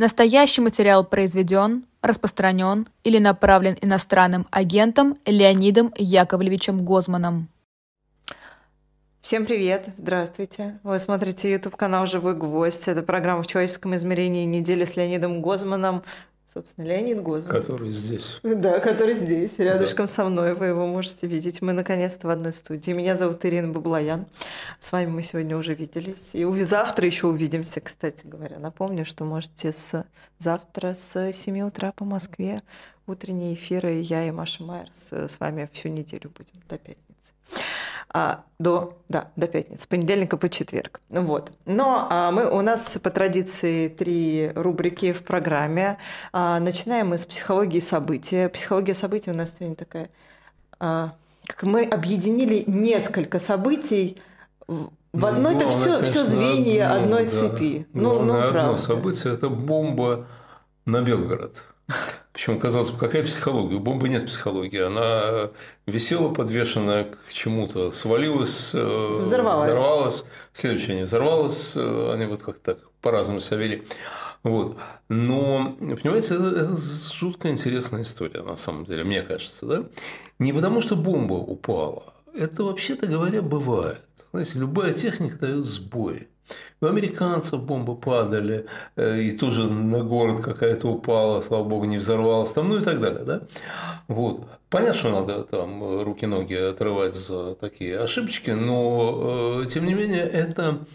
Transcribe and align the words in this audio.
Настоящий 0.00 0.62
материал 0.62 1.04
произведен, 1.04 1.84
распространен 2.00 2.88
или 3.04 3.18
направлен 3.18 3.76
иностранным 3.82 4.46
агентом 4.50 5.14
Леонидом 5.26 5.92
Яковлевичем 5.94 6.86
Гозманом. 6.86 7.48
Всем 9.20 9.44
привет, 9.44 9.90
здравствуйте. 9.98 10.80
Вы 10.84 10.98
смотрите 11.00 11.52
YouTube 11.52 11.76
канал 11.76 12.06
«Живой 12.06 12.34
гвоздь». 12.34 12.88
Это 12.88 13.02
программа 13.02 13.42
«В 13.42 13.46
человеческом 13.46 13.94
измерении. 13.94 14.46
Неделя 14.46 14.86
с 14.86 14.96
Леонидом 14.96 15.42
Гозманом. 15.42 16.02
Собственно, 16.52 16.86
Леонид 16.86 17.22
Гозман. 17.22 17.52
Который 17.52 17.90
здесь. 17.90 18.38
Да, 18.42 18.80
который 18.80 19.14
здесь, 19.14 19.52
рядышком 19.58 20.06
да. 20.06 20.12
со 20.12 20.24
мной. 20.24 20.54
Вы 20.54 20.66
его 20.66 20.86
можете 20.86 21.26
видеть. 21.26 21.62
Мы 21.62 21.72
наконец-то 21.72 22.26
в 22.26 22.30
одной 22.30 22.52
студии. 22.52 22.90
Меня 22.90 23.14
зовут 23.14 23.44
Ирина 23.44 23.68
Баблоян. 23.68 24.26
С 24.80 24.90
вами 24.90 25.10
мы 25.10 25.22
сегодня 25.22 25.56
уже 25.56 25.74
виделись. 25.74 26.18
И 26.32 26.44
завтра 26.64 27.06
еще 27.06 27.28
увидимся, 27.28 27.80
кстати 27.80 28.26
говоря. 28.26 28.58
Напомню, 28.58 29.04
что 29.04 29.24
можете 29.24 29.72
с 29.72 30.04
завтра 30.38 30.94
с 30.94 31.32
7 31.32 31.60
утра 31.60 31.92
по 31.92 32.04
Москве 32.04 32.62
утренние 33.06 33.54
эфиры. 33.54 34.00
Я 34.00 34.26
и 34.26 34.30
Маша 34.30 34.64
Майерс 34.64 35.12
с 35.12 35.38
вами 35.38 35.68
всю 35.72 35.88
неделю 35.88 36.32
будем 36.36 36.60
до 36.68 36.78
пятницы 36.78 37.09
а, 38.12 38.42
до, 38.58 38.98
да, 39.08 39.28
до 39.36 39.46
пятницы, 39.46 39.86
понедельника 39.86 40.36
по 40.36 40.48
четверг. 40.48 41.00
Вот. 41.08 41.52
Но 41.64 42.08
а, 42.10 42.32
мы, 42.32 42.50
у 42.50 42.60
нас 42.60 42.98
по 43.00 43.10
традиции 43.10 43.88
три 43.88 44.50
рубрики 44.54 45.12
в 45.12 45.22
программе. 45.22 45.98
А, 46.32 46.58
начинаем 46.58 47.08
мы 47.08 47.18
с 47.18 47.24
психологии 47.24 47.80
события. 47.80 48.48
Психология 48.48 48.94
событий 48.94 49.30
у 49.30 49.34
нас 49.34 49.52
сегодня 49.56 49.76
такая... 49.76 50.10
А, 50.80 51.14
как 51.46 51.62
мы 51.62 51.84
объединили 51.84 52.64
несколько 52.66 53.38
событий 53.38 54.20
в 54.66 54.90
ну, 55.12 55.26
одно 55.26 55.50
это 55.50 55.68
все, 55.68 56.02
все 56.04 56.22
звенья 56.22 56.92
одно, 56.92 57.04
одной 57.04 57.24
да. 57.24 57.30
цепи. 57.30 57.86
Ну, 57.92 58.22
ну, 58.22 58.38
одно 58.38 58.50
правда. 58.50 58.78
событие– 58.78 59.32
это 59.34 59.48
бомба 59.48 60.26
на 60.84 61.02
Белгород. 61.02 61.56
Причем, 62.40 62.58
казалось 62.58 62.88
бы, 62.88 62.96
какая 62.96 63.22
психология? 63.22 63.76
У 63.76 63.80
бомбы 63.80 64.08
нет 64.08 64.24
психологии. 64.24 64.80
Она 64.80 65.50
висела 65.84 66.32
подвешенная 66.32 67.04
к 67.04 67.34
чему-то, 67.34 67.92
свалилась, 67.92 68.70
э, 68.72 69.18
взорвалась. 69.20 69.70
взорвалась. 69.70 70.24
Следующее 70.54 70.96
не 70.96 71.02
взорвалась. 71.02 71.72
Э, 71.76 72.12
они 72.14 72.24
вот 72.24 72.42
как 72.42 72.60
так 72.60 72.78
по-разному 73.02 73.40
себя 73.40 73.58
вели. 73.58 73.82
Вот. 74.42 74.78
Но, 75.10 75.76
понимаете, 75.78 76.36
это, 76.36 76.46
это 76.46 76.76
жутко 77.12 77.50
интересная 77.50 78.04
история, 78.04 78.40
на 78.40 78.56
самом 78.56 78.86
деле, 78.86 79.04
мне 79.04 79.20
кажется. 79.20 79.66
Да? 79.66 79.84
Не 80.38 80.54
потому, 80.54 80.80
что 80.80 80.96
бомба 80.96 81.34
упала. 81.34 82.04
Это, 82.32 82.64
вообще-то 82.64 83.06
говоря, 83.06 83.42
бывает. 83.42 84.00
Знаете, 84.32 84.52
любая 84.54 84.94
техника 84.94 85.36
дает 85.36 85.66
сбой. 85.66 86.28
У 86.82 86.86
американцев 86.86 87.62
бомбы 87.62 87.94
падали, 87.94 88.64
э, 88.96 89.20
и 89.20 89.36
тоже 89.36 89.68
на 89.68 90.02
город 90.02 90.42
какая-то 90.42 90.88
упала, 90.88 91.42
слава 91.42 91.64
богу, 91.64 91.84
не 91.84 91.98
взорвалась, 91.98 92.52
там, 92.52 92.70
ну 92.70 92.78
и 92.78 92.82
так 92.82 93.00
далее. 93.00 93.22
Да? 93.24 93.42
Вот. 94.08 94.46
Понятно, 94.70 94.94
что 94.94 95.10
надо 95.10 95.44
там 95.44 96.02
руки-ноги 96.02 96.54
отрывать 96.54 97.16
за 97.16 97.54
такие 97.54 97.98
ошибочки, 97.98 98.50
но 98.50 99.62
э, 99.62 99.66
тем 99.66 99.84
не 99.84 99.92
менее 99.92 100.22
это, 100.22 100.86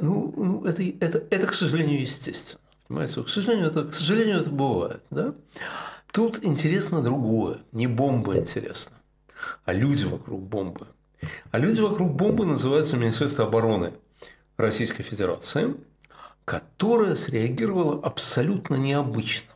ну, 0.00 0.32
ну, 0.36 0.64
это, 0.64 0.82
это, 1.00 1.24
это, 1.28 1.46
к 1.48 1.54
сожалению, 1.54 2.00
естественно. 2.00 2.60
Понимаете? 2.86 3.22
К 3.24 3.28
сожалению, 3.28 3.66
это, 3.66 3.82
к 3.82 3.94
сожалению, 3.94 4.40
это 4.40 4.50
бывает. 4.50 5.00
Да? 5.10 5.34
Тут 6.12 6.44
интересно 6.44 7.02
другое. 7.02 7.58
Не 7.72 7.88
бомба 7.88 8.38
интересна, 8.38 8.96
а 9.64 9.72
люди 9.72 10.04
вокруг 10.04 10.40
бомбы. 10.40 10.86
А 11.50 11.58
люди 11.58 11.80
вокруг 11.80 12.12
бомбы 12.12 12.46
называются 12.46 12.96
Министерство 12.96 13.44
обороны– 13.44 13.94
Российской 14.58 15.04
Федерации, 15.04 15.74
которая 16.44 17.14
среагировала 17.14 18.00
абсолютно 18.02 18.74
необычно. 18.74 19.52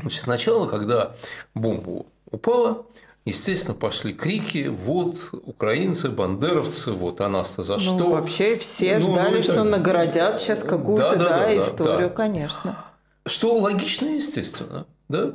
Значит, 0.00 0.20
сначала, 0.22 0.66
когда 0.66 1.14
бомба 1.54 2.06
упала, 2.30 2.86
естественно, 3.24 3.74
пошли 3.74 4.12
крики, 4.12 4.66
вот 4.68 5.16
украинцы, 5.44 6.08
бандеровцы, 6.08 6.90
вот 6.90 7.20
а 7.20 7.28
нас-то 7.28 7.62
за 7.62 7.74
ну, 7.74 7.80
что. 7.80 8.10
Вообще 8.10 8.56
все 8.58 8.98
ну, 8.98 9.12
ждали, 9.12 9.36
ну, 9.36 9.42
что 9.42 9.54
так... 9.54 9.64
наградят 9.64 10.40
сейчас 10.40 10.64
какую-то 10.64 11.16
да, 11.16 11.24
да, 11.24 11.38
да, 11.38 11.58
историю, 11.58 12.08
да. 12.08 12.14
конечно. 12.14 12.84
Что 13.26 13.56
логично, 13.58 14.06
естественно, 14.06 14.86
да? 15.08 15.34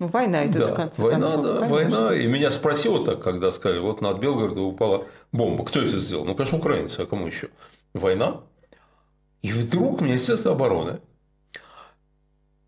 Ну, 0.00 0.06
война 0.06 0.46
идет 0.46 0.62
да, 0.62 0.72
в 0.72 0.74
конце 0.74 1.02
война, 1.02 1.20
концов. 1.20 1.44
Да, 1.44 1.52
конечно. 1.66 1.74
война. 1.74 2.16
И 2.16 2.26
меня 2.26 2.50
спросило 2.50 3.04
так, 3.04 3.22
когда 3.22 3.52
сказали, 3.52 3.78
вот 3.80 4.00
над 4.00 4.18
Белгородом 4.18 4.64
упала 4.64 5.06
бомба. 5.32 5.64
Кто 5.64 5.82
это 5.82 5.98
сделал? 5.98 6.24
Ну, 6.24 6.34
конечно, 6.34 6.58
украинцы, 6.58 7.00
а 7.00 7.06
кому 7.06 7.26
еще? 7.26 7.48
Война, 7.94 8.42
и 9.42 9.52
вдруг 9.52 10.00
Министерство 10.00 10.52
обороны 10.52 11.00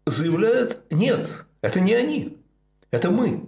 заявляет, 0.07 0.81
нет, 0.91 1.45
это 1.61 1.81
не 1.81 1.95
они, 1.95 2.39
это 2.91 3.11
мы. 3.11 3.45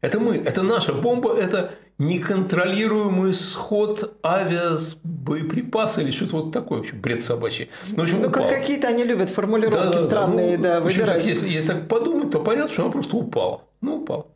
Это 0.00 0.20
мы, 0.20 0.36
это 0.36 0.62
наша 0.62 0.92
бомба, 0.92 1.34
это 1.34 1.72
неконтролируемый 1.98 3.32
сход 3.32 4.18
авиабоеприпаса 4.24 6.02
или 6.02 6.10
что-то 6.10 6.36
вот 6.42 6.52
такое, 6.52 6.78
вообще 6.78 6.94
бред 6.94 7.24
собачий. 7.24 7.70
Ну, 7.88 8.02
общем, 8.02 8.20
ну 8.20 8.30
как 8.30 8.48
какие-то 8.50 8.88
они 8.88 9.04
любят 9.04 9.30
формулировки 9.30 9.96
да, 9.96 10.04
странные, 10.04 10.58
да, 10.58 10.80
ну, 10.80 10.80
да 10.80 10.80
выбирать. 10.80 11.22
Так, 11.22 11.24
если, 11.24 11.48
если 11.48 11.68
так 11.68 11.88
подумать, 11.88 12.30
то 12.30 12.40
понятно, 12.40 12.70
что 12.70 12.82
она 12.82 12.92
просто 12.92 13.16
упала. 13.16 13.62
Ну, 13.80 14.02
упала. 14.02 14.26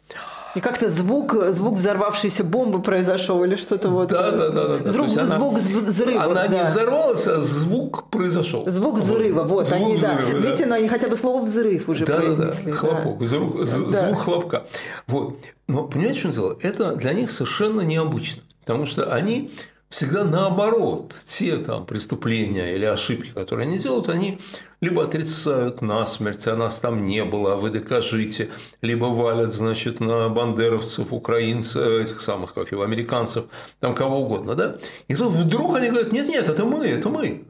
И 0.59 0.61
как-то 0.61 0.91
звук, 0.91 1.37
звук 1.51 1.77
взорвавшейся 1.77 2.43
бомбы 2.43 2.83
произошел 2.83 3.45
или 3.45 3.55
что-то 3.55 3.91
вот. 3.91 4.09
Да, 4.09 4.33
да, 4.33 4.49
да, 4.49 4.79
да. 4.79 4.89
Звук, 4.89 5.09
звук 5.09 5.55
взрыва. 5.55 6.25
Она 6.25 6.49
да. 6.49 6.49
не 6.49 6.65
взорвалась, 6.65 7.29
а 7.29 7.41
звук 7.41 8.11
произошел. 8.11 8.69
Звук 8.69 8.99
взрыва, 8.99 9.45
вот. 9.45 9.69
Звук 9.69 9.81
они, 9.81 9.99
взрыва, 9.99 10.17
да. 10.17 10.33
да. 10.33 10.39
Видите, 10.39 10.67
но 10.67 10.75
они 10.75 10.89
хотя 10.89 11.07
бы 11.07 11.17
слово 11.17 11.45
взрыв 11.45 11.89
уже 11.89 12.07
да, 12.07 12.17
произнесли. 12.17 12.73
Да, 12.73 12.73
да. 12.73 12.77
Хлопок, 12.77 13.23
звук, 13.23 13.59
да. 13.59 13.65
звук 13.67 14.19
хлопка. 14.19 14.67
Вот. 15.07 15.37
Но 15.69 15.85
понимаете, 15.85 16.19
что 16.19 16.33
дело? 16.33 16.59
Это 16.61 16.97
для 16.97 17.13
них 17.13 17.31
совершенно 17.31 17.83
необычно. 17.83 18.43
Потому 18.63 18.85
что 18.85 19.05
они 19.15 19.53
всегда 19.89 20.25
наоборот. 20.25 21.15
Те 21.27 21.57
там 21.57 21.87
преступления 21.87 22.75
или 22.75 22.85
ошибки, 22.85 23.31
которые 23.31 23.67
они 23.67 23.79
делают, 23.79 24.09
они 24.09 24.41
либо 24.81 25.05
отрицают 25.05 25.83
насмерть, 25.83 26.47
а 26.47 26.57
нас 26.57 26.79
там 26.79 27.07
не 27.07 27.25
было, 27.25 27.55
а 27.55 27.57
вы 27.57 27.71
докажите, 27.71 28.51
либо 28.81 29.07
валят, 29.07 29.53
значит, 29.53 29.99
на 29.99 30.29
бандеровцев, 30.29 31.13
украинцев, 31.13 31.83
этих 31.83 32.21
самых, 32.21 32.55
как 32.55 32.71
его, 32.71 32.83
американцев, 32.83 33.47
там 33.81 33.95
кого 33.95 34.21
угодно, 34.21 34.55
да? 34.55 34.79
И 35.09 35.15
тут 35.15 35.33
вдруг 35.33 35.77
они 35.77 35.91
говорят, 35.91 36.13
нет-нет, 36.13 36.49
это 36.49 36.65
мы, 36.65 36.87
это 36.87 37.09
мы. 37.09 37.45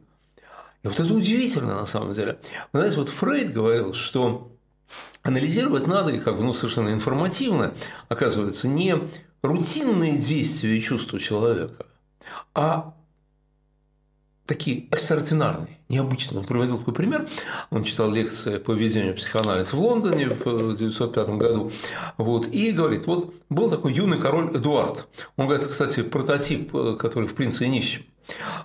И 0.84 0.88
вот 0.88 0.98
это 0.98 1.12
удивительно 1.12 1.74
на 1.74 1.86
самом 1.86 2.14
деле. 2.14 2.38
Вы 2.72 2.80
знаете, 2.80 2.98
вот 2.98 3.08
Фрейд 3.08 3.52
говорил, 3.52 3.92
что 3.92 4.52
анализировать 5.22 5.86
надо, 5.86 6.10
и 6.10 6.20
как 6.20 6.36
бы, 6.36 6.44
ну, 6.44 6.54
совершенно 6.54 6.90
информативно, 6.90 7.74
оказывается, 8.08 8.68
не 8.68 8.96
рутинные 9.42 10.16
действия 10.16 10.76
и 10.76 10.80
чувства 10.80 11.18
человека, 11.18 11.84
а 12.54 12.94
такие 14.48 14.88
экстраординарные, 14.90 15.78
необычные. 15.88 16.40
Он 16.40 16.46
приводил 16.46 16.78
такой 16.78 16.94
пример. 16.94 17.28
Он 17.70 17.84
читал 17.84 18.10
лекции 18.10 18.56
по 18.56 18.72
введению 18.72 19.14
психоанализа 19.14 19.76
в 19.76 19.80
Лондоне 19.80 20.30
в 20.30 20.40
1905 20.40 21.28
году. 21.30 21.70
Вот, 22.16 22.48
и 22.48 22.72
говорит, 22.72 23.06
вот 23.06 23.34
был 23.50 23.70
такой 23.70 23.92
юный 23.92 24.18
король 24.18 24.56
Эдуард. 24.56 25.06
Он 25.36 25.46
говорит, 25.46 25.68
кстати, 25.68 26.02
прототип, 26.02 26.74
э, 26.74 26.96
который 26.98 27.28
в 27.28 27.34
«Принце 27.34 27.66
и 27.66 27.68
нищем» 27.68 28.02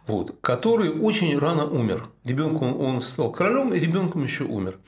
вот, 0.08 0.36
который 0.42 0.90
очень 0.90 1.38
рано 1.38 1.66
умер. 1.66 2.10
Ребенком 2.24 2.80
он 2.80 3.02
стал 3.02 3.32
королем, 3.32 3.74
и 3.74 3.80
ребенком 3.80 4.24
еще 4.24 4.44
умер 4.44 4.80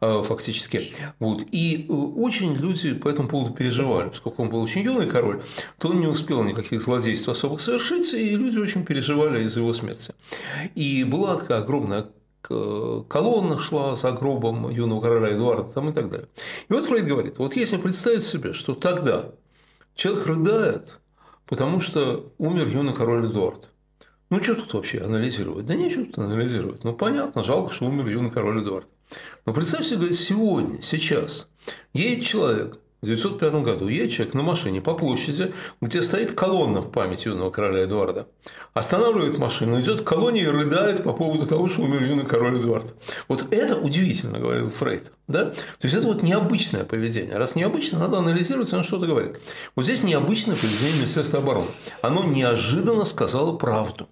э, 0.00 0.22
фактически. 0.22 0.94
Вот. 1.18 1.42
И 1.50 1.86
э, 1.88 1.92
очень 1.92 2.54
люди 2.54 2.94
по 2.94 3.08
этому 3.08 3.28
поводу 3.28 3.54
переживали, 3.54 4.10
поскольку 4.10 4.42
он 4.42 4.50
был 4.50 4.62
очень 4.62 4.82
юный 4.82 5.06
король, 5.06 5.42
то 5.78 5.88
он 5.88 6.00
не 6.00 6.06
успел 6.06 6.42
никаких 6.42 6.82
злодейств 6.82 7.28
особых 7.28 7.60
совершить, 7.60 8.12
и 8.14 8.36
люди 8.36 8.58
очень 8.58 8.84
переживали 8.84 9.44
из-за 9.44 9.60
его 9.60 9.72
смерти. 9.72 10.14
И 10.74 11.04
была 11.04 11.36
такая 11.36 11.60
огромная 11.60 12.06
колонна 12.42 13.58
шла 13.58 13.94
за 13.94 14.12
гробом 14.12 14.70
юного 14.70 15.00
короля 15.00 15.34
Эдуарда 15.34 15.72
там 15.72 15.90
и 15.90 15.92
так 15.92 16.10
далее. 16.10 16.28
И 16.68 16.72
вот 16.72 16.84
Фрейд 16.84 17.06
говорит, 17.06 17.38
вот 17.38 17.54
если 17.54 17.76
представить 17.76 18.24
себе, 18.24 18.52
что 18.54 18.74
тогда 18.74 19.26
человек 19.94 20.26
рыдает, 20.26 20.98
потому 21.46 21.80
что 21.80 22.32
умер 22.38 22.68
юный 22.68 22.94
король 22.94 23.26
Эдуард, 23.26 23.69
ну, 24.30 24.42
что 24.42 24.54
тут 24.54 24.72
вообще 24.74 25.00
анализировать? 25.00 25.66
Да 25.66 25.74
нечего 25.74 26.06
тут 26.06 26.18
анализировать. 26.18 26.84
Ну, 26.84 26.94
понятно, 26.94 27.42
жалко, 27.42 27.74
что 27.74 27.86
умер 27.86 28.06
юный 28.06 28.30
король 28.30 28.62
Эдуард. 28.62 28.88
Но 29.44 29.52
представьте 29.52 29.96
себе, 29.96 30.12
сегодня, 30.12 30.80
сейчас, 30.82 31.48
едет 31.92 32.24
человек, 32.24 32.78
в 33.00 33.04
1905 33.04 33.54
году 33.64 33.88
едет 33.88 34.12
человек 34.12 34.34
на 34.34 34.42
машине 34.42 34.82
по 34.82 34.92
площади, 34.92 35.54
где 35.80 36.02
стоит 36.02 36.32
колонна 36.32 36.82
в 36.82 36.92
память 36.92 37.24
юного 37.24 37.50
короля 37.50 37.84
Эдуарда. 37.84 38.28
Останавливает 38.74 39.38
машину, 39.38 39.80
идет 39.80 40.02
к 40.02 40.04
колонне 40.04 40.42
и 40.42 40.46
рыдает 40.46 41.02
по 41.02 41.14
поводу 41.14 41.46
того, 41.46 41.68
что 41.68 41.80
умер 41.80 42.04
юный 42.04 42.26
король 42.26 42.60
Эдуард. 42.60 42.94
Вот 43.26 43.46
это 43.52 43.76
удивительно, 43.76 44.38
говорил 44.38 44.68
Фрейд. 44.68 45.12
Да? 45.28 45.46
То 45.46 45.54
есть 45.84 45.94
это 45.94 46.08
вот 46.08 46.22
необычное 46.22 46.84
поведение. 46.84 47.38
Раз 47.38 47.54
необычно, 47.54 48.00
надо 48.00 48.18
анализировать, 48.18 48.70
оно 48.74 48.82
что-то 48.82 49.06
говорит. 49.06 49.40
Вот 49.76 49.86
здесь 49.86 50.02
необычное 50.02 50.54
поведение 50.54 50.98
Министерства 50.98 51.38
обороны. 51.38 51.68
Оно 52.02 52.22
неожиданно 52.24 53.04
сказало 53.06 53.56
правду. 53.56 54.08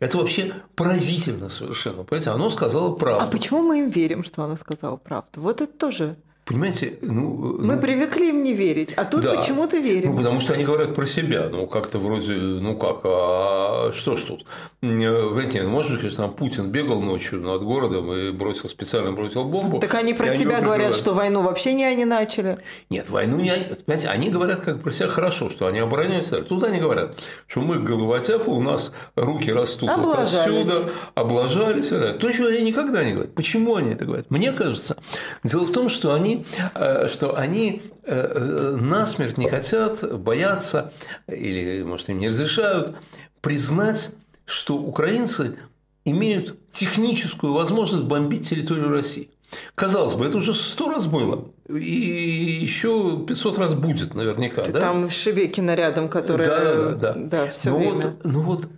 Это 0.00 0.18
вообще 0.18 0.54
поразительно 0.74 1.48
совершенно. 1.48 2.04
Понимаете, 2.04 2.30
оно 2.30 2.50
сказало 2.50 2.94
правду. 2.94 3.24
А 3.24 3.28
почему 3.28 3.62
мы 3.62 3.80
им 3.80 3.88
верим, 3.90 4.24
что 4.24 4.44
оно 4.44 4.56
сказало 4.56 4.96
правду? 4.96 5.40
Вот 5.40 5.60
это 5.60 5.72
тоже 5.72 6.16
Понимаете, 6.46 6.96
ну... 7.02 7.56
Мы 7.58 7.74
ну, 7.74 7.80
привыкли 7.80 8.26
им 8.26 8.44
не 8.44 8.54
верить, 8.54 8.92
а 8.92 9.04
тут 9.04 9.22
да. 9.22 9.34
почему-то 9.34 9.78
верим. 9.78 10.12
Ну, 10.12 10.16
потому 10.18 10.38
что 10.38 10.54
они 10.54 10.62
говорят 10.62 10.94
про 10.94 11.04
себя. 11.04 11.48
Ну, 11.50 11.66
как-то 11.66 11.98
вроде, 11.98 12.34
ну 12.34 12.76
как, 12.76 13.00
а 13.02 13.90
что 13.92 14.16
ж 14.16 14.20
тут? 14.20 14.46
Знаете, 14.80 15.64
может 15.64 15.90
быть, 15.90 16.02
конечно, 16.02 16.26
там 16.26 16.34
Путин 16.34 16.70
бегал 16.70 17.00
ночью 17.00 17.40
над 17.40 17.64
городом 17.64 18.12
и 18.12 18.30
бросил, 18.30 18.68
специально 18.68 19.10
бросил 19.10 19.42
бомбу. 19.42 19.80
Так 19.80 19.94
они 19.94 20.14
про 20.14 20.30
себя 20.30 20.60
говорят, 20.60 20.64
говорят, 20.64 20.96
что 20.96 21.14
войну 21.14 21.42
вообще 21.42 21.74
не 21.74 21.84
они 21.84 22.04
начали. 22.04 22.58
Нет, 22.90 23.10
войну 23.10 23.38
не 23.38 23.50
они. 23.50 23.64
Понимаете, 23.84 24.06
они 24.06 24.30
говорят 24.30 24.60
как 24.60 24.82
про 24.82 24.92
себя 24.92 25.08
хорошо, 25.08 25.50
что 25.50 25.66
они 25.66 25.80
обороняются. 25.80 26.42
Тут 26.42 26.62
они 26.62 26.78
говорят, 26.78 27.18
что 27.48 27.60
мы 27.60 27.80
головотяпы, 27.80 28.48
у 28.48 28.60
нас 28.60 28.92
руки 29.16 29.52
растут 29.52 29.90
вот 29.96 30.16
отсюда, 30.16 30.90
облажались. 31.16 31.88
То, 31.88 32.30
чего 32.30 32.46
они 32.46 32.62
никогда 32.62 33.02
не 33.02 33.14
говорят. 33.14 33.34
Почему 33.34 33.74
они 33.74 33.94
это 33.94 34.04
говорят? 34.04 34.30
Мне 34.30 34.52
кажется, 34.52 34.96
дело 35.42 35.64
в 35.64 35.72
том, 35.72 35.88
что 35.88 36.14
они 36.14 36.35
Э, 36.74 37.08
что 37.08 37.36
они 37.36 37.82
э, 38.02 38.14
э, 38.14 38.76
насмерть 38.76 39.38
не 39.38 39.48
хотят, 39.48 40.20
боятся 40.20 40.92
или, 41.28 41.82
может, 41.82 42.08
им 42.08 42.18
не 42.18 42.28
разрешают 42.28 42.94
признать, 43.40 44.10
что 44.44 44.76
украинцы 44.76 45.56
имеют 46.04 46.56
техническую 46.70 47.52
возможность 47.52 48.04
бомбить 48.04 48.48
территорию 48.48 48.88
России. 48.88 49.30
Казалось 49.74 50.14
бы, 50.14 50.26
это 50.26 50.38
уже 50.38 50.54
сто 50.54 50.90
раз 50.90 51.06
было. 51.06 51.48
И 51.68 52.58
еще 52.62 53.24
500 53.26 53.58
раз 53.58 53.74
будет 53.74 54.14
наверняка. 54.14 54.62
Ты 54.62 54.72
да? 54.72 54.80
Там 54.80 55.08
Шебекина 55.08 55.74
рядом, 55.74 56.08
которая 56.08 56.48
да, 56.48 56.58
да, 56.58 56.74
да, 56.74 56.94
да. 56.94 57.14
да 57.14 57.46
все 57.52 57.70
но 57.70 57.78
время. 57.78 57.94
Вот, 57.94 58.24
ну 58.24 58.40
вот, 58.40 58.68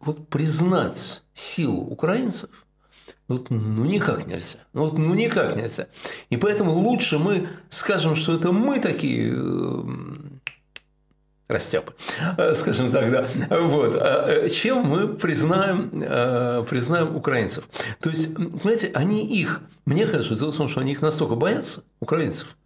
вот 0.00 0.28
признать 0.28 1.22
силу 1.34 1.80
украинцев– 1.80 2.50
ну, 3.28 3.44
ну 3.50 3.84
никак 3.84 4.26
нельзя. 4.26 4.60
Ну, 4.72 4.84
вот, 4.84 4.94
ну 4.94 5.14
никак 5.14 5.54
нельзя. 5.54 5.88
И 6.30 6.38
поэтому 6.38 6.72
лучше 6.72 7.18
мы 7.18 7.50
скажем, 7.68 8.14
что 8.14 8.34
это 8.34 8.52
мы 8.52 8.80
такие 8.80 9.34
э, 9.36 9.82
растяпы, 11.46 11.92
э, 12.38 12.54
скажем 12.54 12.90
так, 12.90 13.10
да, 13.10 13.28
вот, 13.60 13.94
э, 13.94 14.48
чем 14.48 14.86
мы 14.86 15.08
признаем, 15.08 16.64
признаем 16.64 17.14
украинцев. 17.14 17.68
То 18.00 18.08
есть, 18.08 18.34
понимаете, 18.34 18.90
они 18.94 19.26
их, 19.26 19.60
мне 19.84 20.06
кажется, 20.06 20.34
дело 20.34 20.50
в 20.50 20.56
том, 20.56 20.68
что 20.68 20.80
они 20.80 20.92
их 20.92 21.02
настолько 21.02 21.34
боятся, 21.34 21.84
украинцев, 22.00 22.56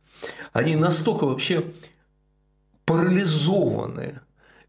они 0.53 0.77
настолько 0.77 1.25
вообще 1.25 1.65
парализованы 2.85 4.21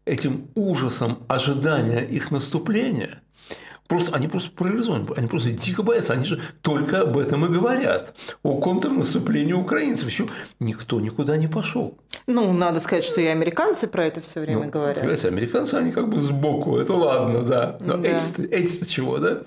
этим 0.04 0.48
ужасом 0.56 1.22
ожидания 1.28 2.00
их 2.00 2.32
наступления– 2.32 3.20
Просто, 3.94 4.12
они 4.16 4.26
просто 4.26 4.50
парализованы, 4.50 5.06
они 5.16 5.28
просто 5.28 5.52
дико 5.52 5.84
боятся. 5.84 6.14
Они 6.14 6.24
же 6.24 6.42
только 6.62 7.02
об 7.02 7.16
этом 7.16 7.46
и 7.46 7.48
говорят. 7.48 8.12
О 8.42 8.58
контрнаступлении 8.58 9.52
украинцев. 9.52 10.08
Еще 10.08 10.26
никто 10.58 11.00
никуда 11.00 11.36
не 11.36 11.46
пошел. 11.46 11.96
Ну, 12.26 12.52
надо 12.52 12.80
сказать, 12.80 13.04
что 13.04 13.20
и 13.20 13.26
американцы 13.26 13.86
про 13.86 14.04
это 14.06 14.20
все 14.20 14.40
время 14.40 14.64
ну, 14.64 14.70
говорят. 14.70 14.98
Понимаете, 14.98 15.28
американцы, 15.28 15.74
они 15.76 15.92
как 15.92 16.08
бы 16.08 16.18
сбоку. 16.18 16.76
Это 16.78 16.92
ладно, 16.92 17.42
да. 17.42 17.76
Но 17.78 17.98
да. 17.98 18.08
эти-то, 18.08 18.42
эти 18.42 18.84
чего, 18.84 19.18
да? 19.18 19.42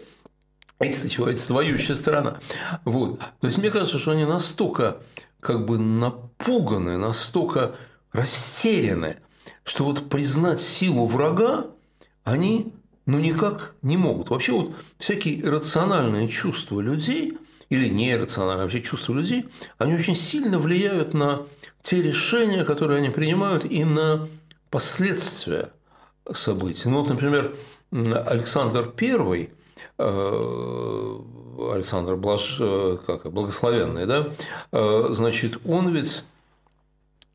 Эти-то 0.80 1.10
чего? 1.10 1.28
Эти-то 1.28 1.54
воюющая 1.54 1.96
страна. 1.96 2.38
Вот. 2.86 3.20
То 3.20 3.48
есть, 3.48 3.58
мне 3.58 3.70
кажется, 3.70 4.00
что 4.00 4.12
они 4.12 4.24
настолько 4.24 5.00
как 5.42 5.66
бы 5.66 5.78
напуганы, 5.78 6.96
настолько 6.96 7.76
растеряны, 8.14 9.18
что 9.66 9.84
вот 9.84 10.08
признать 10.08 10.62
силу 10.62 11.06
врага 11.06 11.66
они 12.24 12.74
ну 13.08 13.20
никак 13.20 13.74
не 13.82 13.98
могут. 13.98 14.30
Вообще 14.30 14.52
вот 14.52 14.74
всякие 15.00 15.50
рациональные 15.50 16.28
чувства 16.28 16.82
людей 16.82 17.38
или 17.70 17.90
нерациональные 17.90 18.64
вообще 18.64 18.82
чувства 18.82 19.14
людей, 19.14 19.48
они 19.78 19.96
очень 19.96 20.16
сильно 20.16 20.60
влияют 20.60 21.14
на 21.14 21.44
те 21.82 22.02
решения, 22.02 22.64
которые 22.64 23.00
они 23.00 23.10
принимают, 23.10 23.66
и 23.66 23.84
на 23.84 24.28
последствия 24.70 25.72
событий. 26.34 26.90
Ну 26.90 27.02
вот, 27.02 27.10
например, 27.10 27.56
Александр 27.92 28.94
I, 29.00 29.50
э, 29.98 31.20
Александр 31.74 32.16
Блаж, 32.16 32.58
э, 32.60 32.98
как, 33.06 33.32
Благословенный, 33.32 34.06
да, 34.06 34.30
э, 34.72 35.08
значит, 35.12 35.60
он 35.66 35.94
ведь 35.94 36.24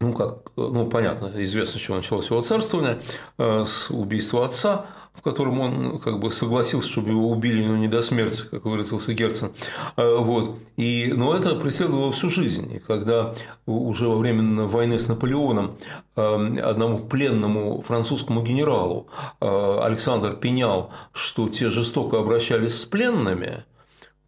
ну, 0.00 0.12
как, 0.12 0.50
ну, 0.56 0.88
понятно, 0.88 1.30
известно, 1.44 1.78
с 1.78 1.82
чего 1.82 1.96
началось 1.96 2.28
его 2.28 2.42
царствование, 2.42 3.00
с 3.38 3.88
убийства 3.88 4.44
отца, 4.44 4.86
в 5.14 5.20
котором 5.20 5.60
он 5.60 5.98
как 5.98 6.18
бы 6.18 6.30
согласился, 6.30 6.88
чтобы 6.88 7.10
его 7.10 7.30
убили, 7.30 7.64
но 7.64 7.76
не 7.76 7.88
до 7.88 8.02
смерти, 8.02 8.42
как 8.50 8.64
выразился 8.64 9.12
Герцен. 9.12 9.52
А, 9.96 10.18
вот. 10.18 10.58
И, 10.76 11.12
но 11.14 11.36
это 11.36 11.54
преследовало 11.54 12.12
всю 12.12 12.30
жизнь. 12.30 12.74
И 12.74 12.78
когда 12.78 13.34
уже 13.66 14.08
во 14.08 14.16
время 14.16 14.64
войны 14.64 14.98
с 14.98 15.08
Наполеоном 15.08 15.76
а, 16.16 16.36
одному 16.62 16.98
пленному 16.98 17.82
французскому 17.82 18.42
генералу 18.42 19.06
а, 19.40 19.84
Александр 19.84 20.34
пенял, 20.36 20.90
что 21.12 21.48
те 21.48 21.70
жестоко 21.70 22.18
обращались 22.18 22.80
с 22.80 22.84
пленными, 22.84 23.64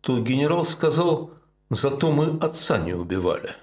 то 0.03 0.19
генерал 0.21 0.65
сказал, 0.65 1.31
зато 1.71 2.13
мы 2.13 2.39
отца 2.41 2.79
не 2.79 2.93
убивали. 2.93 3.55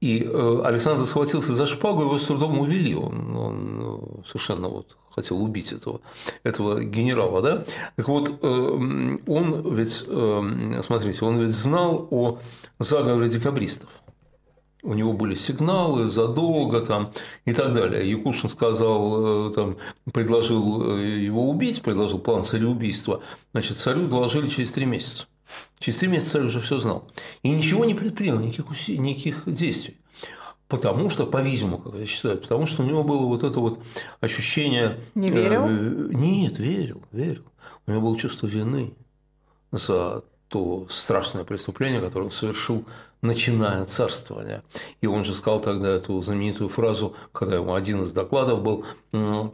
И 0.00 0.22
э, 0.22 0.60
Александр 0.62 1.06
схватился 1.06 1.54
за 1.54 1.66
шпагу, 1.66 2.02
его 2.02 2.18
с 2.18 2.24
трудом 2.24 2.60
увели. 2.60 2.94
Он, 2.94 3.34
он 3.34 3.78
ну, 3.78 4.24
совершенно 4.26 4.68
вот 4.68 4.96
хотел 5.16 5.42
убить 5.42 5.72
этого, 5.72 6.00
этого 6.44 6.84
генерала, 6.84 7.42
да? 7.42 7.64
Так 7.96 8.08
вот, 8.08 8.28
э, 8.28 9.18
он 9.26 9.74
ведь, 9.74 10.04
э, 10.06 10.80
смотрите, 10.84 11.24
он 11.24 11.40
ведь 11.40 11.54
знал 11.54 12.06
о 12.10 12.38
заговоре 12.78 13.28
декабристов. 13.28 13.88
У 14.82 14.94
него 14.94 15.14
были 15.14 15.34
сигналы 15.34 16.10
задолго 16.10 16.80
там 16.80 17.10
и 17.44 17.52
так 17.52 17.74
далее. 17.74 18.08
Якушин 18.08 18.48
сказал, 18.48 19.50
там, 19.52 19.78
предложил 20.12 20.96
его 20.96 21.50
убить, 21.50 21.82
предложил 21.82 22.20
план 22.20 22.44
цареубийства. 22.44 23.20
Значит, 23.50 23.78
царю 23.78 24.06
доложили 24.06 24.48
через 24.48 24.70
три 24.70 24.84
месяца. 24.84 25.26
Через 25.80 25.98
три 25.98 26.08
месяца 26.08 26.32
царь 26.32 26.44
уже 26.44 26.60
все 26.60 26.78
знал. 26.78 27.08
И 27.42 27.50
ничего 27.50 27.84
не 27.84 27.94
предпринял, 27.94 28.38
никаких, 28.38 28.88
никаких 28.88 29.42
действий. 29.46 29.96
Потому 30.68 31.10
что, 31.10 31.26
по-видимому, 31.26 31.78
как 31.78 31.94
я 31.94 32.06
считаю, 32.06 32.38
потому 32.38 32.66
что 32.66 32.82
у 32.82 32.86
него 32.86 33.04
было 33.04 33.26
вот 33.26 33.44
это 33.44 33.60
вот 33.60 33.80
ощущение... 34.20 34.98
Не 35.14 35.28
верил? 35.28 35.64
Э, 35.64 36.08
нет, 36.12 36.58
верил, 36.58 37.02
верил. 37.12 37.44
У 37.86 37.92
него 37.92 38.00
было 38.08 38.18
чувство 38.18 38.46
вины 38.46 38.94
за 39.70 40.24
то 40.48 40.86
страшное 40.90 41.44
преступление, 41.44 42.00
которое 42.00 42.26
он 42.26 42.32
совершил, 42.32 42.84
начиная 43.22 43.84
царствования. 43.84 44.62
И 45.00 45.06
он 45.06 45.24
же 45.24 45.34
сказал 45.34 45.60
тогда 45.60 45.88
эту 45.88 46.20
знаменитую 46.22 46.68
фразу, 46.68 47.14
когда 47.32 47.56
ему 47.56 47.74
один 47.74 48.02
из 48.02 48.12
докладов 48.12 48.62
был, 48.62 48.84
он 49.12 49.52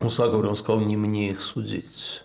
заговоре, 0.00 0.48
он 0.48 0.56
сказал, 0.56 0.80
не 0.80 0.96
мне 0.96 1.30
их 1.30 1.42
судить. 1.42 2.24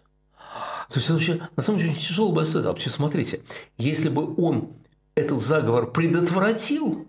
То 0.89 0.99
есть 0.99 1.05
это 1.05 1.13
вообще, 1.13 1.49
на 1.55 1.63
самом 1.63 1.79
деле, 1.79 1.91
очень 1.91 2.01
тяжело 2.01 2.31
бы 2.31 2.41
это. 2.41 2.61
Вообще, 2.61 2.89
смотрите, 2.89 3.41
если 3.77 4.09
бы 4.09 4.35
он 4.35 4.73
этот 5.15 5.41
заговор 5.41 5.91
предотвратил, 5.91 7.07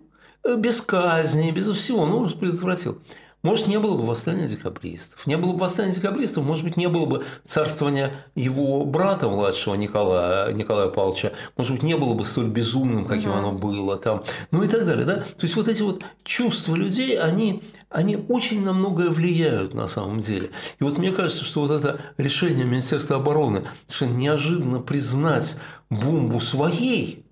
без 0.57 0.81
казни, 0.81 1.51
без 1.51 1.67
всего, 1.69 2.05
ну, 2.05 2.29
предотвратил. 2.29 2.99
Может, 3.45 3.67
не 3.67 3.77
было 3.77 3.95
бы 3.95 4.07
восстания 4.07 4.47
декабристов. 4.47 5.27
Не 5.27 5.37
было 5.37 5.51
бы 5.51 5.59
восстания 5.59 5.93
декабристов, 5.93 6.43
может 6.43 6.63
быть, 6.63 6.77
не 6.77 6.89
было 6.89 7.05
бы 7.05 7.25
царствования 7.45 8.11
его 8.33 8.83
брата 8.85 9.29
младшего 9.29 9.75
Николая, 9.75 10.51
Николая 10.51 10.87
Павловича. 10.89 11.31
Может 11.55 11.73
быть, 11.73 11.83
не 11.83 11.95
было 11.95 12.15
бы 12.15 12.25
столь 12.25 12.47
безумным, 12.47 13.05
каким 13.05 13.29
угу. 13.29 13.37
оно 13.37 13.51
было 13.51 13.97
там. 13.97 14.23
Ну 14.49 14.63
и 14.63 14.67
так 14.67 14.87
далее. 14.87 15.05
Да? 15.05 15.17
То 15.17 15.43
есть, 15.43 15.55
вот 15.55 15.67
эти 15.67 15.83
вот 15.83 16.03
чувства 16.23 16.73
людей, 16.73 17.19
они, 17.19 17.61
они 17.89 18.17
очень 18.17 18.63
на 18.63 18.73
многое 18.73 19.11
влияют 19.11 19.75
на 19.75 19.87
самом 19.87 20.21
деле. 20.21 20.49
И 20.79 20.83
вот 20.83 20.97
мне 20.97 21.11
кажется, 21.11 21.45
что 21.45 21.61
вот 21.61 21.69
это 21.69 22.01
решение 22.17 22.65
Министерства 22.65 23.17
обороны, 23.17 23.65
что 23.87 24.07
неожиданно 24.07 24.79
признать 24.79 25.55
бомбу 25.91 26.39
своей, 26.39 27.27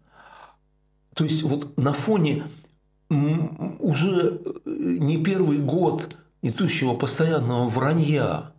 то 1.15 1.23
есть 1.23 1.41
вот 1.41 1.75
на 1.75 1.93
фоне 1.93 2.43
уже 3.79 4.41
э, 4.43 4.59
не 4.65 5.23
первый 5.23 5.57
год 5.57 6.15
идущего 6.41 6.95
постоянного 6.95 7.67
вранья, 7.67 8.51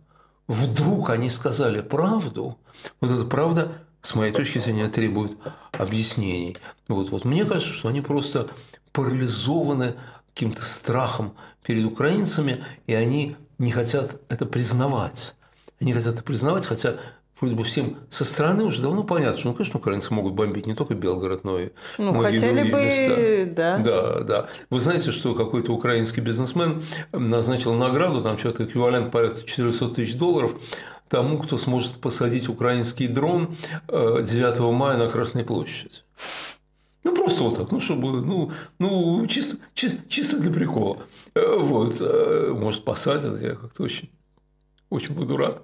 вдруг 0.47 1.09
они 1.09 1.29
сказали 1.29 1.81
правду, 1.81 2.57
вот 3.01 3.11
эта 3.11 3.25
правда, 3.25 3.81
с 4.01 4.15
моей 4.15 4.31
точки 4.31 4.59
зрения, 4.59 4.87
требует 4.87 5.37
объяснений. 5.71 6.57
Вот, 6.87 7.09
вот 7.09 7.25
мне 7.25 7.45
кажется, 7.45 7.73
что 7.73 7.89
они 7.89 8.01
просто 8.01 8.49
парализованы 8.91 9.95
каким-то 10.33 10.63
страхом 10.63 11.33
перед 11.63 11.85
украинцами, 11.85 12.65
и 12.87 12.93
они 12.93 13.35
не 13.57 13.71
хотят 13.71 14.21
это 14.29 14.45
признавать. 14.45 15.35
Они 15.79 15.93
хотят 15.93 16.15
это 16.15 16.23
признавать, 16.23 16.65
хотя 16.65 16.95
вроде 17.39 17.55
бы 17.55 17.63
всем 17.63 17.97
со 18.09 18.25
стороны 18.25 18.63
уже 18.63 18.81
давно 18.81 19.03
понятно, 19.03 19.39
что, 19.39 19.49
ну, 19.49 19.55
конечно, 19.55 19.79
украинцы 19.79 20.13
могут 20.13 20.33
бомбить 20.33 20.65
не 20.65 20.75
только 20.75 20.93
Белгород, 20.93 21.43
но 21.43 21.59
и 21.59 21.69
ну, 21.97 22.11
многие 22.11 22.39
хотели 22.39 22.61
другие 22.61 22.73
бы, 22.73 22.81
места. 22.81 23.55
Да. 23.55 23.77
да, 23.77 24.19
да. 24.21 24.49
Вы 24.69 24.79
знаете, 24.79 25.11
что 25.11 25.35
какой-то 25.35 25.73
украинский 25.73 26.21
бизнесмен 26.21 26.83
назначил 27.11 27.73
награду, 27.73 28.21
там 28.21 28.37
что-то 28.37 28.65
эквивалент 28.65 29.11
порядка 29.11 29.43
400 29.43 29.89
тысяч 29.89 30.15
долларов, 30.15 30.55
тому, 31.09 31.37
кто 31.37 31.57
сможет 31.57 32.01
посадить 32.01 32.49
украинский 32.49 33.07
дрон 33.07 33.57
9 33.87 34.27
э, 34.27 34.71
мая 34.71 34.97
на 34.97 35.09
Красной 35.09 35.43
площади. 35.43 35.95
Ну, 37.03 37.15
просто 37.15 37.43
вот 37.43 37.57
так, 37.57 37.71
ну, 37.71 37.79
чтобы, 37.79 38.21
ну, 38.21 38.51
ну 38.79 39.27
чисто, 39.27 39.57
чисто, 39.75 39.97
чисто 40.09 40.39
для 40.39 40.51
прикола. 40.51 41.03
Э, 41.35 41.57
вот, 41.59 41.97
э, 41.99 42.51
может, 42.55 42.83
посадят, 42.83 43.39
я 43.41 43.55
как-то 43.55 43.83
очень, 43.83 44.09
очень 44.89 45.13
буду 45.13 45.37
рад. 45.37 45.61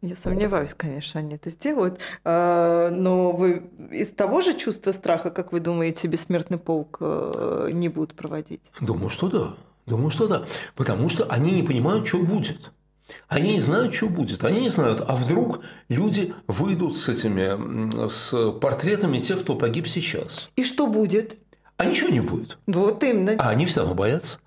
Я 0.00 0.14
сомневаюсь, 0.16 0.74
конечно, 0.74 1.20
они 1.20 1.34
это 1.34 1.50
сделают. 1.50 1.98
А, 2.24 2.90
но 2.90 3.32
вы 3.32 3.70
из 3.90 4.10
того 4.10 4.42
же 4.42 4.56
чувства 4.56 4.92
страха, 4.92 5.30
как 5.30 5.52
вы 5.52 5.60
думаете, 5.60 6.06
бессмертный 6.06 6.58
полк 6.58 6.98
не 7.00 7.88
будут 7.88 8.14
проводить? 8.14 8.62
Думаю, 8.80 9.10
что 9.10 9.28
да. 9.28 9.54
Думаю, 9.86 10.10
что 10.10 10.28
да. 10.28 10.44
Потому 10.74 11.08
что 11.08 11.24
они 11.24 11.50
не 11.50 11.62
понимают, 11.62 12.06
что 12.06 12.18
будет. 12.18 12.72
Они 13.26 13.54
не 13.54 13.60
знают, 13.60 13.94
что 13.94 14.08
будет. 14.08 14.44
Они 14.44 14.60
не 14.60 14.68
знают, 14.68 15.02
а 15.06 15.16
вдруг 15.16 15.60
люди 15.88 16.34
выйдут 16.46 16.96
с 16.96 17.08
этими, 17.08 18.06
с 18.08 18.52
портретами 18.60 19.18
тех, 19.18 19.40
кто 19.40 19.54
погиб 19.54 19.88
сейчас. 19.88 20.50
И 20.56 20.62
что 20.62 20.86
будет? 20.86 21.38
А 21.78 21.86
ничего 21.86 22.10
не 22.10 22.20
будет. 22.20 22.58
Вот 22.66 23.02
именно. 23.02 23.34
А 23.38 23.48
они 23.48 23.64
все 23.64 23.80
равно 23.80 23.94
боятся. 23.94 24.38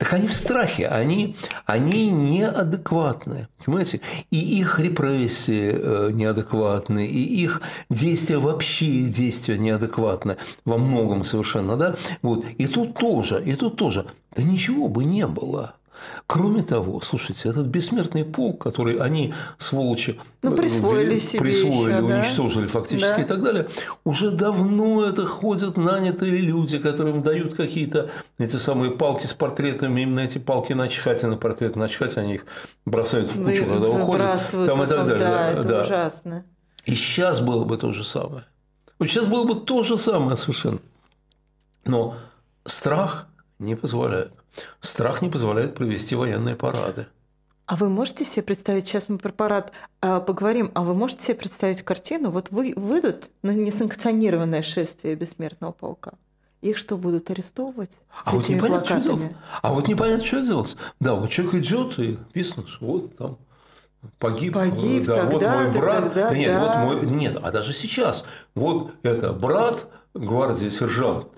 Так 0.00 0.14
они 0.14 0.28
в 0.28 0.32
страхе, 0.32 0.88
они, 0.88 1.36
они 1.66 2.10
неадекватны, 2.10 3.48
понимаете? 3.62 4.00
И 4.30 4.38
их 4.38 4.80
репрессии 4.80 5.74
э, 5.74 6.10
неадекватны, 6.10 7.06
и 7.06 7.42
их 7.42 7.60
действия, 7.90 8.38
вообще 8.38 8.86
их 8.86 9.12
действия 9.12 9.58
неадекватны 9.58 10.38
во 10.64 10.78
многом 10.78 11.22
совершенно, 11.22 11.76
да? 11.76 11.96
Вот. 12.22 12.46
И 12.56 12.66
тут 12.66 12.94
тоже, 12.94 13.44
и 13.44 13.54
тут 13.56 13.76
тоже. 13.76 14.06
Да 14.34 14.42
ничего 14.42 14.88
бы 14.88 15.04
не 15.04 15.26
было. 15.26 15.74
Кроме 16.26 16.62
того, 16.62 17.00
слушайте, 17.00 17.48
этот 17.48 17.66
бессмертный 17.66 18.24
полк, 18.24 18.62
который 18.62 18.98
они, 18.98 19.34
сволочи, 19.58 20.20
ну, 20.42 20.54
присвоили 20.54 21.06
ввели, 21.06 21.20
себе 21.20 21.40
присвоили, 21.40 21.94
еще, 21.94 22.02
уничтожили 22.02 22.66
да? 22.66 22.72
фактически 22.72 23.16
да. 23.16 23.22
и 23.22 23.24
так 23.24 23.42
далее, 23.42 23.68
уже 24.04 24.30
давно 24.30 25.04
это 25.06 25.26
ходят 25.26 25.76
нанятые 25.76 26.38
люди, 26.38 26.78
которым 26.78 27.22
дают 27.22 27.54
какие-то 27.54 28.10
эти 28.38 28.56
самые 28.56 28.92
палки 28.92 29.26
с 29.26 29.34
портретами, 29.34 30.02
именно 30.02 30.20
эти 30.20 30.38
палки 30.38 30.72
начхать 30.72 31.22
на 31.22 31.36
портрет, 31.36 31.76
начхать 31.76 32.16
они 32.16 32.34
их 32.34 32.46
бросают 32.84 33.30
в 33.30 33.44
кучу, 33.44 33.64
Вы, 33.64 33.72
когда 33.72 33.88
уходят. 33.88 34.40
Там 34.50 34.78
потом, 34.78 34.82
и 34.82 34.86
так 34.86 35.06
далее. 35.06 35.18
Да, 35.18 35.50
это 35.50 35.62
да. 35.64 35.82
ужасно. 35.82 36.44
И 36.84 36.94
сейчас 36.94 37.40
было 37.40 37.64
бы 37.64 37.76
то 37.76 37.92
же 37.92 38.04
самое. 38.04 38.44
Вот 38.98 39.08
сейчас 39.08 39.26
было 39.26 39.44
бы 39.44 39.54
то 39.54 39.82
же 39.82 39.96
самое 39.96 40.36
совершенно. 40.36 40.78
Но 41.84 42.16
страх 42.64 43.26
не 43.58 43.74
позволяет. 43.74 44.32
Страх 44.80 45.22
не 45.22 45.28
позволяет 45.28 45.74
провести 45.74 46.14
военные 46.14 46.56
парады. 46.56 47.06
А 47.66 47.76
вы 47.76 47.88
можете 47.88 48.24
себе 48.24 48.42
представить, 48.42 48.88
сейчас 48.88 49.08
мы 49.08 49.18
про 49.18 49.30
парад 49.30 49.70
э, 50.02 50.20
поговорим, 50.26 50.72
а 50.74 50.82
вы 50.82 50.92
можете 50.92 51.22
себе 51.24 51.34
представить 51.36 51.82
картину, 51.82 52.30
вот 52.30 52.50
вы 52.50 52.72
выйдут 52.74 53.30
на 53.42 53.52
несанкционированное 53.52 54.62
шествие 54.62 55.14
бессмертного 55.14 55.70
полка, 55.70 56.14
их 56.62 56.76
что, 56.76 56.96
будут 56.96 57.30
арестовывать? 57.30 57.92
А 58.24 58.32
вот 58.32 58.48
непонятно, 58.48 58.80
плакатами? 58.80 59.02
что 59.02 59.16
делать. 59.18 59.36
А 59.62 59.72
вот 59.72 59.86
непонятно, 59.86 60.26
что 60.26 60.40
делать. 60.40 60.76
Да, 60.98 61.14
вот 61.14 61.30
человек 61.30 61.54
идет 61.54 61.98
и 62.00 62.42
что 62.42 62.64
вот 62.80 63.16
там 63.16 63.38
погиб, 64.18 64.54
погиб 64.54 65.04
да, 65.04 65.14
тогда, 65.14 65.30
вот 65.30 65.42
мой 65.42 65.80
брат, 65.80 66.04
тогда, 66.04 66.30
да, 66.30 66.36
нет, 66.36 66.52
да. 66.52 66.84
вот 66.84 67.02
мой, 67.02 67.10
нет, 67.10 67.38
а 67.42 67.50
даже 67.50 67.72
сейчас, 67.72 68.24
вот 68.54 68.92
это 69.02 69.32
брат 69.32 69.86
гвардии 70.14 70.68
сержант 70.68 71.28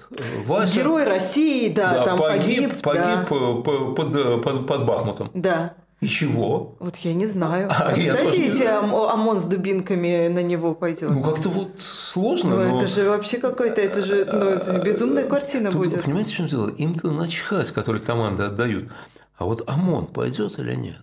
Вася. 0.47 0.75
Герой 0.75 1.05
России, 1.05 1.69
да, 1.69 1.93
да 1.93 2.05
там 2.05 2.19
погиб, 2.19 2.81
погиб, 2.83 2.83
погиб 2.83 3.05
да. 3.05 3.25
под, 3.25 4.45
под, 4.45 4.67
под 4.67 4.87
Бахмутом. 4.87 5.31
Да. 5.35 5.75
И 6.01 6.09
чего? 6.09 6.75
Вот 6.81 6.97
я 6.97 7.15
не 7.15 7.27
знаю. 7.27 7.69
А, 7.71 7.93
Представляете, 7.93 8.43
если 8.43 8.65
ОМОН 8.65 9.39
с 9.39 9.45
дубинками 9.45 10.27
на 10.27 10.43
него 10.43 10.75
пойдет? 10.75 11.11
Ну, 11.11 11.23
как-то 11.23 11.49
вот 11.49 11.81
сложно. 11.81 12.57
Ну, 12.57 12.71
но... 12.71 12.77
это 12.77 12.89
же 12.89 13.09
вообще 13.09 13.39
какой-то, 13.39 13.81
это 13.81 14.03
же 14.03 14.25
ну, 14.25 14.47
это 14.47 14.81
безумная 14.81 15.29
картина 15.29 15.71
Тут, 15.71 15.79
будет. 15.79 16.03
Понимаете, 16.03 16.33
в 16.33 16.37
чем 16.37 16.47
дело? 16.49 16.71
Им-то 16.71 17.13
начхать, 17.13 17.71
которые 17.71 18.03
команды 18.03 18.43
отдают. 18.43 18.91
А 19.37 19.45
вот 19.45 19.63
ОМОН 19.69 20.07
пойдет 20.07 20.59
или 20.59 20.75
нет? 20.75 20.97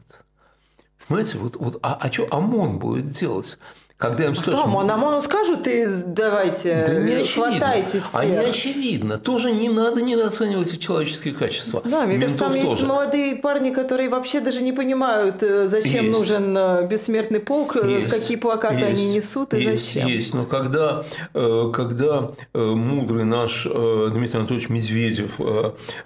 Понимаете, 1.07 1.37
вот, 1.37 1.55
вот 1.55 1.79
а, 1.81 1.97
а 1.99 2.11
что 2.11 2.27
ОМОН 2.29 2.79
будет 2.79 3.07
делать? 3.07 3.57
Когда 3.99 4.27
им 4.27 4.33
скажут... 4.33 4.61
Что, 4.61 4.69
Мономону 4.69 5.21
скажут, 5.21 5.67
и 5.67 5.85
давайте, 6.05 6.85
да 6.87 6.93
не 7.01 7.21
хватайте 7.25 7.99
все. 7.99 8.17
А 8.17 8.23
не 8.23 8.37
очевидно. 8.37 9.17
Тоже 9.17 9.51
не 9.51 9.67
надо 9.67 10.01
недооценивать 10.01 10.71
их 10.71 10.79
человеческие 10.79 11.33
качества. 11.33 11.81
Да, 11.83 12.05
мне 12.05 12.17
кажется, 12.17 12.39
там 12.39 12.53
тоже. 12.53 12.65
есть 12.65 12.83
молодые 12.83 13.35
парни, 13.35 13.71
которые 13.71 14.07
вообще 14.07 14.39
даже 14.39 14.61
не 14.61 14.71
понимают, 14.71 15.43
э, 15.43 15.67
зачем 15.67 16.05
есть. 16.05 16.17
нужен 16.17 16.57
э, 16.57 16.87
бессмертный 16.87 17.41
полк, 17.41 17.75
э, 17.75 17.99
есть. 18.03 18.09
какие 18.09 18.37
плакаты 18.37 18.75
есть. 18.75 18.87
они 18.87 19.13
несут 19.15 19.53
и 19.53 19.59
есть. 19.59 19.87
зачем. 19.87 20.07
Есть, 20.07 20.33
но 20.33 20.45
когда, 20.45 21.03
когда 21.33 22.31
мудрый 22.53 23.25
наш 23.25 23.63
Дмитрий 23.63 24.39
Анатольевич 24.39 24.69
Медведев, 24.69 25.41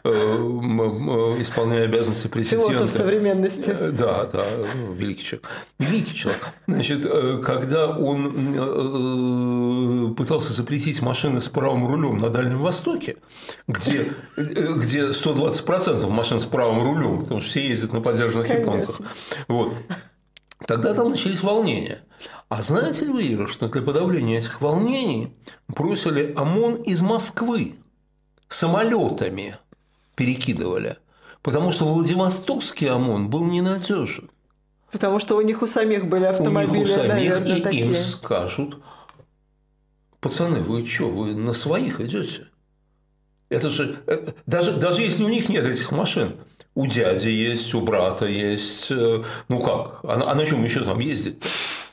исполняя 0.04 1.84
обязанности 1.84 2.28
президента... 2.28 2.74
Философ 2.74 2.90
современности. 2.90 3.70
Да, 3.92 4.26
да, 4.26 4.46
великий 4.96 5.26
человек. 5.26 5.48
Великий 5.78 6.16
человек. 6.16 6.42
Значит, 6.66 7.06
когда 7.44 7.83
он 7.88 8.54
э, 10.12 10.14
пытался 10.16 10.54
запретить 10.54 11.02
машины 11.02 11.42
с 11.42 11.48
правым 11.48 11.88
рулем 11.88 12.20
на 12.20 12.30
Дальнем 12.30 12.60
Востоке, 12.60 13.18
где, 13.68 14.14
где 14.38 15.10
120% 15.10 16.08
машин 16.10 16.40
с 16.40 16.46
правым 16.46 16.84
рулем, 16.84 17.22
потому 17.22 17.42
что 17.42 17.50
все 17.50 17.68
ездят 17.68 17.94
на 17.94 18.02
подержанных 18.02 18.50
японках. 18.50 19.02
Вот. 19.48 19.74
Тогда 20.66 20.94
там 20.94 21.10
начались 21.10 21.44
волнения. 21.44 22.02
А 22.50 22.62
знаете 22.62 23.06
ли 23.06 23.12
вы, 23.12 23.34
Ира, 23.34 23.48
что 23.48 23.68
для 23.68 23.82
подавления 23.82 24.38
этих 24.38 24.62
волнений 24.62 25.36
бросили 25.68 26.34
ОМОН 26.36 26.84
из 26.84 27.02
Москвы 27.02 27.76
самолетами 28.48 29.58
перекидывали, 30.16 30.98
потому 31.42 31.72
что 31.72 31.86
Владивостокский 31.86 32.90
ОМОН 32.90 33.30
был 33.30 33.44
ненадежен. 33.46 34.30
Потому 34.94 35.18
что 35.18 35.36
у 35.36 35.42
них 35.42 35.64
у 35.64 35.68
самих 35.68 36.06
были 36.06 36.26
автомобили, 36.26 36.70
у 36.70 36.76
них 36.76 36.84
у 36.84 36.86
самих, 36.86 37.08
наверное, 37.10 37.58
и 37.58 37.62
такие. 37.62 37.86
им 37.86 37.96
скажут, 37.96 38.78
пацаны, 40.20 40.62
вы 40.62 40.86
что, 40.86 41.10
вы 41.10 41.34
на 41.34 41.54
своих 41.54 42.00
идете? 42.00 42.46
Это 43.50 43.72
же, 43.72 43.98
э, 44.06 44.34
даже, 44.46 44.74
даже 44.74 45.02
если 45.02 45.24
у 45.24 45.30
них 45.30 45.50
нет 45.50 45.66
этих 45.66 45.92
машин, 45.92 46.36
у 46.76 46.86
дяди 46.86 47.30
есть, 47.30 47.74
у 47.74 47.82
брата 47.82 48.28
есть, 48.28 48.92
э, 48.92 49.24
ну 49.48 49.60
как, 49.60 50.02
а, 50.04 50.32
а 50.32 50.36
на 50.36 50.46
чем 50.46 50.64
еще 50.64 50.84
там 50.84 51.00
ездить? 51.00 51.44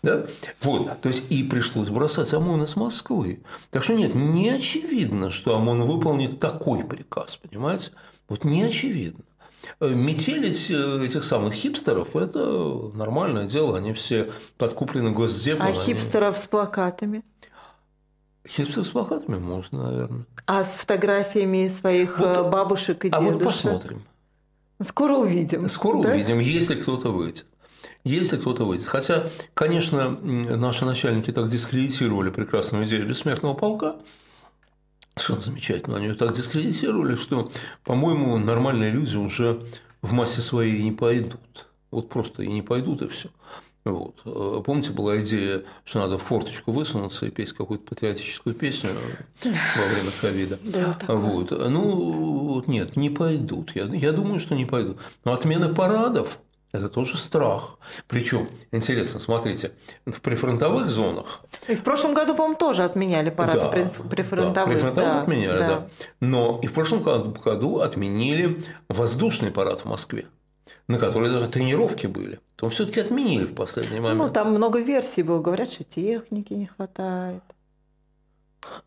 Да? 0.03 0.27
Вот, 0.61 1.01
то 1.01 1.09
есть 1.09 1.25
и 1.31 1.43
пришлось 1.43 1.89
бросать 1.89 2.35
ОМОН 2.35 2.65
из 2.65 2.77
Москвы. 2.77 3.43
Так 3.71 3.83
что 3.83 3.95
нет, 3.95 4.15
не 4.15 4.51
очевидно, 4.51 5.31
что 5.31 5.57
ОМОН 5.57 5.85
выполнит 5.85 6.39
такой 6.39 6.85
приказ, 6.85 7.39
понимаете? 7.39 7.93
Вот 8.29 8.45
не 8.45 8.63
очевидно. 8.63 9.25
Э, 9.79 9.89
метелить 9.89 10.71
э, 10.71 11.05
этих 11.05 11.25
самых 11.25 11.55
хипстеров– 11.55 12.17
это 12.17 12.91
нормальное 12.95 13.47
дело, 13.47 13.77
они 13.77 13.93
все 13.93 14.33
подкуплены 14.57 15.11
госдепом. 15.11 15.67
А 15.67 15.73
хипстеров 15.73 16.37
с 16.37 16.47
плакатами? 16.47 17.23
Хипстеров 18.49 18.87
с 18.87 18.91
плакатами 18.91 19.39
можно, 19.39 19.91
наверное. 19.91 20.27
А 20.47 20.65
с 20.65 20.75
фотографиями 20.75 21.69
своих 21.69 22.19
вот, 22.19 22.37
э, 22.37 22.51
бабушек 22.51 23.05
и 23.05 23.11
дедушек? 23.11 23.29
А 23.29 23.33
вот 23.33 23.45
посмотрим. 23.45 24.03
Скоро 24.83 25.17
увидим. 25.17 25.69
Скоро 25.69 26.03
да? 26.03 26.11
увидим, 26.11 26.39
если 26.39 26.75
кто-то 26.75 27.11
выйдет. 27.11 27.47
Если 28.03 28.39
кто-то 28.39 28.65
выйдет. 28.65 28.87
Хотя, 28.87 29.29
конечно, 29.53 30.11
наши 30.11 30.87
начальники 30.87 31.31
так 31.31 31.49
дискредитировали 31.49 32.31
прекрасную 32.31 32.87
идею 32.87 33.07
бессмертного 33.07 33.53
полка, 33.55 33.97
Совершенно 35.17 35.41
замечательно. 35.41 35.97
Они 35.97 36.07
ее 36.07 36.15
так 36.15 36.35
дискредитировали, 36.35 37.17
что, 37.17 37.51
по-моему, 37.85 38.39
нормальные 38.39 38.91
люди 38.91 39.17
уже 39.17 39.63
в 40.03 40.13
массе 40.13 40.41
своей 40.41 40.83
не 40.83 40.93
пойдут. 40.93 41.69
Вот 41.91 42.09
просто 42.09 42.43
и 42.43 42.49
не 42.49 42.63
пойдут, 42.63 43.03
и 43.03 43.09
все. 43.09 43.29
Вот. 43.85 44.15
Э, 44.25 44.63
помните, 44.65 44.91
была 44.91 45.21
идея, 45.23 45.63
что 45.85 46.01
надо 46.01 46.19
в 46.19 46.23
форточку 46.23 46.71
высунуться 46.71 47.27
и 47.27 47.31
петь 47.31 47.53
какую-то 47.53 47.85
патриотическую 47.87 48.55
песню 48.55 48.91
во 49.43 49.87
время 49.87 50.11
ковида. 50.21 50.59
Да, 50.63 50.99
вот. 51.09 51.51
Ну, 51.51 52.63
нет, 52.67 52.97
не 52.97 53.09
пойдут. 53.09 53.75
Я, 53.75 53.85
я 53.85 54.13
думаю, 54.13 54.39
что 54.39 54.55
не 54.55 54.67
пойдут. 54.67 54.99
Но 55.25 55.33
отмена 55.33 55.73
парадов 55.73 56.39
это 56.73 56.89
тоже 56.89 57.19
страх. 57.19 57.79
Причем, 58.07 58.49
интересно, 58.73 59.21
смотрите, 59.21 59.73
в 60.07 60.21
прифронтовых 60.21 60.91
зонах. 60.91 61.41
И 61.69 61.75
в 61.75 61.83
прошлом 61.83 62.15
году, 62.15 62.35
по-моему, 62.35 62.57
тоже 62.57 62.85
отменяли 62.85 63.31
парад 63.31 63.61
да, 63.61 63.69
прифронтовых. 63.69 64.53
Да, 64.53 64.67
прифронтовых 64.67 64.95
да, 64.95 65.23
отменяли, 65.23 65.59
да. 65.59 65.69
да. 65.69 65.89
Но 66.21 66.61
и 66.63 66.67
в 66.67 66.73
прошлом 66.73 67.03
году 67.03 67.81
отменили 67.81 68.65
воздушный 68.89 69.51
парад 69.51 69.81
в 69.81 69.85
Москве 69.87 70.27
на 70.91 70.99
который 70.99 71.31
даже 71.31 71.49
тренировки 71.49 72.09
были, 72.09 72.41
то 72.57 72.69
все-таки 72.69 73.01
отменили 73.01 73.45
в 73.45 73.55
последний 73.55 74.01
момент. 74.01 74.19
Ну, 74.19 74.29
там 74.29 74.51
много 74.51 74.81
версий 74.81 75.23
было. 75.23 75.41
Говорят, 75.41 75.71
что 75.71 75.85
техники 75.85 76.53
не 76.53 76.67
хватает. 76.67 77.43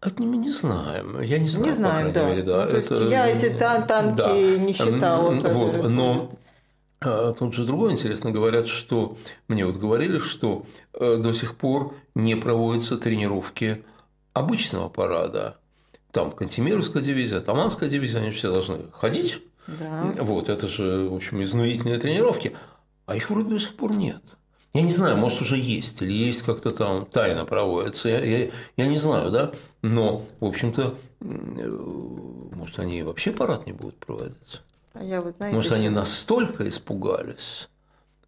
Это 0.02 0.22
мы 0.22 0.38
не 0.38 0.52
знаем. 0.52 1.22
Я 1.22 1.40
не 1.40 1.48
знаю. 1.48 1.66
Не 1.66 1.72
знаем, 1.72 2.12
да. 2.14 2.30
Мере, 2.30 2.44
да. 2.44 2.66
Ну, 2.66 2.78
это... 2.78 2.96
Я 3.06 3.28
эти 3.28 3.50
тан 3.50 3.88
танки 3.88 4.18
да. 4.18 4.34
не 4.34 4.74
считала. 4.74 5.32
Вот, 5.32 5.90
но 5.90 6.32
тут 7.04 7.54
же 7.54 7.66
другое 7.66 7.94
интересно, 7.94 8.32
говорят, 8.32 8.68
что 8.68 9.18
мне 9.48 9.66
вот 9.66 9.78
говорили, 9.78 10.20
что 10.20 10.66
э, 10.94 11.18
до 11.18 11.34
сих 11.34 11.56
пор 11.56 11.96
не 12.16 12.36
проводятся 12.36 12.98
тренировки 12.98 13.84
обычного 14.34 14.90
парада. 14.90 15.58
Там 16.12 16.32
Кантемировская 16.32 17.02
дивизия, 17.02 17.40
Таманская 17.40 17.90
дивизия, 17.90 18.22
они 18.22 18.32
все 18.32 18.52
должны 18.52 18.92
ходить. 18.92 19.42
Да. 19.68 20.14
Вот, 20.20 20.50
это 20.50 20.68
же, 20.68 21.08
в 21.10 21.16
общем, 21.16 21.42
изнурительные 21.42 22.00
тренировки. 22.00 22.56
А 23.06 23.16
их 23.16 23.30
вроде 23.30 23.50
до 23.50 23.60
сих 23.60 23.76
пор 23.76 23.94
нет. 23.94 24.22
Я 24.74 24.82
не 24.82 24.92
знаю, 24.92 25.18
может, 25.18 25.42
уже 25.42 25.58
есть, 25.58 26.02
или 26.02 26.12
есть 26.12 26.42
как-то 26.42 26.72
там 26.72 27.06
тайно 27.06 27.46
проводится, 27.46 28.10
я, 28.10 28.20
я, 28.26 28.52
я 28.76 28.88
не 28.88 28.98
знаю, 28.98 29.30
да, 29.30 29.52
но, 29.84 30.26
в 30.40 30.46
общем-то, 30.46 30.98
э, 31.22 31.26
может, 32.56 32.80
они 32.80 33.04
вообще 33.04 33.32
парад 33.32 33.68
не 33.68 33.74
будут 33.74 33.98
проводиться. 33.98 34.62
А 34.94 35.04
я, 35.04 35.22
вы 35.22 35.32
знаете, 35.32 35.56
может, 35.56 35.72
сейчас... 35.72 35.80
они 35.80 35.90
настолько 35.90 36.68
испугались, 36.68 37.70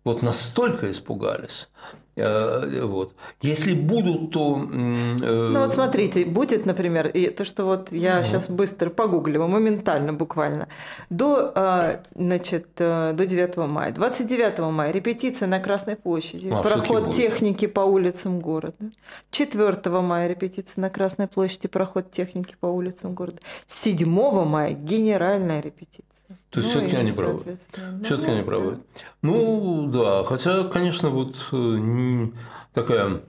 вот 0.03 0.21
настолько 0.21 0.89
испугались, 0.89 1.67
Э, 2.15 2.85
вот. 2.85 3.13
Если 3.41 3.73
будут, 3.73 4.31
то... 4.31 4.55
Э... 4.57 5.49
Ну 5.51 5.59
вот 5.59 5.73
смотрите, 5.73 6.25
будет, 6.25 6.65
например, 6.65 7.07
и 7.07 7.29
то, 7.29 7.43
что 7.43 7.65
вот 7.65 7.91
я 7.91 8.19
угу. 8.19 8.25
сейчас 8.25 8.47
быстро 8.47 8.89
погуглила, 8.89 9.47
моментально 9.47 10.13
буквально, 10.13 10.67
до, 11.09 11.51
э, 11.53 11.99
значит, 12.15 12.67
э, 12.77 13.13
до 13.13 13.25
9 13.25 13.57
мая. 13.67 13.91
29 13.91 14.59
мая 14.71 14.91
репетиция 14.91 15.47
на 15.47 15.59
Красной 15.59 15.95
площади, 15.97 16.49
а, 16.49 16.61
проход 16.61 17.13
техники 17.13 17.67
по 17.67 17.81
улицам 17.81 18.39
города. 18.39 18.91
4 19.31 20.01
мая 20.01 20.27
репетиция 20.29 20.81
на 20.81 20.89
Красной 20.89 21.27
площади, 21.27 21.67
проход 21.67 22.11
техники 22.11 22.55
по 22.59 22.67
улицам 22.67 23.13
города. 23.13 23.39
7 23.67 24.07
мая 24.45 24.71
генеральная 24.71 25.59
репетиция. 25.61 26.14
То 26.55 26.61
есть 26.61 26.73
ну, 26.73 26.79
все-таки 26.79 26.95
они 26.95 27.11
правы. 27.11 27.41
Ну, 27.75 28.05
все-таки 28.05 28.31
они 28.31 28.41
правы. 28.43 28.77
Ну 29.21 29.87
да, 29.87 30.23
хотя, 30.23 30.63
конечно, 30.63 31.09
вот 31.09 31.35
э, 31.51 32.27
такая. 32.73 33.23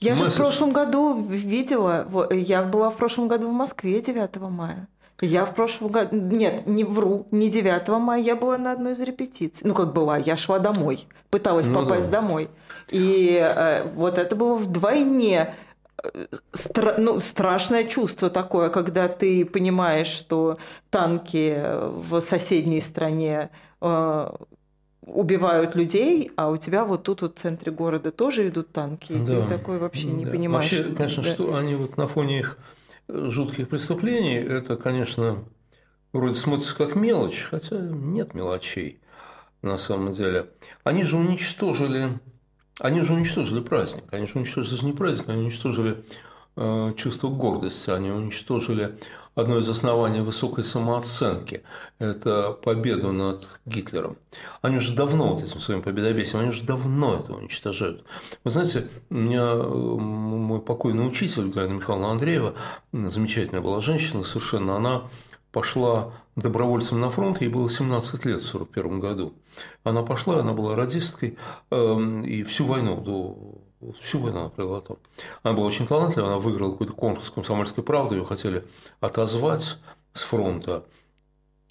Я 0.00 0.12
месседж... 0.12 0.24
же 0.24 0.30
в 0.30 0.36
прошлом 0.36 0.72
году 0.72 1.20
видела, 1.28 2.06
я 2.30 2.62
была 2.62 2.88
в 2.88 2.96
прошлом 2.96 3.28
году 3.28 3.50
в 3.50 3.52
Москве 3.52 4.00
9 4.00 4.36
мая. 4.48 4.88
Я 5.20 5.44
в 5.44 5.54
прошлом 5.54 5.88
году, 5.88 6.16
нет, 6.16 6.66
не 6.66 6.84
вру, 6.84 7.26
не 7.30 7.50
9 7.50 7.86
мая, 8.00 8.22
я 8.22 8.34
была 8.34 8.56
на 8.56 8.72
одной 8.72 8.92
из 8.92 9.00
репетиций. 9.02 9.60
Ну, 9.62 9.74
как 9.74 9.92
была, 9.92 10.16
я 10.16 10.38
шла 10.38 10.58
домой, 10.58 11.06
пыталась 11.28 11.66
ну, 11.66 11.74
попасть 11.74 12.10
да. 12.10 12.22
домой. 12.22 12.48
И 12.88 13.38
э, 13.38 13.90
вот 13.94 14.16
это 14.16 14.34
было 14.36 14.54
вдвойне 14.54 15.54
стра 16.52 16.96
ну, 16.98 17.18
страшное 17.18 17.84
чувство 17.84 18.30
такое, 18.30 18.70
когда 18.70 19.08
ты 19.08 19.44
понимаешь, 19.44 20.08
что 20.08 20.58
танки 20.90 21.62
в 21.64 22.20
соседней 22.20 22.80
стране 22.80 23.50
э, 23.80 24.28
убивают 25.06 25.74
людей, 25.74 26.30
а 26.36 26.50
у 26.50 26.56
тебя 26.56 26.84
вот 26.84 27.04
тут 27.04 27.22
вот 27.22 27.38
в 27.38 27.40
центре 27.40 27.72
города 27.72 28.10
тоже 28.10 28.48
идут 28.48 28.72
танки, 28.72 29.12
и 29.12 29.18
да. 29.18 29.42
ты 29.42 29.48
такой 29.48 29.78
вообще 29.78 30.06
не 30.06 30.24
да. 30.24 30.30
понимаешь. 30.30 30.70
Вообще, 30.70 30.84
что, 30.84 30.96
конечно, 30.96 31.22
да. 31.22 31.34
что 31.34 31.54
они 31.56 31.74
вот 31.74 31.96
на 31.96 32.06
фоне 32.06 32.40
их 32.40 32.58
жутких 33.08 33.68
преступлений, 33.68 34.36
это, 34.36 34.76
конечно, 34.76 35.44
вроде 36.12 36.34
смотрится 36.34 36.76
как 36.76 36.94
мелочь, 36.94 37.46
хотя 37.50 37.78
нет 37.78 38.34
мелочей 38.34 39.00
на 39.62 39.78
самом 39.78 40.12
деле. 40.12 40.50
Они 40.82 41.04
же 41.04 41.16
уничтожили 41.16 42.20
они 42.80 43.02
же 43.02 43.14
уничтожили 43.14 43.60
праздник. 43.60 44.04
Они 44.10 44.26
же 44.26 44.32
уничтожили 44.34 44.84
не 44.84 44.92
праздник, 44.92 45.28
они 45.28 45.42
уничтожили 45.42 46.04
э, 46.56 46.92
чувство 46.96 47.28
гордости, 47.28 47.90
они 47.90 48.10
уничтожили 48.10 48.98
одно 49.34 49.58
из 49.58 49.68
оснований 49.68 50.20
высокой 50.20 50.64
самооценки– 50.64 51.62
это 51.98 52.52
победу 52.52 53.12
над 53.12 53.48
Гитлером. 53.66 54.16
Они 54.62 54.76
уже 54.76 54.94
давно 54.94 55.34
вот 55.34 55.42
этим 55.42 55.60
своим 55.60 55.82
победобесием, 55.82 56.40
они 56.40 56.50
уже 56.50 56.64
давно 56.64 57.16
это 57.16 57.32
уничтожают. 57.32 58.04
Вы 58.44 58.50
знаете, 58.50 58.88
у 59.10 59.14
меня 59.14 59.42
э, 59.42 59.68
мой 59.68 60.60
покойный 60.60 61.06
учитель 61.06 61.48
Галина 61.48 61.74
Михайловна 61.74 62.12
Андреева, 62.12 62.54
замечательная 62.92 63.62
была 63.62 63.80
женщина 63.80 64.24
совершенно, 64.24 64.76
она 64.76 65.04
пошла 65.50 66.12
добровольцем 66.36 67.00
на 67.00 67.10
фронт, 67.10 67.40
ей 67.40 67.48
было 67.48 67.68
17 67.68 68.24
лет 68.24 68.42
в 68.42 68.54
1941 68.54 69.00
году. 69.00 69.34
Она 69.82 70.02
пошла, 70.02 70.40
она 70.40 70.52
была 70.52 70.74
радисткой, 70.74 71.38
эм, 71.70 72.24
и 72.24 72.42
всю 72.42 72.64
войну, 72.64 73.00
до, 73.00 73.92
всю 74.00 74.18
войну 74.18 74.40
она 74.40 74.48
провела 74.48 74.80
там. 74.80 74.96
Она 75.42 75.54
была 75.54 75.66
очень 75.66 75.86
талантлива, 75.86 76.28
она 76.28 76.38
выиграла 76.38 76.72
какой-то 76.72 76.92
конкурс 76.92 77.30
комсомольской 77.30 77.84
правды, 77.84 78.16
ее 78.16 78.24
хотели 78.24 78.64
отозвать 79.00 79.78
с 80.12 80.22
фронта. 80.22 80.84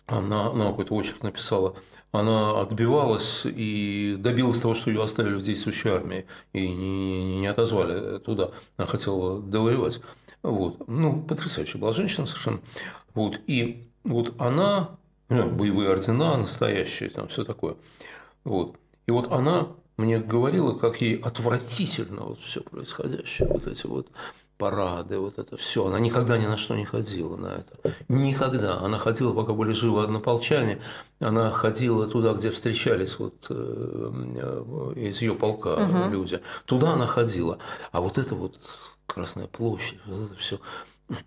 Она, 0.05 0.47
она 0.47 0.69
какой-то 0.69 0.95
очерк 0.95 1.23
написала, 1.23 1.75
она 2.13 2.61
отбивалась 2.61 3.41
и 3.43 4.15
добилась 4.19 4.59
того, 4.59 4.75
что 4.75 4.91
ее 4.91 5.03
оставили 5.03 5.33
в 5.33 5.41
действующей 5.41 5.89
армии 5.89 6.27
и 6.53 6.67
не, 6.69 7.39
не 7.39 7.47
отозвали 7.47 8.19
туда. 8.19 8.51
Она 8.77 8.85
хотела 8.85 9.41
довоевать. 9.41 9.99
Вот. 10.43 10.87
Ну, 10.87 11.23
потрясающая 11.23 11.81
была 11.81 11.91
женщина 11.93 12.27
совершенно. 12.27 12.59
Вот. 13.15 13.39
И 13.47 13.89
вот 14.03 14.35
она, 14.39 14.99
ну, 15.29 15.49
боевые 15.49 15.89
ордена 15.89 16.37
настоящие, 16.37 17.09
там 17.09 17.27
все 17.27 17.43
такое. 17.43 17.75
Вот. 18.43 18.75
И 19.07 19.11
вот 19.11 19.31
она 19.31 19.67
мне 19.97 20.19
говорила, 20.19 20.73
как 20.77 21.01
ей 21.01 21.17
отвратительно 21.17 22.23
вот 22.23 22.39
все 22.41 22.61
происходящее, 22.61 23.47
вот 23.47 23.67
эти 23.67 23.85
вот 23.85 24.07
парады, 24.57 25.17
вот 25.19 25.39
это 25.39 25.57
все. 25.57 25.85
Она 25.85 25.99
никогда 25.99 26.37
ни 26.37 26.45
на 26.45 26.57
что 26.57 26.75
не 26.75 26.85
ходила 26.85 27.35
на 27.35 27.47
это. 27.47 27.95
Никогда. 28.07 28.79
Она 28.79 28.97
ходила, 28.97 29.33
пока 29.33 29.53
были 29.53 29.73
живы 29.73 30.03
однополчане, 30.03 30.79
она 31.19 31.51
ходила 31.51 32.07
туда, 32.07 32.33
где 32.33 32.49
встречались 32.49 33.19
вот 33.19 33.47
э, 33.49 34.11
э, 34.35 34.93
из 34.95 35.21
ее 35.21 35.35
полка 35.35 35.75
угу. 35.75 36.09
люди. 36.11 36.39
Туда 36.65 36.93
она 36.93 37.07
ходила. 37.07 37.57
А 37.91 38.01
вот 38.01 38.17
это 38.17 38.35
вот 38.35 38.59
Красная 39.05 39.47
площадь, 39.47 39.99
вот 40.05 40.31
это 40.31 40.39
все 40.39 40.59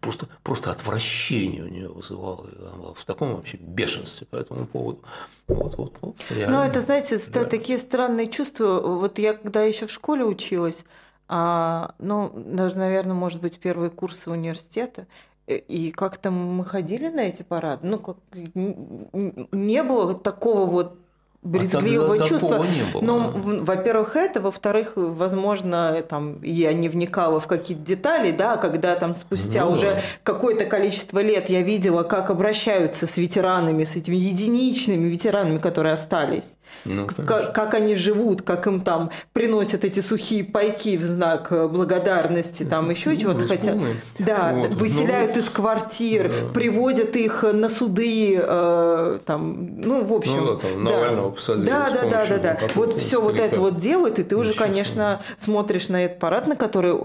просто, 0.01 0.29
просто 0.43 0.71
отвращение 0.71 1.65
у 1.65 1.69
нее 1.69 1.89
вызывало. 1.89 2.49
Она 2.59 2.77
была 2.77 2.95
в 2.95 3.05
таком 3.05 3.35
вообще 3.35 3.57
бешенстве 3.59 4.27
по 4.27 4.37
этому 4.37 4.67
поводу. 4.67 5.03
Вот, 5.49 5.77
вот, 5.77 5.95
вот, 6.01 6.17
реально. 6.31 6.59
Ну, 6.59 6.65
это, 6.65 6.81
знаете, 6.81 7.21
да. 7.29 7.45
такие 7.45 7.79
странные 7.79 8.27
чувства. 8.27 8.81
Вот 8.81 9.19
я, 9.19 9.35
когда 9.35 9.63
еще 9.63 9.87
в 9.87 9.93
школе 9.93 10.25
училась, 10.25 10.85
а, 11.29 11.95
ну, 11.99 12.33
даже, 12.35 12.79
наверное, 12.79 13.15
может 13.15 13.41
быть, 13.41 13.59
первые 13.59 13.91
курсы 13.91 14.31
университета, 14.31 15.07
и 15.47 15.93
как-то 15.93 16.31
мы 16.31 16.65
ходили 16.65 17.09
на 17.09 17.21
эти 17.21 17.43
парады. 17.43 17.87
Ну, 17.87 17.99
как 17.99 18.17
не 18.35 19.83
было 19.83 20.15
такого 20.15 20.67
вот 20.67 20.99
брезгливого 21.47 22.15
а 22.15 22.19
чувства. 22.19 22.65
Не 22.65 22.83
было. 22.93 23.01
Ну, 23.03 23.31
во-первых, 23.63 24.17
это, 24.17 24.41
во-вторых, 24.41 24.93
возможно, 24.97 26.03
там 26.09 26.43
я 26.43 26.73
не 26.73 26.89
вникала 26.89 27.41
в 27.41 27.47
какие-то 27.47 27.85
детали, 27.85 28.31
да, 28.31 28.57
когда 28.57 28.97
там 28.97 29.15
спустя 29.15 29.65
ну, 29.65 29.73
уже 29.73 30.03
какое-то 30.23 30.65
количество 30.65 31.21
лет 31.21 31.49
я 31.49 31.63
видела, 31.63 32.03
как 32.03 32.31
обращаются 32.31 33.07
с 33.07 33.17
ветеранами, 33.17 33.85
с 33.85 33.97
этими 33.97 34.17
единичными 34.17 35.09
ветеранами, 35.09 35.59
которые 35.59 35.95
остались. 35.95 36.57
Ну, 36.85 37.07
как, 37.27 37.53
как 37.53 37.75
они 37.75 37.97
живут, 37.97 38.43
как 38.43 38.67
им 38.67 38.81
там 38.81 39.11
приносят 39.33 39.85
эти 39.85 40.01
сухие 40.01 40.45
пайки 40.45 40.97
в 40.97 41.05
знак 41.05 41.49
э, 41.51 41.67
благодарности, 41.67 42.63
там 42.63 42.91
еще 42.91 43.11
ну, 43.11 43.17
чего-то 43.17 43.47
хотят. 43.47 43.77
Да, 44.19 44.53
вот. 44.55 44.75
выселяют 44.75 45.35
ну, 45.35 45.41
из 45.41 45.51
квартир, 45.51 46.29
да. 46.29 46.53
приводят 46.53 47.17
их 47.17 47.43
на 47.43 47.69
суды, 47.69 48.41
э, 48.41 49.19
там, 49.25 49.81
ну, 49.81 50.05
в 50.05 50.13
общем. 50.13 50.45
Ну, 50.45 50.89
да, 50.89 51.07
там, 51.07 51.17
да. 51.17 51.29
посадили. 51.31 51.67
Да, 51.67 51.91
да, 51.91 52.03
да, 52.09 52.27
да, 52.27 52.39
да. 52.39 52.59
Вот 52.75 52.99
все 52.99 53.21
вот 53.21 53.39
это 53.39 53.61
вот 53.61 53.79
делают, 53.79 54.19
и 54.19 54.23
ты 54.23 54.37
уже, 54.37 54.55
конечно, 54.55 55.23
смотришь 55.39 55.89
на 55.89 56.05
этот 56.05 56.19
парад, 56.19 56.47
на 56.47 56.57
который 56.57 56.97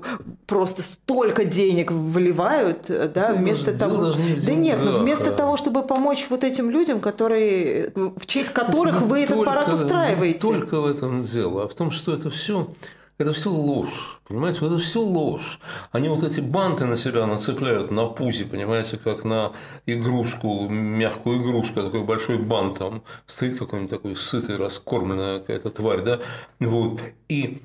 просто 0.45 0.83
столько 0.83 1.45
денег 1.45 1.91
вливают, 1.91 2.85
да, 2.87 3.07
Дело 3.07 3.37
вместо 3.37 3.77
того. 3.77 4.13
Не 4.13 4.35
да 4.35 4.53
нет, 4.53 4.79
но 4.83 4.99
вместо 4.99 5.31
того, 5.31 5.57
чтобы 5.57 5.83
помочь 5.83 6.27
вот 6.29 6.43
этим 6.43 6.69
людям, 6.69 6.99
которые, 6.99 7.91
в 7.95 8.25
честь 8.25 8.51
которых 8.51 9.01
вы 9.01 9.23
этот 9.23 9.43
аппарат 9.59 9.73
устраиваете. 9.73 10.33
Не 10.33 10.39
только 10.39 10.79
в 10.81 10.85
этом 10.85 11.23
дело, 11.23 11.63
а 11.63 11.67
в 11.67 11.73
том, 11.73 11.91
что 11.91 12.13
это 12.13 12.29
все 12.29 12.73
это 13.21 13.33
все 13.33 13.51
ложь, 13.51 14.19
понимаете, 14.27 14.65
это 14.65 14.77
все 14.77 14.99
ложь. 14.99 15.59
Они 15.91 16.09
вот 16.09 16.23
эти 16.23 16.39
банты 16.39 16.85
на 16.85 16.97
себя 16.97 17.27
нацепляют 17.27 17.91
на 17.91 18.07
пузе, 18.07 18.45
понимаете, 18.45 18.97
как 18.97 19.23
на 19.23 19.53
игрушку, 19.85 20.67
мягкую 20.67 21.43
игрушку, 21.43 21.83
такой 21.83 22.03
большой 22.03 22.39
бант 22.39 22.79
там 22.79 23.03
стоит 23.27 23.59
какой-нибудь 23.59 23.91
такой 23.91 24.15
сытый, 24.15 24.57
раскормленная 24.57 25.39
какая-то 25.39 25.69
тварь, 25.69 26.01
да, 26.01 26.19
вот, 26.59 26.99
и 27.29 27.61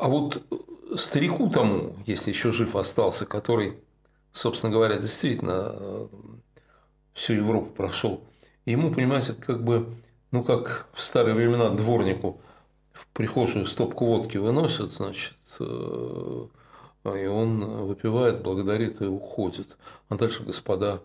а 0.00 0.08
вот 0.08 0.42
старику 0.96 1.50
тому, 1.50 1.94
если 2.06 2.30
еще 2.30 2.52
жив 2.52 2.76
остался, 2.76 3.26
который, 3.26 3.78
собственно 4.32 4.72
говоря, 4.72 4.96
действительно 4.96 6.08
всю 7.12 7.34
Европу 7.34 7.70
прошел, 7.70 8.24
ему, 8.64 8.92
понимаете, 8.92 9.34
как 9.34 9.62
бы 9.62 9.94
ну, 10.34 10.42
как 10.42 10.88
в 10.94 11.00
старые 11.00 11.36
времена 11.36 11.70
дворнику 11.70 12.40
в 12.92 13.06
прихожую 13.12 13.66
стопку 13.66 14.06
водки 14.06 14.36
выносят, 14.36 14.90
значит, 14.90 15.36
э, 15.60 16.46
и 17.04 17.26
он 17.26 17.64
выпивает, 17.86 18.42
благодарит 18.42 19.00
и 19.00 19.04
уходит. 19.04 19.76
А 20.08 20.16
дальше 20.16 20.42
господа 20.42 21.02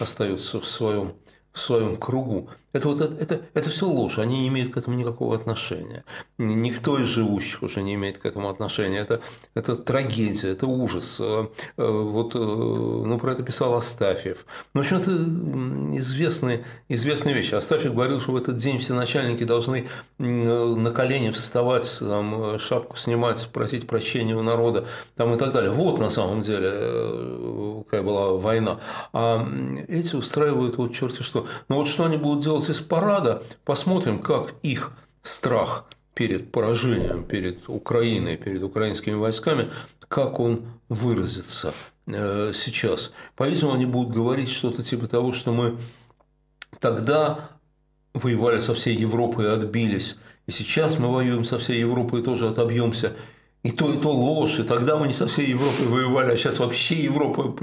остаются 0.00 0.60
в 0.60 0.66
своем, 0.66 1.12
в 1.52 1.60
своем 1.60 1.96
кругу. 1.96 2.50
Это, 2.72 2.88
вот, 2.88 3.00
это, 3.00 3.42
это, 3.52 3.70
все 3.70 3.86
ложь, 3.86 4.18
они 4.18 4.40
не 4.40 4.48
имеют 4.48 4.72
к 4.72 4.76
этому 4.78 4.96
никакого 4.96 5.36
отношения. 5.36 6.04
Никто 6.38 6.98
из 6.98 7.06
живущих 7.06 7.62
уже 7.62 7.82
не 7.82 7.94
имеет 7.94 8.18
к 8.18 8.24
этому 8.24 8.48
отношения. 8.48 8.98
Это, 8.98 9.20
это 9.54 9.76
трагедия, 9.76 10.48
это 10.48 10.66
ужас. 10.66 11.18
Э, 11.20 11.48
э, 11.76 11.86
вот, 11.86 12.34
э, 12.34 12.38
ну, 12.38 13.18
про 13.18 13.32
это 13.32 13.42
писал 13.42 13.74
Астафьев. 13.74 14.46
Ну, 14.72 14.82
в 14.82 14.84
общем, 14.84 14.96
это 14.96 15.98
известные, 15.98 16.64
известные 16.88 17.34
вещи. 17.34 17.54
Астафьев 17.54 17.94
говорил, 17.94 18.20
что 18.20 18.32
в 18.32 18.36
этот 18.36 18.56
день 18.56 18.78
все 18.78 18.94
начальники 18.94 19.44
должны 19.44 19.88
на 20.18 20.90
колени 20.92 21.30
вставать, 21.30 21.98
там, 21.98 22.58
шапку 22.58 22.96
снимать, 22.96 23.46
просить 23.52 23.86
прощения 23.86 24.34
у 24.34 24.42
народа 24.42 24.86
там, 25.16 25.34
и 25.34 25.38
так 25.38 25.52
далее. 25.52 25.70
Вот 25.70 25.98
на 25.98 26.08
самом 26.08 26.40
деле 26.40 27.82
какая 27.84 28.02
была 28.02 28.32
война. 28.32 28.80
А 29.12 29.46
эти 29.88 30.16
устраивают 30.16 30.78
вот 30.78 30.94
черти 30.94 31.22
что. 31.22 31.46
Но 31.68 31.76
вот 31.76 31.88
что 31.88 32.04
они 32.04 32.16
будут 32.16 32.42
делать 32.42 32.61
из 32.68 32.80
парада, 32.80 33.42
посмотрим, 33.64 34.18
как 34.18 34.54
их 34.62 34.92
страх 35.22 35.86
перед 36.14 36.52
поражением, 36.52 37.24
перед 37.24 37.68
Украиной, 37.68 38.36
перед 38.36 38.62
украинскими 38.62 39.14
войсками, 39.14 39.70
как 40.08 40.40
он 40.40 40.64
выразится 40.88 41.74
э, 42.06 42.52
сейчас. 42.54 43.12
По-видимому, 43.36 43.76
они 43.76 43.86
будут 43.86 44.14
говорить 44.14 44.50
что-то 44.50 44.82
типа 44.82 45.06
того, 45.08 45.32
что 45.32 45.52
мы 45.52 45.78
тогда 46.80 47.50
воевали 48.14 48.58
со 48.58 48.74
всей 48.74 48.96
Европой 48.96 49.46
и 49.46 49.48
отбились, 49.48 50.16
и 50.46 50.52
сейчас 50.52 50.98
мы 50.98 51.12
воюем 51.12 51.44
со 51.44 51.58
всей 51.58 51.80
Европой 51.80 52.20
и 52.20 52.24
тоже 52.24 52.48
отобьемся– 52.48 53.16
и 53.62 53.70
то, 53.70 53.92
и 53.92 53.98
то 53.98 54.10
ложь, 54.10 54.58
и 54.58 54.64
тогда 54.64 54.96
мы 54.96 55.06
не 55.06 55.12
со 55.12 55.26
всей 55.26 55.50
Европой 55.50 55.86
воевали, 55.86 56.32
а 56.32 56.36
сейчас 56.36 56.58
вообще 56.58 56.96
Европа 56.96 57.54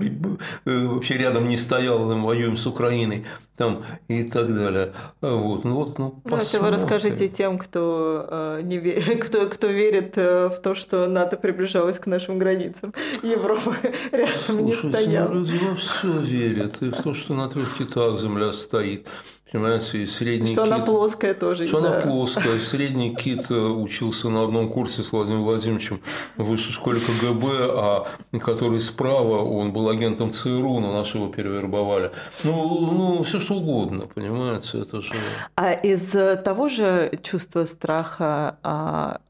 э, 0.65 0.85
вообще 0.87 1.17
рядом 1.17 1.47
не 1.47 1.57
стояла, 1.57 2.13
мы 2.13 2.25
воюем 2.25 2.55
с 2.55 2.65
Украиной 2.65 3.25
там, 3.57 3.83
и 4.07 4.23
так 4.23 4.55
далее. 4.55 4.93
Вот, 5.19 5.65
ну 5.65 5.75
вот, 5.75 5.99
ну, 5.99 6.21
ну 6.23 6.37
это 6.37 6.59
вы 6.61 6.69
расскажите 6.71 7.27
тем, 7.27 7.57
кто, 7.57 8.25
э, 8.29 8.61
не 8.63 8.77
ве... 8.77 8.93
кто, 9.21 9.47
кто 9.47 9.67
верит 9.67 10.17
э, 10.17 10.47
в 10.47 10.59
то, 10.61 10.73
что 10.73 11.07
НАТО 11.07 11.35
приближалось 11.35 11.99
к 11.99 12.07
нашим 12.07 12.39
границам. 12.39 12.93
Европа 13.21 13.75
рядом 14.13 14.33
Слушайте, 14.45 14.63
не 14.63 14.75
ну, 14.81 14.89
стояла. 14.89 15.27
Ну, 15.27 15.39
люди 15.41 15.57
во 15.57 15.75
все 15.75 16.17
верят, 16.19 16.81
и 16.81 16.89
в 16.89 17.03
то, 17.03 17.13
что 17.13 17.33
на 17.33 17.49
трех 17.49 17.77
китах 17.77 18.17
земля 18.17 18.53
стоит. 18.53 19.07
Понимаете, 19.51 20.03
и 20.03 20.05
средний 20.05 20.51
что 20.51 20.63
кит... 20.63 20.73
она 20.73 20.85
плоская 20.85 21.33
тоже. 21.33 21.65
Что 21.65 21.81
да. 21.81 21.93
она 21.93 22.01
плоская. 22.01 22.59
Средний 22.59 23.15
кит 23.15 23.49
э, 23.49 23.55
учился 23.55 24.29
на 24.29 24.43
одном 24.43 24.69
курсе 24.69 25.01
с 25.01 25.11
Владимиром 25.11 25.43
Владимировичем 25.43 26.01
в 26.37 26.43
высшей 26.43 26.71
школе 26.71 26.99
КГБ, 26.99 27.47
а 27.51 28.07
который 28.39 28.79
справа, 28.79 29.43
он 29.43 29.73
был 29.73 29.89
агентом 29.89 30.31
ЦРУ, 30.31 30.79
но 30.79 30.93
нашего 30.93 31.31
перевербовали. 31.31 32.11
Ну, 32.43 32.91
ну 32.91 33.23
все 33.23 33.39
что 33.39 33.55
угодно, 33.55 34.07
понимаете, 34.07 34.81
это 34.81 35.01
же... 35.01 35.13
А 35.55 35.73
из 35.73 36.11
того 36.43 36.69
же 36.69 37.11
чувства 37.23 37.65
страха 37.65 38.57
а 38.61 39.21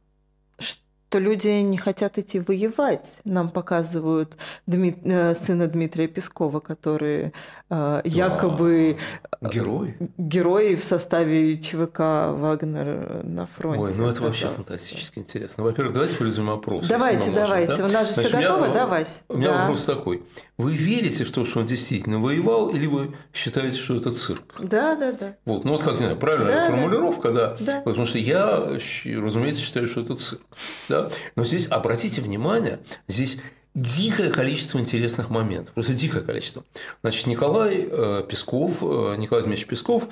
то 1.09 1.17
люди 1.17 1.47
не 1.47 1.77
хотят 1.77 2.17
идти 2.17 2.39
воевать. 2.39 3.19
Нам 3.25 3.49
показывают 3.49 4.37
Дмит... 4.67 4.99
Э, 5.03 5.33
сына 5.35 5.67
Дмитрия 5.67 6.07
Пескова, 6.07 6.59
который 6.59 7.33
э, 7.69 8.01
якобы 8.03 8.97
а, 9.31 9.49
герой. 9.49 9.95
герой 10.17 10.75
в 10.75 10.83
составе 10.83 11.57
ЧВК 11.57 11.99
Вагнер 11.99 13.23
на 13.23 13.47
фронте. 13.47 13.81
Ой, 13.81 13.93
ну 13.95 14.07
это 14.07 14.21
вообще 14.21 14.47
фантастически 14.47 15.19
интересно. 15.19 15.63
Во-первых, 15.63 15.93
давайте 15.93 16.15
проведем 16.15 16.49
опрос. 16.49 16.87
Давайте, 16.87 17.31
давайте. 17.31 17.75
Да? 17.75 17.85
У 17.85 17.89
нас 17.89 18.07
же 18.07 18.13
Значит, 18.13 18.31
все 18.31 18.41
готово, 18.41 18.65
меня, 18.65 18.73
давай. 18.73 19.05
У 19.27 19.37
меня 19.37 19.51
да. 19.51 19.61
вопрос 19.61 19.83
такой. 19.83 20.23
Вы 20.57 20.75
верите 20.75 21.23
в 21.23 21.31
то, 21.31 21.45
что 21.45 21.61
он 21.61 21.67
действительно 21.67 22.19
воевал, 22.19 22.67
или 22.69 22.85
вы 22.85 23.15
считаете, 23.33 23.77
что 23.77 23.95
это 23.95 24.11
цирк? 24.11 24.55
Да, 24.59 24.95
да, 24.95 25.13
да. 25.13 25.35
Вот, 25.45 25.63
ну 25.63 25.71
вот 25.71 25.83
как 25.83 25.93
не 25.93 25.99
знаю, 25.99 26.17
правильная 26.17 26.61
да, 26.61 26.67
формулировка, 26.67 27.31
да. 27.31 27.57
да. 27.61 27.81
Потому 27.85 28.05
что 28.05 28.17
я, 28.17 28.77
разумеется, 29.05 29.63
считаю, 29.63 29.87
что 29.87 30.01
это 30.01 30.15
цирк. 30.15 30.41
Да? 30.89 31.11
Но 31.37 31.45
здесь 31.45 31.69
обратите 31.71 32.19
внимание, 32.19 32.79
здесь 33.07 33.39
дикое 33.75 34.31
количество 34.31 34.79
интересных 34.79 35.29
моментов, 35.29 35.73
просто 35.73 35.93
дикое 35.93 36.21
количество. 36.21 36.63
Значит, 37.01 37.27
Николай 37.27 37.87
э, 37.89 38.23
Песков, 38.27 38.81
э, 38.81 39.15
Николай 39.17 39.43
Дмитриевич 39.43 39.67
Песков, 39.67 40.07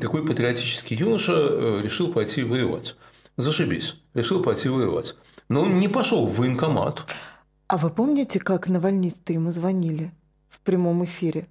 такой 0.00 0.26
патриотический 0.26 0.96
юноша, 0.96 1.34
э, 1.34 1.80
решил 1.82 2.12
пойти 2.12 2.42
воевать. 2.42 2.96
Зашибись, 3.36 3.96
решил 4.14 4.42
пойти 4.42 4.68
воевать. 4.68 5.14
Но 5.48 5.62
он 5.62 5.78
не 5.78 5.88
пошел 5.88 6.26
в 6.26 6.38
военкомат. 6.38 7.04
А 7.66 7.76
вы 7.76 7.90
помните, 7.90 8.38
как 8.38 8.68
Навальнисты 8.68 9.34
ему 9.34 9.50
звонили 9.50 10.12
в 10.48 10.60
прямом 10.60 11.04
эфире? 11.04 11.48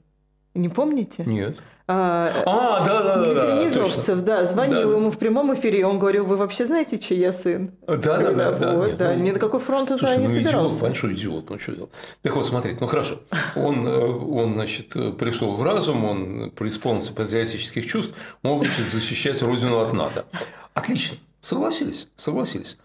Не 0.54 0.70
помните? 0.70 1.24
Нет. 1.26 1.60
А, 1.88 2.44
а 2.46 2.86
да, 2.86 3.04
да, 3.04 3.16
да. 3.16 3.24
Дмитрий 3.26 3.66
Низовцев, 3.66 4.22
да, 4.22 4.46
звонил 4.46 4.90
да. 4.90 4.98
ему 4.98 5.12
в 5.12 5.18
прямом 5.18 5.54
эфире, 5.56 5.82
и 5.82 5.84
он 5.84 6.00
говорил, 6.00 6.26
вы 6.26 6.38
вообще 6.38 6.66
знаете, 6.66 7.00
чей 7.00 7.20
я 7.20 7.34
сын? 7.34 7.72
Да, 7.88 7.98
да, 7.98 8.32
да. 8.32 8.52
да, 8.52 8.76
вот, 8.76 8.88
нет, 8.88 8.98
да. 8.98 9.14
Ну, 9.14 9.24
ни 9.24 9.32
на 9.32 9.40
какой 9.40 9.60
фронт 9.60 9.90
слушай, 9.90 10.18
не 10.18 10.28
ну, 10.28 10.34
собирался. 10.34 10.76
Идиот, 10.76 10.82
большой 10.82 11.14
идиот, 11.14 11.50
ну 11.50 11.60
что 11.60 11.72
делать? 11.74 11.92
Так 12.22 12.36
вот, 12.36 12.46
смотрите, 12.46 12.78
ну 12.80 12.88
хорошо, 12.88 13.20
он, 13.56 13.88
э, 13.88 14.06
он, 14.06 14.54
значит, 14.54 14.90
пришел 15.18 15.56
в 15.56 15.64
разум, 15.64 16.06
он 16.06 16.52
преисполнился 16.52 17.14
патриотических 17.14 17.86
чувств, 17.88 18.14
он 18.44 18.60
хочет 18.60 18.88
защищать 18.92 19.42
родину 19.42 19.80
от 19.80 19.94
НАТО. 19.94 20.26
Отлично, 20.74 21.18
согласились, 21.42 22.08
согласились. 22.16 22.78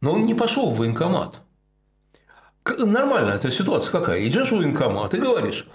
Но 0.00 0.12
он 0.12 0.26
не 0.26 0.34
пошел 0.34 0.70
в 0.70 0.76
военкомат. 0.76 1.36
Нормальная 2.78 3.34
эта 3.34 3.50
ситуация 3.50 3.90
какая? 3.90 4.24
Идешь 4.26 4.50
в 4.50 4.56
военкомат 4.56 5.12
и 5.14 5.18
говоришь, 5.18 5.66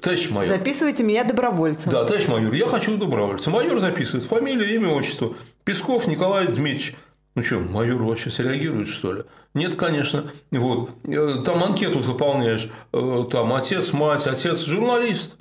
товарищ 0.00 0.30
майор. 0.30 0.56
Записывайте 0.56 1.02
меня 1.02 1.24
добровольцем. 1.24 1.90
Да, 1.90 2.04
товарищ 2.04 2.28
майор, 2.28 2.52
я 2.52 2.66
хочу 2.66 2.96
добровольца. 2.96 3.50
Майор 3.50 3.80
записывает 3.80 4.24
фамилию, 4.24 4.74
имя, 4.74 4.90
отчество. 4.90 5.36
Песков 5.64 6.06
Николай 6.06 6.46
Дмитриевич. 6.46 6.94
Ну 7.34 7.42
что, 7.42 7.58
майор 7.58 8.02
вообще 8.02 8.30
среагирует, 8.30 8.88
что 8.88 9.12
ли? 9.12 9.22
Нет, 9.54 9.74
конечно. 9.74 10.30
Вот. 10.52 10.90
Э, 11.04 11.42
там 11.44 11.64
анкету 11.64 12.00
заполняешь. 12.00 12.68
Э, 12.92 13.24
там 13.30 13.52
отец, 13.52 13.92
мать, 13.92 14.26
отец, 14.26 14.64
журналист. 14.64 15.36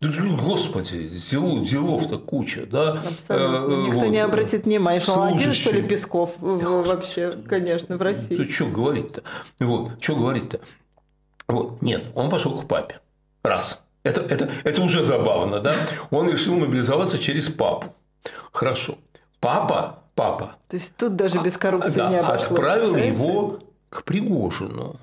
Господи, 0.00 1.10
делов, 1.30 1.68
делов-то 1.68 2.18
куча, 2.18 2.66
да? 2.66 3.02
Абсолютно. 3.06 3.74
Э, 3.74 3.86
Никто 3.86 4.00
вот. 4.00 4.08
не 4.08 4.18
обратит 4.18 4.64
внимания, 4.64 5.00
что 5.00 5.22
один, 5.22 5.52
что 5.52 5.70
ли, 5.70 5.82
Песков 5.82 6.34
да, 6.40 6.68
вообще, 6.68 7.38
конечно, 7.48 7.96
в 7.96 8.02
России. 8.02 8.36
Ну, 8.36 8.44
что 8.48 8.66
говорить-то? 8.66 9.22
Вот, 9.60 9.92
что 10.00 10.16
говорить-то? 10.16 10.60
Вот, 11.46 11.82
нет, 11.82 12.06
он 12.14 12.30
пошел 12.30 12.58
к 12.60 12.66
папе. 12.66 13.00
Раз. 13.42 13.82
Это, 14.02 14.20
это, 14.20 14.50
это 14.64 14.82
уже 14.82 15.04
забавно, 15.04 15.60
да? 15.60 15.76
Он 16.10 16.28
решил 16.28 16.56
мобилизоваться 16.56 17.18
через 17.18 17.48
папу. 17.48 17.94
Хорошо. 18.52 18.98
Папа, 19.40 20.02
папа. 20.14 20.56
То 20.68 20.76
есть 20.76 20.96
тут 20.96 21.16
даже 21.16 21.40
без 21.40 21.56
коррупции 21.56 21.98
да, 21.98 22.10
не 22.10 22.18
обошлось. 22.18 22.58
Отправил 22.58 22.96
его 22.96 23.60
к 23.88 24.04
Пригожину. 24.04 24.96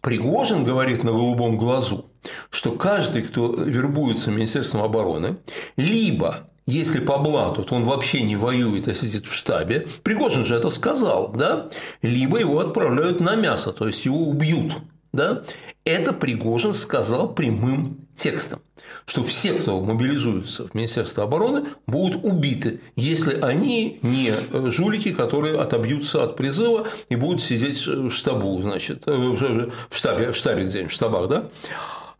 Пригожин 0.00 0.64
говорит 0.64 1.04
на 1.04 1.12
голубом 1.12 1.58
глазу, 1.58 2.06
что 2.50 2.72
каждый, 2.72 3.22
кто 3.22 3.52
вербуется 3.52 4.30
Министерством 4.30 4.82
обороны, 4.82 5.36
либо 5.76 6.48
если 6.66 7.00
по 7.00 7.18
блату, 7.18 7.64
то 7.64 7.74
он 7.74 7.84
вообще 7.84 8.22
не 8.22 8.36
воюет, 8.36 8.88
а 8.88 8.94
сидит 8.94 9.26
в 9.26 9.34
штабе. 9.34 9.88
Пригожин 10.02 10.44
же 10.44 10.54
это 10.54 10.68
сказал, 10.68 11.32
да? 11.32 11.68
Либо 12.00 12.38
его 12.38 12.60
отправляют 12.60 13.20
на 13.20 13.34
мясо, 13.34 13.72
то 13.72 13.86
есть 13.86 14.04
его 14.04 14.28
убьют. 14.28 14.72
Да? 15.12 15.44
Это 15.84 16.12
Пригожин 16.12 16.74
сказал 16.74 17.34
прямым 17.34 18.06
текстом, 18.14 18.60
что 19.06 19.24
все, 19.24 19.54
кто 19.54 19.80
мобилизуется 19.80 20.68
в 20.68 20.74
Министерство 20.74 21.24
обороны, 21.24 21.70
будут 21.86 22.22
убиты, 22.24 22.80
если 22.96 23.40
они 23.40 23.98
не 24.02 24.32
жулики, 24.70 25.12
которые 25.12 25.58
отобьются 25.58 26.22
от 26.22 26.36
призыва 26.36 26.88
и 27.08 27.16
будут 27.16 27.40
сидеть 27.40 27.84
в 27.86 28.10
штабу, 28.10 28.60
значит, 28.62 29.04
в 29.06 29.74
штабе, 29.90 30.32
в 30.32 30.36
штабе 30.36 30.64
где-нибудь, 30.66 30.92
в 30.92 30.94
штабах, 30.94 31.28
да? 31.28 31.48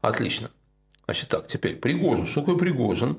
Отлично. 0.00 0.50
Значит, 1.04 1.28
так, 1.28 1.46
теперь 1.48 1.76
Пригожин. 1.76 2.26
Что 2.26 2.40
такое 2.40 2.56
Пригожин? 2.56 3.18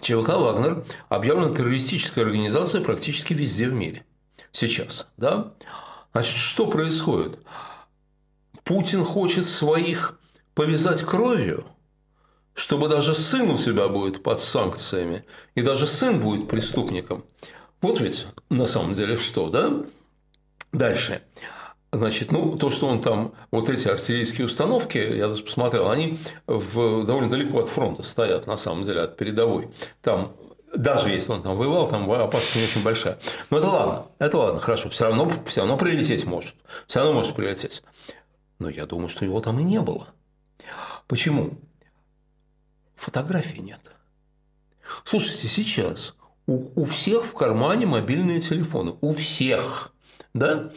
ЧВК 0.00 0.28
«Вагнер» 0.28 0.84
объявлена 1.08 1.52
террористической 1.52 2.22
организацией 2.22 2.84
практически 2.84 3.34
везде 3.34 3.68
в 3.68 3.72
мире. 3.72 4.04
Сейчас. 4.52 5.08
Да? 5.16 5.54
Значит, 6.12 6.36
что 6.36 6.66
происходит? 6.66 7.40
Путин 8.68 9.02
хочет 9.02 9.46
своих 9.46 10.20
повязать 10.52 11.02
кровью, 11.02 11.64
чтобы 12.52 12.90
даже 12.90 13.14
сын 13.14 13.48
у 13.48 13.56
себя 13.56 13.88
будет 13.88 14.22
под 14.22 14.40
санкциями, 14.40 15.24
и 15.54 15.62
даже 15.62 15.86
сын 15.86 16.20
будет 16.20 16.48
преступником. 16.48 17.24
Вот 17.80 17.98
ведь 18.02 18.26
на 18.50 18.66
самом 18.66 18.92
деле 18.92 19.16
что, 19.16 19.48
да? 19.48 19.72
Дальше. 20.70 21.22
Значит, 21.92 22.30
ну, 22.30 22.58
то, 22.58 22.68
что 22.68 22.88
он 22.88 23.00
там, 23.00 23.32
вот 23.50 23.70
эти 23.70 23.88
артиллерийские 23.88 24.44
установки, 24.44 24.98
я 24.98 25.28
даже 25.28 25.44
посмотрел, 25.44 25.90
они 25.90 26.18
в, 26.46 27.06
довольно 27.06 27.30
далеко 27.30 27.60
от 27.60 27.68
фронта 27.70 28.02
стоят, 28.02 28.46
на 28.46 28.58
самом 28.58 28.84
деле, 28.84 29.00
от 29.00 29.16
передовой. 29.16 29.70
Там 30.02 30.34
даже 30.74 31.10
если 31.10 31.32
он 31.32 31.42
там 31.42 31.56
воевал, 31.56 31.88
там 31.88 32.10
опасность 32.10 32.56
не 32.56 32.64
очень 32.64 32.82
большая. 32.82 33.18
Но 33.50 33.58
это 33.58 33.68
ладно, 33.68 34.06
это 34.18 34.36
ладно, 34.36 34.60
хорошо, 34.60 34.90
все 34.90 35.06
равно, 35.06 35.32
все 35.46 35.60
равно 35.60 35.76
прилететь 35.76 36.26
может, 36.26 36.54
все 36.86 37.00
равно 37.00 37.14
может 37.14 37.34
прилететь. 37.34 37.82
Но 38.58 38.68
я 38.68 38.86
думаю, 38.86 39.08
что 39.08 39.24
его 39.24 39.40
там 39.40 39.60
и 39.60 39.64
не 39.64 39.80
было. 39.80 40.08
Почему? 41.06 41.58
Фотографий 42.96 43.60
нет. 43.60 43.80
Слушайте, 45.04 45.48
сейчас 45.48 46.16
у, 46.46 46.80
у 46.80 46.84
всех 46.84 47.24
в 47.24 47.34
кармане 47.34 47.86
мобильные 47.86 48.40
телефоны. 48.40 48.96
У 49.00 49.12
всех. 49.12 49.92
Да? 50.38 50.70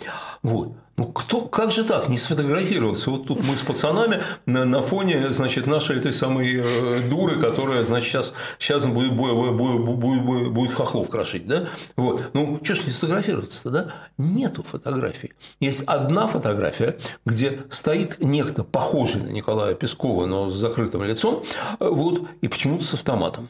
Вот. 0.43 0.73
Ну, 0.97 1.07
кто, 1.07 1.41
как 1.41 1.71
же 1.71 1.83
так, 1.83 2.09
не 2.09 2.17
сфотографироваться? 2.17 3.09
Вот 3.09 3.25
тут 3.25 3.43
мы 3.43 3.55
с 3.55 3.61
пацанами 3.61 4.21
на, 4.45 4.65
на 4.65 4.81
фоне, 4.81 5.31
значит, 5.31 5.65
нашей 5.65 5.97
этой 5.97 6.13
самой 6.13 6.53
э, 6.53 7.09
дуры, 7.09 7.39
которая, 7.39 7.85
значит, 7.85 8.11
сейчас, 8.11 8.33
сейчас 8.59 8.85
будет, 8.85 9.15
будет, 9.15 9.55
будет, 9.55 9.99
будет, 9.99 10.51
будет 10.51 10.73
хохлов 10.73 11.09
крошить, 11.09 11.47
да? 11.47 11.69
Вот. 11.95 12.29
Ну, 12.33 12.59
что 12.61 12.75
ж 12.75 12.85
не 12.85 12.91
сфотографироваться-то, 12.91 13.69
да? 13.71 13.93
Нету 14.19 14.61
фотографий. 14.61 15.33
Есть 15.59 15.83
одна 15.87 16.27
фотография, 16.27 16.99
где 17.25 17.63
стоит 17.71 18.19
некто, 18.19 18.63
похожий 18.63 19.23
на 19.23 19.29
Николая 19.29 19.73
Пескова, 19.73 20.27
но 20.27 20.49
с 20.49 20.55
закрытым 20.55 21.03
лицом, 21.03 21.43
вот, 21.79 22.27
и 22.41 22.47
почему-то 22.47 22.83
с 22.83 22.93
автоматом. 22.93 23.49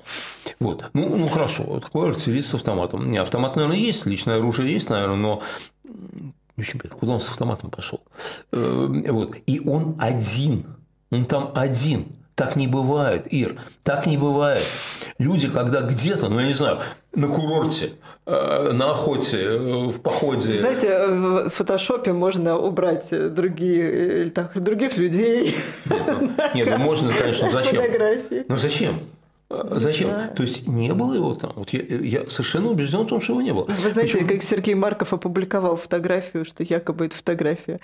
Вот. 0.62 0.86
Ну, 0.94 1.18
ну 1.18 1.28
хорошо, 1.28 1.82
такой 1.82 2.10
артиллерист 2.10 2.52
с 2.52 2.54
автоматом. 2.54 3.12
Не, 3.12 3.18
автомат, 3.18 3.58
наверное, 3.58 3.78
есть, 3.78 4.06
личное 4.06 4.38
оружие 4.38 4.72
есть, 4.72 4.90
наверное, 4.90 5.18
но 5.18 5.44
приятно. 6.56 7.00
Куда 7.00 7.14
он 7.14 7.22
с 7.22 7.30
автоматом 7.30 7.70
пошел? 7.70 8.02
Э, 8.52 9.04
вот. 9.10 9.36
И 9.48 9.62
он 9.66 9.96
один. 10.00 10.66
Он 11.12 11.26
там 11.26 11.52
один. 11.56 12.08
Так 12.36 12.56
не 12.56 12.68
бывает, 12.68 13.32
Ир. 13.32 13.62
Так 13.84 14.08
не 14.08 14.18
бывает. 14.18 14.64
Люди, 15.20 15.50
когда 15.50 15.82
где-то, 15.82 16.30
ну 16.30 16.40
я 16.40 16.48
не 16.48 16.54
знаю, 16.54 16.80
на 17.14 17.28
курорте, 17.28 17.92
э, 18.26 18.72
на 18.72 18.92
охоте, 18.92 19.38
э, 19.38 19.88
в 19.90 20.00
походе. 20.02 20.58
Знаете, 20.58 21.08
в 21.08 21.50
фотошопе 21.50 22.14
можно 22.14 22.58
убрать 22.58 23.10
другие, 23.34 24.32
так, 24.32 24.60
других 24.62 24.98
людей. 24.98 25.56
Нет, 25.86 26.04
ну, 26.08 26.32
нет, 26.56 26.68
ну 26.70 26.78
можно, 26.78 27.12
конечно, 27.14 27.50
зачем? 27.52 27.76
Фотографии. 27.76 28.46
Ну 28.48 28.58
зачем? 28.58 29.02
А 29.52 29.80
зачем? 29.80 30.10
Да. 30.10 30.28
То 30.28 30.44
есть 30.44 30.68
не 30.68 30.94
было 30.94 31.14
его 31.14 31.36
там. 31.36 31.54
Вот 31.56 31.70
я, 31.72 31.82
я 31.82 32.30
совершенно 32.30 32.70
убежден 32.70 33.02
в 33.02 33.08
том, 33.08 33.22
что 33.22 33.34
его 33.34 33.42
не 33.42 33.54
было. 33.54 33.66
Вы 33.66 33.90
знаете, 33.90 34.14
Причем... 34.14 34.28
как 34.28 34.44
Сергей 34.44 34.76
Марков 34.76 35.14
опубликовал 35.14 35.76
фотографию, 35.76 36.46
что 36.46 36.64
якобы 36.64 37.08
это 37.08 37.16
фотография 37.16 37.80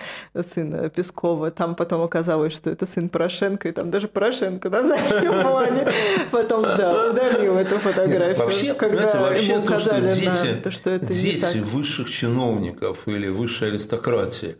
сына 0.54 0.88
Пескова. 0.88 1.50
Там 1.50 1.74
потом 1.74 2.02
оказалось, 2.02 2.52
что 2.52 2.70
это 2.70 2.86
сын 2.86 3.08
Порошенко, 3.08 3.68
и 3.68 3.72
там 3.72 3.90
даже 3.90 4.08
Порошенко 4.08 4.70
на 4.70 4.84
заднем 4.84 5.42
плане. 5.42 5.88
Потом, 6.30 6.62
да, 6.62 7.10
удалил 7.10 7.56
эту 7.56 7.78
фотографию. 7.78 8.44
вообще, 8.44 8.74
когда 8.74 9.20
вообще 9.20 9.54
ему 9.54 9.66
то, 9.66 9.78
что 9.78 10.00
дети, 10.00 10.60
то, 10.62 10.70
что 10.70 10.90
это 10.90 11.06
дети 11.06 11.58
высших 11.58 12.10
чиновников 12.10 13.06
или 13.08 13.28
высшей 13.28 13.68
аристократии 13.68 14.56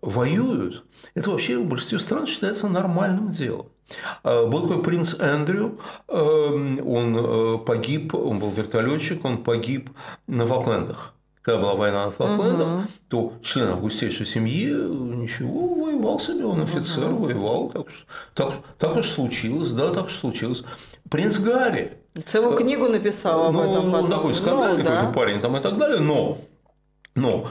воюют, 0.00 0.84
это 1.14 1.30
вообще 1.30 1.58
в 1.58 1.66
большинстве 1.66 1.98
стран 1.98 2.26
считается 2.26 2.68
нормальным 2.68 3.30
делом. 3.30 3.66
А, 4.22 4.46
был 4.46 4.62
такой 4.62 4.82
принц 4.82 5.14
Эндрю, 5.18 5.78
эм, 6.08 6.86
он 6.86 7.16
э, 7.16 7.58
погиб, 7.58 8.14
он 8.14 8.38
был 8.38 8.50
вертолетчик, 8.50 9.24
он 9.24 9.38
погиб 9.42 9.90
на 10.26 10.46
Фолклендах. 10.46 11.14
Когда 11.42 11.60
была 11.60 11.74
война 11.74 12.06
на 12.06 12.10
Фолклендах, 12.10 12.68
угу. 12.68 12.82
то 13.08 13.32
член 13.42 13.68
августейшей 13.68 14.24
семьи 14.24 14.70
ничего, 14.70 15.74
воевал 15.74 16.18
себе, 16.18 16.46
он 16.46 16.62
офицер, 16.62 17.12
угу. 17.12 17.24
воевал. 17.24 17.70
Так, 17.70 17.86
так, 18.34 18.54
так 18.78 18.96
уж 18.96 19.08
случилось, 19.08 19.70
да, 19.72 19.92
так 19.92 20.06
уж 20.06 20.14
случилось. 20.14 20.64
Принц 21.10 21.38
Гарри. 21.38 21.92
Целую 22.24 22.56
книгу 22.56 22.88
написал 22.88 23.48
об 23.48 23.54
ну, 23.54 23.70
этом 23.70 23.92
потом. 23.92 24.08
такой 24.08 24.34
скандальный 24.34 24.84
ну, 24.84 24.88
да. 24.88 25.12
парень 25.14 25.40
там 25.40 25.56
и 25.56 25.60
так 25.60 25.76
далее, 25.76 26.00
но, 26.00 26.38
но 27.14 27.48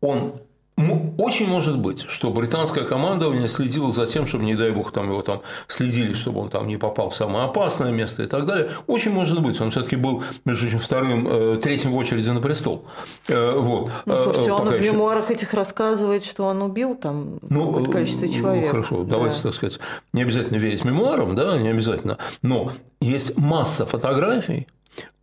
он 0.00 0.34
очень 0.76 1.46
может 1.46 1.78
быть, 1.78 2.02
что 2.08 2.30
британское 2.30 2.84
командование 2.84 3.46
следило 3.46 3.92
за 3.92 4.06
тем, 4.06 4.26
чтобы, 4.26 4.44
не 4.44 4.56
дай 4.56 4.72
бог, 4.72 4.90
там 4.90 5.08
его 5.08 5.22
там 5.22 5.42
следили, 5.68 6.14
чтобы 6.14 6.40
он 6.40 6.48
там 6.48 6.66
не 6.66 6.76
попал 6.76 7.10
в 7.10 7.14
самое 7.14 7.44
опасное 7.44 7.92
место 7.92 8.24
и 8.24 8.26
так 8.26 8.44
далее. 8.46 8.70
Очень 8.88 9.12
может 9.12 9.40
быть. 9.40 9.60
Он 9.60 9.70
все-таки 9.70 9.94
был, 9.94 10.24
между 10.44 10.66
прочим, 10.66 10.78
вторым, 10.80 11.28
э, 11.28 11.60
третьим 11.62 11.92
в 11.92 11.96
очереди 11.96 12.30
на 12.30 12.40
престол. 12.40 12.86
Э, 13.28 13.56
вот. 13.56 13.90
Ну, 14.04 14.16
слушайте, 14.16 14.50
э, 14.50 14.52
он 14.52 14.68
в 14.68 14.80
мемуарах 14.80 15.30
этих 15.30 15.54
рассказывает, 15.54 16.24
что 16.24 16.44
он 16.44 16.60
убил 16.62 16.96
там 16.96 17.38
ну, 17.48 17.84
количество 17.84 18.28
человек. 18.28 18.70
Хорошо, 18.70 19.04
да. 19.04 19.12
давайте, 19.12 19.42
так 19.42 19.54
сказать, 19.54 19.78
не 20.12 20.22
обязательно 20.22 20.56
верить 20.56 20.84
мемуарам, 20.84 21.36
да, 21.36 21.56
не 21.56 21.68
обязательно. 21.68 22.18
Но 22.42 22.72
есть 23.00 23.36
масса 23.36 23.86
фотографий, 23.86 24.66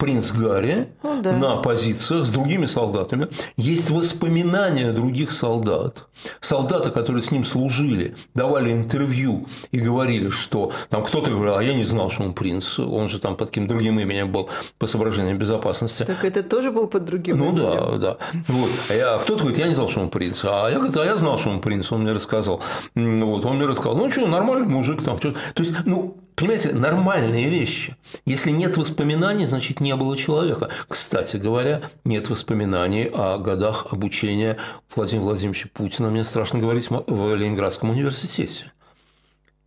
принц 0.01 0.31
Гарри 0.31 0.87
ну, 1.03 1.21
да. 1.21 1.33
на 1.33 1.57
позициях 1.57 2.25
с 2.25 2.29
другими 2.29 2.65
солдатами. 2.65 3.27
Есть 3.55 3.91
воспоминания 3.91 4.93
других 4.93 5.29
солдат. 5.29 6.07
Солдаты, 6.39 6.89
которые 6.89 7.21
с 7.21 7.29
ним 7.29 7.43
служили, 7.43 8.15
давали 8.33 8.71
интервью 8.71 9.47
и 9.71 9.79
говорили, 9.79 10.29
что 10.29 10.71
там 10.89 11.03
кто-то 11.03 11.29
говорил, 11.29 11.55
а 11.55 11.63
я 11.63 11.75
не 11.75 11.83
знал, 11.83 12.09
что 12.09 12.23
он 12.23 12.33
принц, 12.33 12.79
он 12.79 13.09
же 13.09 13.19
там 13.19 13.35
под 13.35 13.49
каким 13.49 13.67
другим 13.67 13.99
именем 13.99 14.31
был 14.31 14.49
по 14.79 14.87
соображениям 14.87 15.37
безопасности. 15.37 16.03
Так 16.03 16.25
это 16.25 16.41
тоже 16.41 16.71
был 16.71 16.87
под 16.87 17.05
другим 17.05 17.37
ну, 17.37 17.49
именем? 17.49 17.63
Ну 17.63 17.97
да, 17.97 17.97
да. 17.97 18.17
Вот. 18.47 18.69
А 18.89 18.93
я, 18.95 19.17
кто-то 19.19 19.41
говорит, 19.41 19.59
я 19.59 19.67
не 19.67 19.75
знал, 19.75 19.87
что 19.87 20.01
он 20.01 20.09
принц. 20.09 20.43
А 20.45 20.67
я 20.69 20.79
говорю, 20.79 20.99
а 20.99 21.05
я 21.05 21.15
знал, 21.15 21.37
что 21.37 21.51
он 21.51 21.61
принц, 21.61 21.91
он 21.91 22.01
мне 22.01 22.13
рассказал. 22.13 22.61
Вот, 22.95 23.45
он 23.45 23.57
мне 23.57 23.65
рассказал, 23.67 23.95
ну 23.95 24.09
что, 24.09 24.25
нормальный 24.25 24.67
мужик 24.67 25.03
там. 25.03 25.19
То 25.19 25.35
есть, 25.57 25.73
ну, 25.85 26.17
Понимаете, 26.41 26.73
нормальные 26.73 27.49
вещи. 27.49 27.95
Если 28.25 28.49
нет 28.49 28.75
воспоминаний, 28.75 29.45
значит 29.45 29.79
не 29.79 29.95
было 29.95 30.17
человека. 30.17 30.69
Кстати 30.87 31.37
говоря, 31.37 31.91
нет 32.03 32.31
воспоминаний 32.31 33.11
о 33.13 33.37
годах 33.37 33.85
обучения 33.91 34.57
Владимира 34.95 35.25
Владимировича 35.25 35.69
Путина, 35.71 36.09
мне 36.09 36.23
страшно 36.23 36.57
говорить, 36.57 36.89
в 36.89 37.35
Ленинградском 37.35 37.91
университете. 37.91 38.71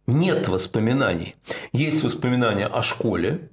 Нет 0.08 0.48
воспоминаний. 0.48 1.36
Есть 1.72 2.02
воспоминания 2.02 2.66
о 2.66 2.82
школе, 2.82 3.50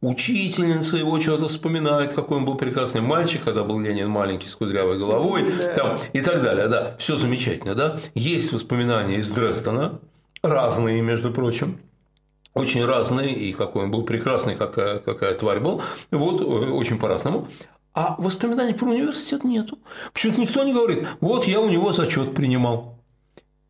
Учительница 0.00 0.98
его 0.98 1.18
что-то 1.18 1.48
вспоминает, 1.48 2.12
какой 2.12 2.36
он 2.36 2.44
был 2.44 2.56
прекрасный 2.56 3.00
мальчик, 3.00 3.44
когда 3.44 3.62
был 3.64 3.80
Ленин 3.80 4.08
маленький 4.08 4.48
с 4.48 4.56
кудрявой 4.56 4.98
головой, 4.98 5.50
да. 5.50 5.72
там, 5.72 5.98
и 6.12 6.20
так 6.20 6.42
далее. 6.42 6.68
Да, 6.68 6.96
все 6.98 7.16
замечательно, 7.16 7.74
да. 7.74 8.00
Есть 8.14 8.52
воспоминания 8.52 9.16
из 9.16 9.30
Дрездена, 9.30 10.00
разные, 10.42 11.00
между 11.00 11.30
прочим 11.30 11.78
очень 12.54 12.84
разные, 12.84 13.34
и 13.34 13.52
какой 13.52 13.84
он 13.84 13.90
был 13.90 14.04
прекрасный, 14.04 14.54
какая, 14.54 14.98
какая 14.98 15.34
тварь 15.34 15.60
был, 15.60 15.82
вот, 16.10 16.40
э, 16.40 16.44
очень 16.44 16.98
по-разному. 16.98 17.48
А 17.92 18.16
воспоминаний 18.18 18.74
про 18.74 18.88
университет 18.88 19.44
нету. 19.44 19.78
Почему-то 20.12 20.40
никто 20.40 20.64
не 20.64 20.72
говорит, 20.72 21.06
вот 21.20 21.44
я 21.44 21.60
у 21.60 21.68
него 21.68 21.92
зачет 21.92 22.34
принимал. 22.34 22.94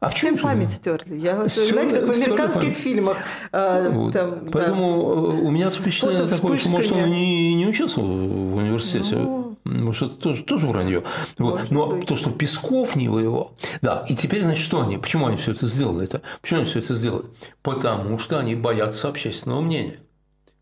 А 0.00 0.10
в 0.10 0.14
чем 0.14 0.36
память 0.36 0.70
стерли? 0.70 1.16
Я, 1.16 1.48
стерли, 1.48 1.70
знаете, 1.70 1.96
как 1.96 2.08
в 2.08 2.10
американских 2.10 2.60
память. 2.62 2.76
фильмах. 2.76 3.16
Э, 3.52 3.88
вот. 3.90 4.12
там, 4.12 4.48
Поэтому 4.52 4.82
да. 4.82 5.46
у 5.46 5.50
меня 5.50 5.70
впечатление 5.70 6.26
такое, 6.26 6.58
что, 6.58 6.68
может, 6.68 6.92
он 6.92 7.10
не, 7.10 7.54
не 7.54 7.66
учился 7.66 8.00
в 8.00 8.56
университете. 8.56 9.16
Ну, 9.16 9.43
Может, 9.64 10.12
это 10.12 10.20
тоже, 10.20 10.42
тоже 10.44 10.66
вранье. 10.66 11.04
Вот. 11.38 11.70
Но 11.70 11.86
быть. 11.86 12.06
то, 12.06 12.16
что 12.16 12.30
Песков 12.30 12.96
не 12.96 13.08
воевал. 13.08 13.56
Да, 13.80 14.04
и 14.08 14.14
теперь, 14.14 14.42
значит, 14.42 14.62
что 14.62 14.82
они? 14.82 14.98
Почему 14.98 15.26
они 15.26 15.36
все 15.36 15.52
это 15.52 15.66
сделали? 15.66 16.04
Это? 16.04 16.20
Почему 16.42 16.60
они 16.60 16.68
все 16.68 16.80
это 16.80 16.94
сделали? 16.94 17.26
Потому 17.62 18.18
что 18.18 18.38
они 18.38 18.54
боятся 18.54 19.08
общественного 19.08 19.62
мнения. 19.62 20.00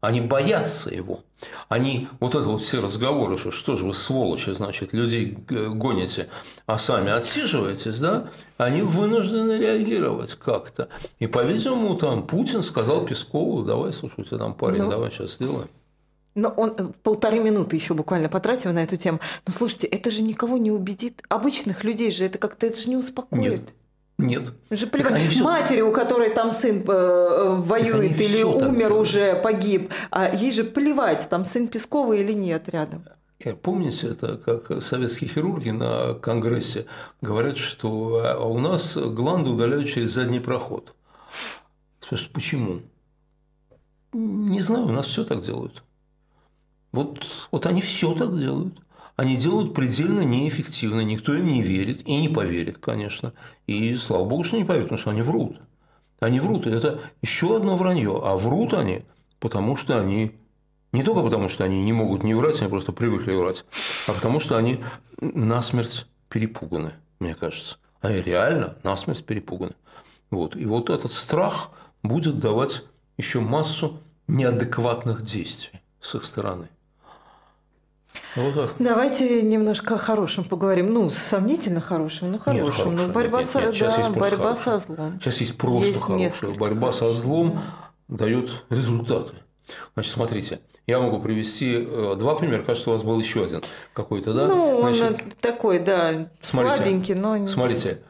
Они 0.01 0.21
боятся 0.21 0.93
его. 0.93 1.21
Они, 1.69 2.09
вот 2.21 2.35
это 2.35 2.49
вот 2.49 2.61
все 2.61 2.81
разговоры, 2.81 3.39
что 3.39 3.51
что 3.51 3.77
же 3.77 3.85
вы 3.85 3.95
сволочи, 3.95 4.51
значит, 4.51 4.93
людей 4.93 5.37
гоните, 5.49 6.29
а 6.67 6.79
сами 6.79 7.11
отсиживаетесь, 7.11 7.99
да, 7.99 8.31
они 8.57 8.83
вынуждены 8.83 9.59
реагировать 9.59 10.35
как-то. 10.35 10.89
И, 11.19 11.27
по-видимому, 11.27 11.97
там 11.97 12.27
Путин 12.27 12.63
сказал 12.63 13.05
Пескову, 13.05 13.63
давай, 13.63 13.93
слушай, 13.93 14.21
у 14.21 14.25
тебя 14.25 14.39
там 14.39 14.55
парень, 14.55 14.83
ну, 14.83 14.91
давай 14.91 15.11
сейчас 15.11 15.35
сделаем. 15.35 15.69
Но 16.35 16.49
он 16.49 16.75
э, 16.79 16.87
полторы 17.03 17.41
минуты 17.41 17.77
еще 17.77 17.95
буквально 17.95 18.29
потратил 18.29 18.73
на 18.73 18.83
эту 18.83 18.97
тему. 18.97 19.21
Но 19.47 19.53
слушайте, 19.53 19.87
это 19.87 20.11
же 20.11 20.23
никого 20.23 20.57
не 20.57 20.71
убедит. 20.71 21.23
Обычных 21.29 21.85
людей 21.85 22.11
же 22.11 22.25
это 22.25 22.39
как-то 22.39 22.67
это 22.67 22.81
же 22.81 22.89
не 22.89 22.97
успокоит. 22.97 23.43
Нет. 23.43 23.75
Нет. 24.19 24.53
Же 24.71 24.87
плевать. 24.87 25.29
Все... 25.29 25.43
Матери, 25.43 25.81
у 25.81 25.93
которой 25.93 26.31
там 26.31 26.51
сын 26.53 26.85
э, 26.87 27.57
воюет 27.59 28.19
или 28.21 28.43
умер 28.43 28.93
уже, 28.93 29.35
погиб, 29.35 29.93
а 30.11 30.35
ей 30.35 30.53
же 30.53 30.65
плевать, 30.65 31.29
там 31.29 31.45
сын 31.45 31.69
Пескова 31.69 32.13
или 32.15 32.33
нет 32.33 32.69
рядом. 32.69 33.05
Э, 33.41 33.55
помните, 33.55 34.09
это 34.09 34.37
как 34.37 34.83
советские 34.83 35.29
хирурги 35.29 35.71
на 35.71 36.15
конгрессе 36.15 36.87
говорят, 37.21 37.59
что 37.59 38.23
а 38.25 38.47
у 38.47 38.59
нас 38.59 38.97
гланды 38.97 39.51
удаляют 39.51 39.89
через 39.89 40.13
задний 40.13 40.41
проход. 40.41 40.95
Почему? 42.33 42.83
Не 44.13 44.61
знаю, 44.61 44.87
у 44.87 44.93
нас 44.93 45.07
все 45.07 45.25
так 45.25 45.43
делают. 45.43 45.83
Вот, 46.93 47.27
вот 47.51 47.67
они 47.67 47.81
все 47.81 48.15
так 48.15 48.39
делают 48.39 48.79
они 49.17 49.37
делают 49.37 49.75
предельно 49.75 50.23
неэффективно, 50.23 51.03
никто 51.03 51.35
им 51.35 51.47
не 51.47 51.63
верит 51.63 52.07
и 52.07 52.17
не 52.17 52.29
поверит, 52.29 52.79
конечно. 52.79 53.35
И 53.67 53.95
слава 53.95 54.25
богу, 54.25 54.45
что 54.45 54.57
не 54.57 54.65
поверит, 54.65 54.87
потому 54.87 54.99
что 55.01 55.11
они 55.11 55.23
врут. 55.23 55.61
Они 56.21 56.41
врут, 56.41 56.67
и 56.67 56.71
это 56.71 57.01
еще 57.21 57.57
одно 57.57 57.77
вранье. 57.77 58.21
А 58.25 58.37
врут 58.37 58.75
они, 58.75 59.05
потому 59.39 59.77
что 59.77 59.99
они 59.99 60.37
не 60.93 61.03
только 61.03 61.23
потому, 61.23 61.49
что 61.49 61.65
они 61.65 61.83
не 61.83 61.93
могут 61.93 62.23
не 62.23 62.35
врать, 62.35 62.61
они 62.61 62.71
просто 62.71 62.93
привыкли 62.93 63.33
врать, 63.33 63.65
а 64.07 64.13
потому 64.13 64.41
что 64.41 64.57
они 64.57 64.83
насмерть 65.21 66.07
перепуганы, 66.29 66.93
мне 67.19 67.35
кажется. 67.35 67.77
Они 68.01 68.21
реально 68.21 68.77
насмерть 68.83 69.25
перепуганы. 69.25 69.75
Вот. 70.31 70.57
И 70.57 70.65
вот 70.65 70.91
этот 70.91 71.13
страх 71.13 71.71
будет 72.03 72.39
давать 72.39 72.83
еще 73.17 73.41
массу 73.41 74.01
неадекватных 74.27 75.23
действий 75.23 75.81
с 76.01 76.15
их 76.15 76.25
стороны. 76.25 76.69
Вот 78.37 78.55
так. 78.55 78.75
Давайте 78.79 79.43
немножко 79.43 79.95
о 79.95 79.99
хорошем 79.99 80.45
поговорим. 80.45 80.93
Ну, 80.93 81.11
сомнительно 81.11 81.81
хорошем, 81.81 82.33
но 82.33 82.39
хорошем. 82.39 82.65
Нет, 82.65 82.75
хорошее, 82.75 83.07
ну, 83.07 83.13
борьба, 83.13 83.39
нет, 83.39 83.49
со, 83.49 83.61
нет. 83.61 83.75
Сейчас 83.75 83.95
да, 83.95 84.01
есть 84.01 84.13
борьба 84.13 84.55
хорошее. 84.55 84.81
со 84.81 84.87
злом. 84.87 85.21
Сейчас 85.21 85.37
есть 85.39 85.59
просто 85.59 85.91
Есть 85.91 86.03
хорошее. 86.03 86.59
Борьба 86.59 86.93
со 86.93 87.01
хороших, 87.01 87.23
злом 87.23 87.63
да. 88.09 88.17
дает 88.17 88.51
результаты. 88.71 89.35
Значит, 89.95 90.13
смотрите, 90.13 90.61
я 90.87 90.99
могу 90.99 91.21
привести 91.21 91.75
э, 91.77 92.15
два 92.19 92.35
примера. 92.35 92.63
Кажется, 92.63 92.91
у 92.91 92.93
вас 92.93 93.03
был 93.03 93.19
еще 93.19 93.45
один 93.45 93.63
какой-то, 93.93 94.35
да? 94.35 94.49
Ну, 94.49 94.79
он 94.79 94.95
Значит, 94.95 95.39
такой, 95.41 95.79
да, 95.79 96.29
смотрите, 96.43 96.77
слабенький, 96.77 97.15
но... 97.15 97.37
не- 97.37 97.49
смотрите, 97.49 98.03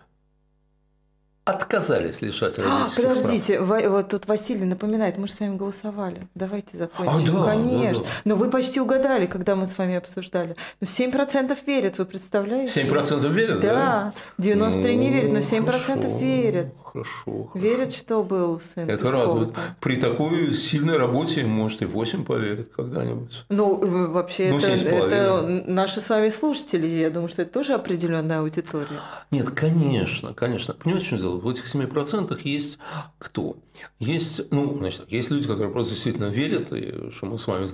отказались 1.44 2.22
лишать 2.22 2.56
А, 2.58 2.62
родительских 2.62 3.02
прав. 3.04 3.14
подождите, 3.18 3.60
Ва- 3.60 3.88
вот 3.88 4.08
тут 4.10 4.28
Василий 4.28 4.64
напоминает, 4.64 5.18
мы 5.18 5.26
же 5.26 5.32
с 5.34 5.40
вами 5.40 5.56
голосовали. 5.56 6.20
Давайте 6.36 6.76
закончим. 6.76 7.36
А, 7.36 7.40
да, 7.46 7.50
Конечно. 7.50 8.04
да, 8.04 8.08
да. 8.08 8.16
Но 8.24 8.36
вы 8.36 8.48
почти 8.48 8.80
угадали, 8.80 9.26
когда 9.26 9.56
мы 9.56 9.66
с 9.66 9.76
вами 9.76 9.96
обсуждали. 9.96 10.54
Ну, 10.80 10.86
7% 10.86 11.56
верят, 11.66 11.98
вы 11.98 12.04
представляете? 12.04 12.72
7% 12.80 13.28
верят, 13.28 13.60
да? 13.60 13.72
Да, 13.74 14.12
93 14.38 14.94
не 14.96 15.08
Ну, 15.08 15.14
верят, 15.16 15.32
но 15.32 15.38
7% 15.40 15.64
хорошо, 16.02 16.18
верят. 16.18 16.74
Хорошо. 16.84 17.50
Верят, 17.54 17.92
что 17.92 18.22
был 18.22 18.60
сын 18.60 18.88
Это 18.88 19.10
радует. 19.10 19.50
При 19.80 19.96
такой 19.96 20.54
сильной 20.54 20.96
работе, 20.96 21.42
может, 21.44 21.82
и 21.82 21.86
8 21.86 22.24
поверят 22.24 22.68
когда-нибудь. 22.76 23.44
Ну, 23.48 23.74
вообще, 24.12 24.50
Ну, 24.52 24.58
это, 24.58 24.66
7,5. 24.76 25.06
это 25.06 25.42
наши 25.66 26.00
с 26.00 26.08
вами 26.08 26.28
слушатели. 26.28 26.86
Я 26.86 27.10
думаю, 27.10 27.28
что 27.28 27.42
это 27.42 27.52
тоже 27.52 27.72
определенная 27.74 28.40
аудитория. 28.40 29.00
Нет, 29.32 29.50
конечно, 29.50 30.34
конечно. 30.34 30.74
Понимаете, 30.74 31.06
в 31.06 31.08
чем 31.10 31.18
дело? 31.32 31.40
В 31.40 31.48
этих 31.48 31.64
7% 31.72 32.40
есть 32.44 32.78
кто? 33.18 33.56
Есть, 33.98 34.50
ну, 34.50 34.76
значит, 34.78 35.10
есть 35.10 35.30
люди, 35.30 35.46
которые 35.46 35.72
просто 35.72 35.94
действительно 35.94 36.26
верят, 36.26 36.72
и 36.72 37.10
что 37.10 37.26
мы 37.26 37.38
с 37.38 37.46
вами 37.46 37.66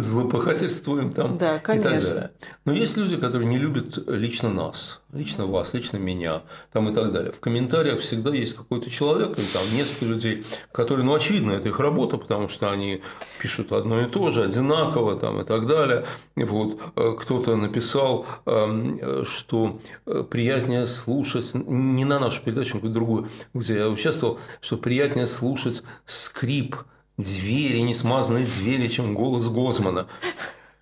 злопыхательствуем 0.00 1.12
там 1.12 1.38
Да, 1.38 1.56
и 1.56 1.60
так 1.60 1.82
далее. 1.82 2.30
Но 2.64 2.72
есть 2.72 2.96
люди, 2.96 3.16
которые 3.16 3.46
не 3.46 3.58
любят 3.58 3.98
лично 4.08 4.50
нас, 4.50 5.00
лично 5.12 5.46
вас, 5.46 5.74
лично 5.74 5.96
меня 5.96 6.42
там 6.72 6.88
и 6.88 6.94
так 6.94 7.12
далее. 7.12 7.32
В 7.32 7.40
комментариях 7.40 8.00
всегда 8.00 8.30
есть 8.30 8.54
какой-то 8.56 8.90
человек, 8.90 9.38
или 9.38 9.46
там 9.46 9.62
несколько 9.74 10.04
людей, 10.04 10.44
которые, 10.72 11.04
ну, 11.04 11.14
очевидно, 11.14 11.52
это 11.52 11.68
их 11.68 11.80
работа, 11.80 12.16
потому 12.16 12.48
что 12.48 12.70
они 12.70 13.02
пишут 13.40 13.72
одно 13.72 14.00
и 14.02 14.06
то 14.06 14.30
же, 14.30 14.44
одинаково 14.44 15.16
там 15.16 15.40
и 15.40 15.44
так 15.44 15.66
далее. 15.66 16.04
Вот 16.36 16.80
э, 16.96 17.14
кто-то 17.18 17.56
написал, 17.56 18.26
эм, 18.46 18.98
э, 19.00 19.24
что 19.26 19.80
э, 20.06 20.24
приятнее 20.28 20.86
слушать, 20.86 21.54
не 21.54 22.04
на 22.04 22.18
нашу 22.18 22.42
передачу, 22.42 22.72
а 22.72 22.74
какую-то 22.74 22.94
другую, 22.94 23.28
где 23.54 23.76
я 23.76 23.88
участвовал, 23.88 24.38
что 24.60 24.76
приятнее 24.76 25.26
слушать 25.26 25.82
скрип 26.04 26.76
двери, 27.16 27.78
не 27.80 27.94
смазанные 27.94 28.46
двери, 28.46 28.88
чем 28.88 29.14
голос 29.14 29.48
Гозмана. 29.48 30.06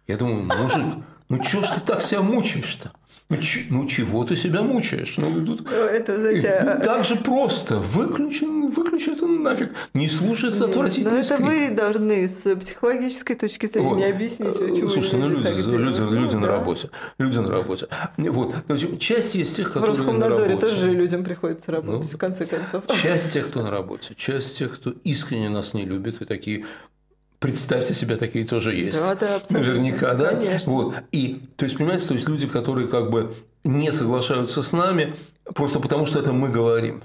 Я 0.06 0.16
думаю, 0.16 0.44
мужик, 0.44 1.04
ну 1.28 1.42
чё 1.42 1.62
ж 1.62 1.68
ты 1.68 1.80
так 1.80 2.02
себя 2.02 2.22
мучаешь-то? 2.22 2.92
Ну, 3.30 3.38
ну 3.70 3.86
чего 3.86 4.24
ты 4.24 4.36
себя 4.36 4.62
мучаешь? 4.62 5.14
Ну, 5.16 5.44
тут- 5.46 5.66
Это, 5.70 6.20
знаете, 6.20 6.48
а- 6.50 6.78
так 6.78 7.04
же 7.06 7.16
просто. 7.16 7.78
Выключи, 7.78 8.44
выключи 8.44 9.10
это 9.12 9.26
нафиг. 9.26 9.72
Не 9.94 10.08
слушай 10.08 10.50
этот 10.50 10.60
Но 10.60 10.66
отвратительный 10.66 11.20
это 11.20 11.24
скрип. 11.34 11.46
вы 11.48 11.70
должны 11.70 12.28
с 12.28 12.54
психологической 12.56 13.34
точки 13.36 13.64
зрения 13.66 13.88
Вот. 13.88 14.14
объяснить, 14.14 14.52
почему 14.58 14.90
Слушайте, 14.90 15.16
ну 15.16 15.28
люди, 15.28 15.46
люди. 15.48 16.00
Ну, 16.00 16.10
люди 16.10 16.36
на 16.36 16.46
работе. 16.48 16.90
Люди 17.18 17.38
на 17.38 17.50
работе. 17.50 17.86
Вот. 18.18 18.54
Часть 19.00 19.34
есть 19.34 19.56
тех, 19.56 19.70
В 19.70 19.72
которые 19.72 19.92
на 19.92 19.98
Роскомнадзоре 19.98 20.48
работе. 20.54 20.66
тоже 20.68 20.90
людям 20.92 21.24
приходится 21.24 21.72
работать, 21.72 22.10
Ну, 22.12 22.16
в 22.16 22.20
конце 22.20 22.44
концов. 22.44 22.84
Часть 23.02 23.32
тех, 23.32 23.48
кто 23.48 23.62
на 23.62 23.70
работе, 23.70 24.14
часть 24.16 24.58
тех, 24.58 24.74
кто 24.74 24.92
искренне 25.02 25.48
нас 25.48 25.72
не 25.72 25.86
любит, 25.86 26.20
и 26.20 26.26
такие 26.26 26.66
Представьте 27.44 27.92
себе, 27.92 28.16
такие 28.16 28.46
тоже 28.46 28.74
есть. 28.74 28.98
Да, 28.98 29.14
да, 29.14 29.36
абсолютно. 29.36 29.68
Наверняка, 29.68 30.14
да? 30.14 30.30
Конечно. 30.30 30.72
Вот. 30.72 30.94
И, 31.12 31.42
то 31.56 31.66
есть, 31.66 31.76
понимаете, 31.76 32.08
то 32.08 32.14
есть 32.14 32.26
люди, 32.26 32.46
которые 32.46 32.88
как 32.88 33.10
бы 33.10 33.34
не 33.64 33.92
соглашаются 33.92 34.62
с 34.62 34.72
нами, 34.72 35.14
просто 35.54 35.78
потому 35.78 36.06
что 36.06 36.20
это 36.20 36.32
мы 36.32 36.48
говорим. 36.48 37.02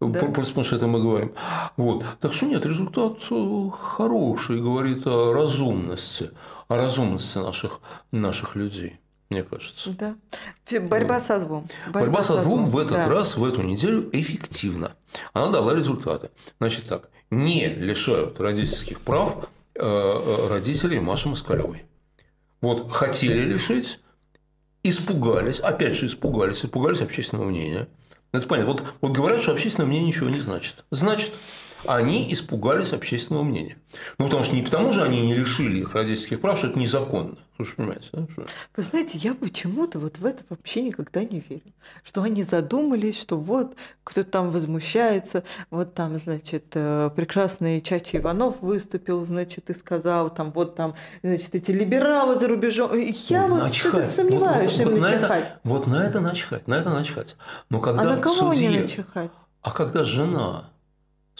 Да. 0.00 0.18
Просто 0.18 0.50
потому 0.50 0.64
что 0.64 0.74
это 0.74 0.88
мы 0.88 1.00
говорим. 1.00 1.34
Вот. 1.76 2.04
Так 2.20 2.32
что 2.32 2.46
нет, 2.46 2.66
результат 2.66 3.18
э, 3.30 3.70
хороший, 3.80 4.60
говорит 4.60 5.06
о 5.06 5.32
разумности, 5.32 6.32
о 6.66 6.76
разумности 6.76 7.38
наших, 7.38 7.78
наших 8.10 8.56
людей, 8.56 8.98
мне 9.28 9.44
кажется. 9.44 9.90
Да. 9.90 10.16
Борьба 10.80 11.20
со 11.20 11.38
злом. 11.38 11.68
Борьба, 11.92 12.24
со 12.24 12.40
злом 12.40 12.66
в 12.66 12.76
этот 12.76 13.02
да. 13.02 13.08
раз, 13.08 13.36
в 13.36 13.44
эту 13.44 13.62
неделю 13.62 14.10
эффективна. 14.12 14.96
Она 15.32 15.50
дала 15.50 15.76
результаты. 15.76 16.30
Значит 16.58 16.86
так, 16.86 17.08
не 17.30 17.68
лишают 17.68 18.40
родительских 18.40 19.00
прав 19.02 19.48
родителей 19.80 21.00
Маши 21.00 21.28
Москалевой. 21.28 21.84
Вот 22.60 22.92
хотели 22.92 23.40
лишить, 23.42 24.00
испугались, 24.82 25.60
опять 25.60 25.94
же 25.94 26.06
испугались, 26.06 26.64
испугались 26.64 27.00
общественного 27.00 27.46
мнения. 27.48 27.88
Это 28.32 28.46
понятно. 28.46 28.72
Вот, 28.72 28.84
вот 29.00 29.12
говорят, 29.12 29.42
что 29.42 29.52
общественное 29.52 29.86
мнение 29.86 30.08
ничего 30.08 30.28
не 30.28 30.40
значит. 30.40 30.84
Значит, 30.90 31.32
они 31.86 32.32
испугались 32.32 32.92
общественного 32.92 33.42
мнения. 33.42 33.76
Ну, 34.18 34.26
потому 34.26 34.44
что 34.44 34.54
не 34.54 34.62
потому 34.62 34.92
же 34.92 35.02
они 35.02 35.20
не 35.22 35.34
лишили 35.34 35.80
их 35.80 35.94
родительских 35.94 36.40
прав, 36.40 36.58
что 36.58 36.68
это 36.68 36.78
незаконно. 36.78 37.36
Вы 37.58 37.64
же 37.66 37.74
понимаете, 37.74 38.08
да? 38.12 38.26
что- 38.32 38.46
Вы 38.76 38.82
знаете, 38.82 39.18
я 39.18 39.34
почему-то 39.34 39.98
вот 39.98 40.18
в 40.18 40.24
это 40.24 40.44
вообще 40.48 40.80
никогда 40.82 41.22
не 41.24 41.40
верю. 41.46 41.62
Что 42.04 42.22
они 42.22 42.42
задумались, 42.42 43.20
что 43.20 43.36
вот 43.36 43.74
кто-то 44.04 44.30
там 44.30 44.50
возмущается, 44.50 45.44
вот 45.70 45.92
там, 45.94 46.16
значит, 46.16 46.66
э, 46.74 47.10
прекрасный 47.14 47.80
Чача 47.82 48.18
Иванов 48.18 48.62
выступил, 48.62 49.24
значит, 49.24 49.68
и 49.68 49.74
сказал, 49.74 50.30
там, 50.30 50.52
вот 50.52 50.76
там, 50.76 50.94
значит, 51.22 51.54
эти 51.54 51.70
либералы 51.70 52.36
за 52.36 52.48
рубежом. 52.48 52.92
Я 53.28 53.46
вот 53.46 53.62
Начхать. 53.64 53.92
что-то 53.92 54.02
сомневаюсь, 54.04 54.70
что 54.70 54.84
вот, 54.84 54.92
им 54.94 55.00
на 55.00 55.06
это, 55.08 55.16
начихать. 55.28 55.54
вот 55.64 55.86
на 55.86 56.06
это 56.06 56.20
начхать, 56.20 56.68
на 56.68 56.74
это 56.74 56.90
начхать. 56.90 57.36
Но 57.68 57.80
когда 57.80 58.02
А 58.02 58.04
на 58.04 58.16
кого 58.16 58.54
судье- 58.54 58.68
не 58.70 58.78
начихать? 58.80 59.30
А 59.62 59.70
когда 59.72 60.04
жена 60.04 60.69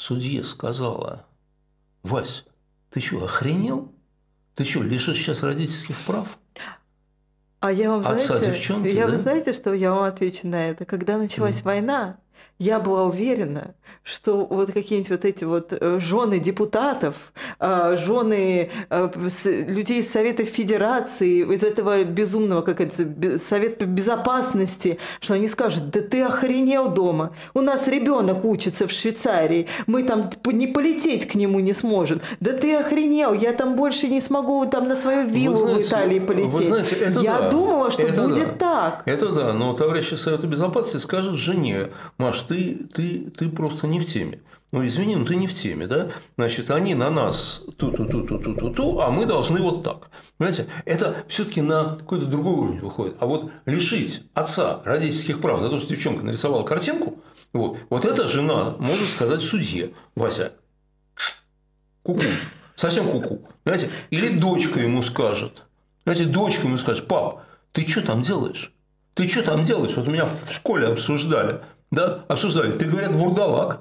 судье 0.00 0.42
сказала, 0.44 1.26
Вась, 2.02 2.46
ты 2.90 3.00
что, 3.00 3.24
охренел? 3.24 3.92
Ты 4.54 4.64
что, 4.64 4.82
лишишь 4.82 5.18
сейчас 5.18 5.42
родительских 5.42 5.96
прав? 6.06 6.38
А 7.60 7.70
я 7.70 7.90
вам, 7.90 8.00
Отца 8.00 8.38
знаете, 8.38 8.52
девчонки, 8.52 8.88
я, 8.88 9.06
да? 9.06 9.12
вы 9.12 9.18
знаете, 9.18 9.52
что 9.52 9.74
я 9.74 9.92
вам 9.92 10.04
отвечу 10.04 10.48
на 10.48 10.70
это? 10.70 10.86
Когда 10.86 11.18
началась 11.18 11.56
Мгм. 11.56 11.64
война, 11.64 12.18
я 12.58 12.80
была 12.80 13.04
уверена, 13.04 13.74
что 14.02 14.46
вот 14.46 14.72
какие-нибудь 14.72 15.10
вот 15.10 15.24
эти 15.24 15.44
вот 15.44 15.72
жены 15.98 16.38
депутатов, 16.38 17.14
жены 17.60 18.70
людей 19.44 20.00
из 20.00 20.10
Совета 20.10 20.44
Федерации, 20.44 21.54
из 21.54 21.62
этого 21.62 22.04
безумного, 22.04 22.62
как 22.62 22.80
это, 22.80 23.38
Совет 23.38 23.78
по 23.78 23.84
безопасности, 23.84 24.98
что 25.20 25.34
они 25.34 25.48
скажут, 25.48 25.90
да 25.90 26.00
ты 26.00 26.22
охренел 26.22 26.88
дома, 26.88 27.32
у 27.54 27.60
нас 27.60 27.88
ребенок 27.88 28.44
учится 28.44 28.86
в 28.86 28.92
Швейцарии, 28.92 29.66
мы 29.86 30.02
там 30.02 30.30
не 30.46 30.66
полететь 30.66 31.28
к 31.28 31.34
нему 31.34 31.60
не 31.60 31.72
сможем, 31.72 32.20
да 32.40 32.52
ты 32.52 32.76
охренел, 32.76 33.32
я 33.32 33.52
там 33.52 33.76
больше 33.76 34.08
не 34.08 34.20
смогу 34.20 34.64
там 34.66 34.88
на 34.88 34.96
свою 34.96 35.28
виллу 35.28 35.56
знаете, 35.56 35.82
в 35.82 35.88
Италии 35.88 36.18
полететь. 36.18 36.66
знаете, 36.66 36.94
это 36.96 37.20
я 37.20 37.38
да. 37.38 37.50
думала, 37.50 37.90
что 37.90 38.02
Это 38.02 38.22
будет 38.22 38.58
да. 38.58 38.90
так. 38.90 39.02
Это 39.06 39.28
да, 39.30 39.52
но 39.52 39.74
товарищи 39.74 40.14
Совета 40.14 40.46
Безопасности 40.46 40.96
скажут 40.98 41.36
жене, 41.36 41.90
Маш, 42.18 42.40
ты, 42.42 42.86
ты, 42.92 43.30
ты 43.36 43.48
просто 43.48 43.79
не 43.86 44.00
в 44.00 44.06
теме. 44.06 44.42
Ну, 44.72 44.86
извини, 44.86 45.16
но 45.16 45.24
ты 45.24 45.34
не 45.34 45.48
в 45.48 45.54
теме, 45.54 45.88
да? 45.88 46.10
Значит, 46.36 46.70
они 46.70 46.94
на 46.94 47.10
нас 47.10 47.62
ту-ту-ту-ту-ту-ту, 47.76 49.00
а 49.00 49.10
мы 49.10 49.26
должны 49.26 49.60
вот 49.60 49.82
так. 49.82 50.10
Понимаете, 50.38 50.66
это 50.84 51.24
все-таки 51.26 51.60
на 51.60 51.96
какой-то 51.96 52.26
другой 52.26 52.54
уровень 52.54 52.80
выходит. 52.80 53.16
А 53.18 53.26
вот 53.26 53.50
лишить 53.66 54.22
отца 54.32 54.80
родительских 54.84 55.40
прав 55.40 55.60
за 55.60 55.68
то, 55.68 55.78
что 55.78 55.88
девчонка 55.88 56.24
нарисовала 56.24 56.64
картинку, 56.64 57.20
вот, 57.52 57.78
вот 57.90 58.04
эта 58.04 58.28
жена 58.28 58.76
может 58.78 59.08
сказать 59.08 59.42
судье, 59.42 59.90
Вася, 60.14 60.52
куку, 62.04 62.24
совсем 62.76 63.10
куку, 63.10 63.48
понимаете? 63.64 63.90
Или 64.10 64.38
дочка 64.38 64.78
ему 64.78 65.02
скажет, 65.02 65.64
знаете, 66.04 66.26
дочка 66.26 66.68
ему 66.68 66.76
скажет, 66.76 67.08
пап, 67.08 67.42
ты 67.72 67.88
что 67.88 68.02
там 68.02 68.22
делаешь? 68.22 68.72
Ты 69.14 69.28
что 69.28 69.42
там 69.42 69.64
делаешь? 69.64 69.96
Вот 69.96 70.06
меня 70.06 70.26
в 70.26 70.52
школе 70.52 70.86
обсуждали, 70.86 71.60
да, 71.90 72.24
обсуждали. 72.28 72.72
Ты, 72.76 72.86
говорят, 72.86 73.14
вурдалак, 73.14 73.80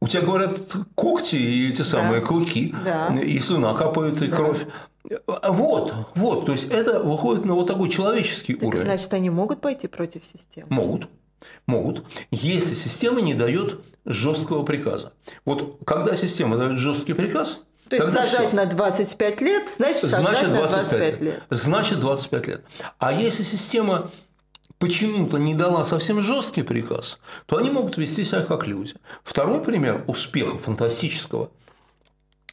у 0.00 0.08
тебя, 0.08 0.22
говорят, 0.22 0.56
когти 0.94 1.36
и 1.36 1.70
эти 1.70 1.82
самые 1.82 2.20
клыки, 2.22 2.74
Да. 2.84 3.14
и 3.14 3.38
слюна 3.38 3.74
капает, 3.74 4.20
и 4.22 4.26
Да. 4.28 4.36
кровь. 4.36 4.66
Вот, 5.48 5.92
вот, 6.14 6.46
то 6.46 6.52
есть 6.52 6.68
это 6.70 7.00
выходит 7.00 7.44
на 7.44 7.54
вот 7.54 7.66
такой 7.66 7.88
человеческий 7.90 8.54
Так 8.54 8.68
уровень. 8.68 8.84
значит, 8.84 9.12
они 9.14 9.30
могут 9.30 9.60
пойти 9.60 9.88
против 9.88 10.22
системы? 10.24 10.66
Могут. 10.70 11.08
Могут, 11.66 12.04
если 12.30 12.74
система 12.76 13.20
не 13.20 13.34
дает 13.34 13.80
жесткого 14.04 14.62
приказа. 14.62 15.12
Вот 15.44 15.78
когда 15.84 16.14
система 16.14 16.56
дает 16.56 16.78
жесткий 16.78 17.14
приказ, 17.14 17.60
То 17.88 17.96
есть 17.96 18.12
сажать 18.12 18.48
всё. 18.48 18.56
на 18.56 18.66
25 18.66 19.40
лет, 19.40 19.68
значит, 19.76 20.02
сажать 20.02 20.20
Значит, 20.20 20.48
на 20.50 20.54
25 20.54 20.70
25 20.88 21.10
лет. 21.10 21.20
лет. 21.20 21.42
Значит, 21.50 22.00
25 22.00 22.46
лет. 22.46 22.64
А 22.98 23.12
если 23.12 23.42
система 23.42 24.10
почему-то 24.82 25.38
не 25.38 25.54
дала 25.54 25.84
совсем 25.84 26.20
жесткий 26.20 26.62
приказ, 26.62 27.20
то 27.46 27.56
они 27.56 27.70
могут 27.70 27.98
вести 27.98 28.24
себя 28.24 28.42
как 28.42 28.66
люди. 28.66 28.94
Второй 29.22 29.62
пример 29.62 30.02
успеха 30.08 30.58
фантастического 30.58 31.50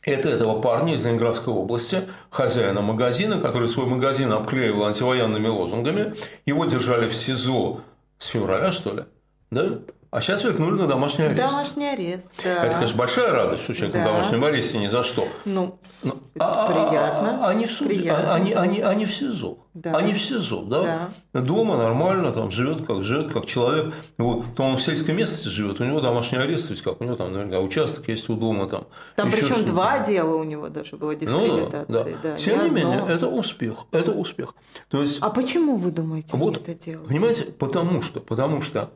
это 0.03 0.29
этого 0.29 0.61
парня 0.61 0.93
из 0.93 1.03
Ленинградской 1.03 1.51
области, 1.51 2.07
хозяина 2.29 2.81
магазина, 2.81 3.39
который 3.39 3.67
свой 3.67 3.87
магазин 3.87 4.31
обклеивал 4.31 4.85
антивоенными 4.85 5.47
лозунгами. 5.47 6.13
Его 6.45 6.65
держали 6.65 7.07
в 7.07 7.15
СИЗО 7.15 7.81
с 8.19 8.27
февраля, 8.27 8.71
что 8.71 8.93
ли? 8.93 9.03
Да? 9.49 9.79
А 10.11 10.21
сейчас 10.21 10.43
вернули 10.43 10.79
на 10.79 10.87
домашний 10.87 11.25
арест. 11.25 11.39
Домашний 11.39 11.87
арест, 11.87 12.31
да. 12.43 12.65
Это, 12.65 12.75
конечно, 12.77 12.97
большая 12.97 13.31
радость, 13.31 13.63
что 13.63 13.75
человек 13.75 13.93
да. 13.93 13.99
на 13.99 14.05
домашнем 14.05 14.43
аресте 14.43 14.79
ни 14.79 14.87
за 14.87 15.03
что. 15.03 15.27
Ну, 15.45 15.77
ну 16.01 16.17
а, 16.39 16.71
приятно. 16.71 17.45
А, 17.45 17.49
они 17.49 17.67
в 17.67 17.71
суде, 17.71 17.93
приятно. 17.93 18.33
Они, 18.33 18.53
они, 18.53 18.81
они 18.81 19.05
в 19.05 19.13
СИЗО. 19.13 19.59
Да. 19.75 19.95
Они 19.95 20.13
в 20.13 20.19
СИЗО, 20.19 20.63
да? 20.63 21.11
да. 21.31 21.41
Дома 21.41 21.77
нормально, 21.77 22.31
там 22.31 22.49
живет 22.49 22.87
как 22.87 23.03
живет, 23.03 23.31
как 23.31 23.45
человек. 23.45 23.93
Вот, 24.17 24.55
то 24.55 24.63
он 24.63 24.77
в 24.77 24.81
сельской 24.81 25.13
местности 25.13 25.47
живет, 25.47 25.79
у 25.79 25.83
него 25.83 26.01
домашний 26.01 26.39
арест, 26.39 26.71
ведь 26.71 26.81
как 26.81 27.01
у 27.01 27.03
него 27.03 27.15
там, 27.15 27.31
наверное, 27.31 27.59
участок 27.59 28.07
есть 28.07 28.29
у 28.29 28.35
дома 28.35 28.67
там. 28.67 28.87
Там 29.15 29.29
причем 29.29 29.63
два 29.63 29.99
дела 29.99 30.37
у 30.37 30.43
него 30.43 30.69
даже 30.69 30.97
было 30.97 31.13
дискредитации. 31.13 31.85
Ну, 31.87 31.93
да, 31.93 32.03
да. 32.03 32.17
Да. 32.23 32.35
Тем 32.35 32.63
не, 32.63 32.69
не 32.69 32.75
менее, 32.77 33.05
это 33.07 33.27
успех. 33.27 33.85
Это 33.91 34.11
успех. 34.11 34.55
То 34.89 35.03
есть, 35.03 35.19
а 35.21 35.29
почему 35.29 35.75
вы 35.75 35.91
думаете, 35.91 36.35
вот, 36.35 36.57
это 36.57 36.73
делают? 36.73 37.07
Понимаете, 37.07 37.43
потому 37.43 38.01
что, 38.01 38.21
потому 38.21 38.63
что 38.63 38.89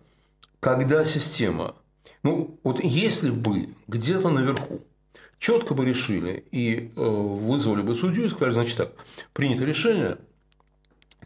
когда 0.64 1.04
система, 1.04 1.76
ну 2.24 2.58
вот 2.64 2.82
если 2.82 3.30
бы 3.32 3.76
где-то 3.90 4.30
наверху 4.30 4.80
четко 5.38 5.74
бы 5.74 5.84
решили 5.84 6.46
и 6.52 6.90
э, 6.96 7.02
вызвали 7.02 7.82
бы 7.82 7.94
судью 7.96 8.26
и 8.26 8.30
сказали, 8.30 8.54
значит 8.54 8.78
так, 8.78 8.94
принято 9.34 9.66
решение, 9.66 10.20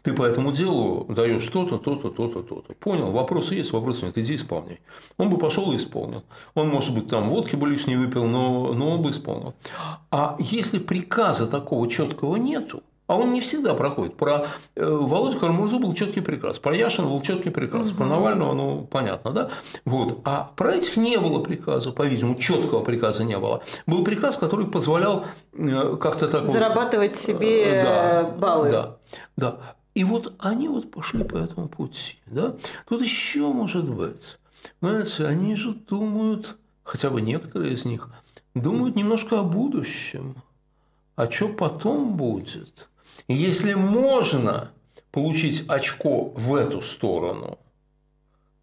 ты 0.02 0.12
по 0.12 0.24
этому 0.24 0.50
делу 0.50 1.06
даешь 1.08 1.46
то-то, 1.46 1.78
то-то, 1.78 2.10
то-то, 2.10 2.42
то-то. 2.42 2.74
Понял, 2.74 3.12
вопросы 3.12 3.54
есть, 3.54 3.72
вопросы 3.72 4.06
нет, 4.06 4.18
иди 4.18 4.34
исполняй. 4.34 4.80
Он 5.18 5.30
бы 5.30 5.38
пошел 5.38 5.70
и 5.72 5.76
исполнил. 5.76 6.24
Он, 6.54 6.68
может 6.68 6.92
быть, 6.92 7.06
там 7.06 7.28
водки 7.30 7.54
бы 7.54 7.68
лишней 7.68 7.94
выпил, 7.94 8.26
но, 8.26 8.74
но 8.74 8.90
он 8.90 9.02
бы 9.02 9.10
исполнил. 9.10 9.54
А 10.10 10.36
если 10.40 10.80
приказа 10.80 11.46
такого 11.46 11.88
четкого 11.88 12.34
нету, 12.36 12.82
а 13.08 13.16
он 13.16 13.32
не 13.32 13.40
всегда 13.40 13.74
проходит. 13.74 14.16
Про 14.16 14.46
э, 14.76 14.84
Володю 14.86 15.40
Кармурзу 15.40 15.80
был 15.80 15.94
четкий 15.94 16.20
приказ, 16.20 16.58
про 16.58 16.76
Яшина 16.76 17.08
был 17.08 17.20
четкий 17.22 17.50
приказ, 17.50 17.88
угу. 17.88 17.98
про 17.98 18.06
Навального, 18.06 18.52
ну, 18.52 18.86
понятно, 18.88 19.32
да? 19.32 19.50
Вот. 19.84 20.20
А 20.24 20.52
про 20.54 20.74
этих 20.74 20.96
не 20.96 21.18
было 21.18 21.42
приказа, 21.42 21.90
по-видимому, 21.90 22.36
четкого 22.36 22.84
приказа 22.84 23.24
не 23.24 23.38
было. 23.38 23.64
Был 23.86 24.04
приказ, 24.04 24.36
который 24.36 24.66
позволял 24.66 25.24
э, 25.54 25.96
как-то 25.96 26.28
так 26.28 26.46
Зарабатывать 26.46 27.12
вот, 27.12 27.20
себе 27.20 27.64
э, 27.64 27.82
да, 27.82 28.22
баллы. 28.30 28.70
Да, 28.70 28.96
да. 29.36 29.56
И 29.94 30.04
вот 30.04 30.34
они 30.38 30.68
вот 30.68 30.90
пошли 30.90 31.24
по 31.24 31.36
этому 31.36 31.68
пути, 31.68 32.18
да? 32.26 32.56
Тут 32.88 33.00
еще 33.00 33.40
может 33.40 33.88
быть, 33.88 34.38
знаете, 34.82 35.24
они 35.24 35.56
же 35.56 35.72
думают, 35.72 36.58
хотя 36.84 37.08
бы 37.08 37.22
некоторые 37.22 37.72
из 37.72 37.86
них, 37.86 38.10
думают 38.54 38.96
немножко 38.96 39.40
о 39.40 39.44
будущем. 39.44 40.36
А 41.16 41.28
что 41.28 41.48
потом 41.48 42.16
будет? 42.16 42.88
Если 43.28 43.74
можно 43.74 44.70
получить 45.10 45.64
очко 45.68 46.32
в 46.34 46.54
эту 46.54 46.80
сторону, 46.80 47.58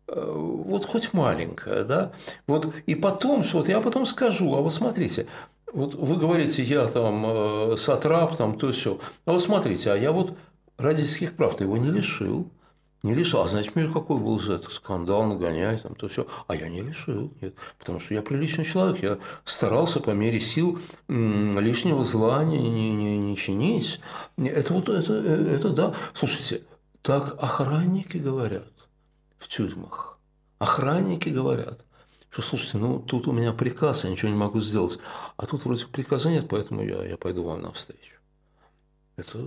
э, 0.07 0.33
вот 0.35 0.85
хоть 0.85 1.13
маленькое, 1.13 1.83
да, 1.83 2.11
вот 2.47 2.73
и 2.87 2.95
потом, 2.95 3.43
что 3.43 3.59
вот 3.59 3.69
я 3.69 3.79
потом 3.79 4.07
скажу, 4.07 4.55
а 4.55 4.61
вот 4.61 4.73
смотрите, 4.73 5.27
вот 5.71 5.93
вы 5.93 6.15
говорите, 6.17 6.63
я 6.63 6.87
там 6.87 7.25
э, 7.27 7.77
сатрап, 7.77 8.37
там 8.37 8.57
то 8.57 8.71
все, 8.71 8.99
а 9.25 9.33
вот 9.33 9.43
смотрите, 9.43 9.91
а 9.91 9.97
я 9.97 10.11
вот 10.11 10.35
родительских 10.77 11.35
прав-то 11.35 11.63
его 11.63 11.77
не 11.77 11.91
лишил, 11.91 12.49
не 13.05 13.13
лишил. 13.13 13.41
А 13.41 13.47
знаете, 13.47 13.71
мне 13.75 13.87
какой 13.87 14.17
был 14.17 14.39
за 14.39 14.55
это 14.55 14.69
скандал, 14.71 15.25
нагоняй, 15.25 15.77
там, 15.77 15.95
то 15.95 16.07
все. 16.07 16.27
А 16.47 16.55
я 16.55 16.67
не 16.67 16.81
лишил, 16.81 17.31
нет. 17.39 17.55
Потому 17.77 17.99
что 17.99 18.13
я 18.13 18.21
приличный 18.21 18.65
человек. 18.65 19.01
Я 19.01 19.19
старался 19.45 19.99
по 19.99 20.09
мере 20.09 20.39
сил 20.39 20.79
лишнего 21.07 22.03
зла 22.03 22.43
не, 22.43 22.57
не, 22.57 22.89
не, 22.89 23.17
не 23.17 23.37
чинить. 23.37 24.01
Это 24.37 24.73
вот, 24.73 24.89
это, 24.89 25.13
это 25.13 25.69
да. 25.69 25.95
Слушайте, 26.13 26.63
так 27.01 27.35
охранники 27.41 28.17
говорят 28.17 28.73
в 29.37 29.47
тюрьмах. 29.47 30.19
Охранники 30.57 31.29
говорят, 31.29 31.85
что, 32.31 32.41
слушайте, 32.41 32.77
ну, 32.79 32.99
тут 32.99 33.27
у 33.27 33.31
меня 33.31 33.53
приказ, 33.53 34.03
я 34.03 34.09
ничего 34.09 34.29
не 34.29 34.37
могу 34.37 34.59
сделать. 34.61 34.97
А 35.37 35.45
тут 35.45 35.63
вроде 35.65 35.85
приказа 35.85 36.29
нет, 36.29 36.47
поэтому 36.49 36.83
я, 36.83 37.05
я 37.05 37.17
пойду 37.17 37.43
вам 37.43 37.61
навстречу. 37.61 38.15
Это, 39.15 39.37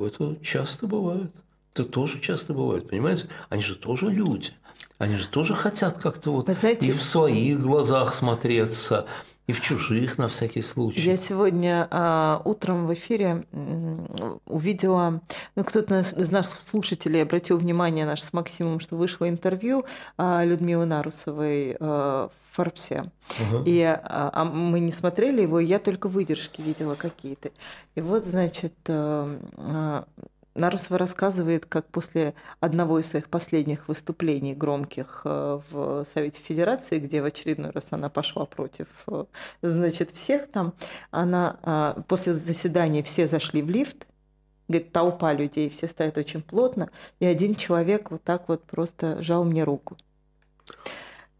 это 0.00 0.36
часто 0.42 0.86
бывает. 0.86 1.30
Это 1.74 1.84
тоже 1.84 2.20
часто 2.20 2.54
бывает, 2.54 2.88
понимаете? 2.88 3.28
Они 3.48 3.62
же 3.62 3.76
тоже 3.76 4.06
люди. 4.10 4.52
Они 4.98 5.16
же 5.16 5.28
тоже 5.28 5.54
хотят 5.54 5.98
как-то 5.98 6.32
вот 6.32 6.48
знаете, 6.48 6.86
и 6.86 6.92
в 6.92 7.04
своих 7.04 7.60
глазах 7.60 8.14
смотреться, 8.14 9.06
и 9.46 9.52
в 9.52 9.60
чужих 9.60 10.18
на 10.18 10.28
всякий 10.28 10.62
случай. 10.62 11.00
Я 11.00 11.16
сегодня 11.16 11.86
а, 11.90 12.42
утром 12.44 12.86
в 12.86 12.92
эфире 12.94 13.46
увидела, 14.44 15.22
ну 15.54 15.64
кто-то 15.64 16.00
из 16.00 16.30
наших 16.30 16.60
слушателей 16.68 17.22
обратил 17.22 17.58
внимание 17.58 18.04
наш 18.04 18.22
с 18.22 18.32
Максимом, 18.32 18.80
что 18.80 18.96
вышло 18.96 19.28
интервью 19.28 19.84
а, 20.16 20.44
Людмилы 20.44 20.84
Нарусовой 20.84 21.76
а, 21.78 22.28
в 22.28 22.56
Форбсе. 22.56 23.10
Угу. 23.40 23.62
И 23.66 23.80
а, 23.80 24.30
а 24.32 24.44
мы 24.44 24.80
не 24.80 24.92
смотрели 24.92 25.42
его, 25.42 25.60
я 25.60 25.78
только 25.78 26.08
выдержки 26.08 26.60
видела 26.60 26.96
какие-то. 26.96 27.50
И 27.94 28.00
вот, 28.00 28.26
значит, 28.26 28.74
а, 28.88 29.38
а 29.56 30.04
Нарусова 30.58 30.98
рассказывает, 30.98 31.66
как 31.66 31.86
после 31.86 32.34
одного 32.60 32.98
из 32.98 33.06
своих 33.06 33.28
последних 33.28 33.88
выступлений 33.88 34.54
громких 34.54 35.22
э, 35.24 35.60
в 35.70 36.06
Совете 36.12 36.40
Федерации, 36.42 36.98
где 36.98 37.22
в 37.22 37.24
очередной 37.24 37.70
раз 37.70 37.86
она 37.90 38.08
пошла 38.08 38.44
против, 38.44 38.88
э, 39.06 39.24
значит, 39.62 40.10
всех 40.10 40.50
там, 40.50 40.74
она 41.10 41.58
а, 41.62 42.02
после 42.08 42.34
заседания 42.34 43.02
все 43.02 43.26
зашли 43.26 43.62
в 43.62 43.70
лифт, 43.70 44.06
говорит, 44.68 44.92
толпа 44.92 45.32
людей, 45.32 45.70
все 45.70 45.86
стоят 45.88 46.18
очень 46.18 46.42
плотно, 46.42 46.90
и 47.20 47.26
один 47.26 47.54
человек 47.54 48.10
вот 48.10 48.22
так 48.22 48.48
вот 48.48 48.64
просто 48.64 49.22
жал 49.22 49.44
мне 49.44 49.64
руку. 49.64 49.96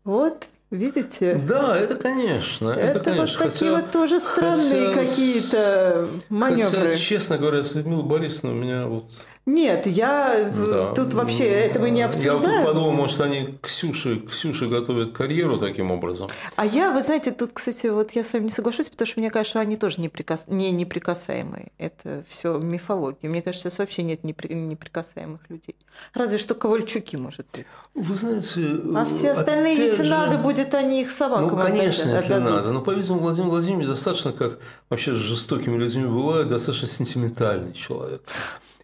Вот 0.05 0.49
Видите? 0.71 1.35
Да, 1.35 1.75
это 1.77 1.95
конечно. 1.95 2.69
Это, 2.69 2.81
это 2.81 3.01
конечно. 3.01 3.45
вот 3.45 3.53
такие 3.53 3.71
хотя, 3.71 3.83
вот 3.83 3.91
тоже 3.91 4.21
странные 4.21 4.93
хотя, 4.93 5.01
какие-то 5.01 6.09
маневры. 6.29 6.91
Хотя, 6.91 6.97
честно 6.97 7.39
говоря, 7.39 7.64
с 7.64 7.75
Людмилой 7.75 8.05
Борисовной 8.05 8.53
у 8.55 8.62
меня 8.62 8.87
вот 8.87 9.11
нет, 9.49 9.87
я 9.87 10.53
да. 10.55 10.93
тут 10.93 11.15
вообще 11.15 11.47
этого 11.47 11.87
не 11.87 12.03
обсуждаю. 12.03 12.43
Я 12.43 12.45
тут 12.45 12.67
подумал, 12.67 12.93
может, 12.93 13.19
они 13.23 13.59
Ксюше, 13.63 14.21
Ксюше 14.21 14.69
готовят 14.69 15.13
карьеру 15.13 15.57
таким 15.57 15.91
образом. 15.91 16.29
А 16.57 16.67
я, 16.67 16.93
вы 16.93 17.03
знаете, 17.03 17.31
тут, 17.31 17.53
кстати, 17.55 17.87
вот 17.87 18.11
я 18.13 18.25
с 18.25 18.33
вами 18.35 18.45
не 18.45 18.51
соглашусь, 18.51 18.91
потому 18.91 19.07
что 19.07 19.21
мне 19.21 19.31
кажется, 19.31 19.53
что 19.53 19.61
они 19.61 19.79
тоже 19.79 20.03
неприкас... 20.03 20.45
не 20.49 20.71
неприкасаемые. 20.71 21.73
Это 21.79 22.25
все 22.29 22.59
мифология. 22.59 23.31
Мне 23.31 23.41
кажется, 23.41 23.71
сейчас 23.71 23.79
вообще 23.79 24.03
нет 24.03 24.23
непри... 24.23 24.55
неприкасаемых 24.55 25.41
людей. 25.49 25.77
Разве 26.13 26.37
что 26.37 26.55
Ковальчуки, 26.55 27.17
может 27.17 27.47
быть. 27.55 27.65
Вы 27.95 28.17
знаете... 28.17 28.81
А 28.95 29.07
все 29.07 29.33
остальные, 29.33 29.79
если 29.79 30.03
же... 30.03 30.11
надо 30.11 30.37
будет, 30.37 30.75
они 30.75 31.01
их 31.01 31.11
собакам 31.11 31.49
Ну, 31.49 31.57
конечно, 31.57 32.05
отдадут. 32.05 32.23
если 32.23 32.35
надо. 32.35 32.73
Но, 32.73 32.83
по-видимому, 32.83 33.23
Владимир 33.23 33.49
Владимирович 33.49 33.89
достаточно, 33.89 34.33
как 34.33 34.59
вообще 34.91 35.15
с 35.15 35.19
жестокими 35.19 35.79
людьми 35.79 36.05
бывает, 36.05 36.51
достаточно 36.51 36.87
сентиментальный 36.87 37.73
человек. 37.73 38.21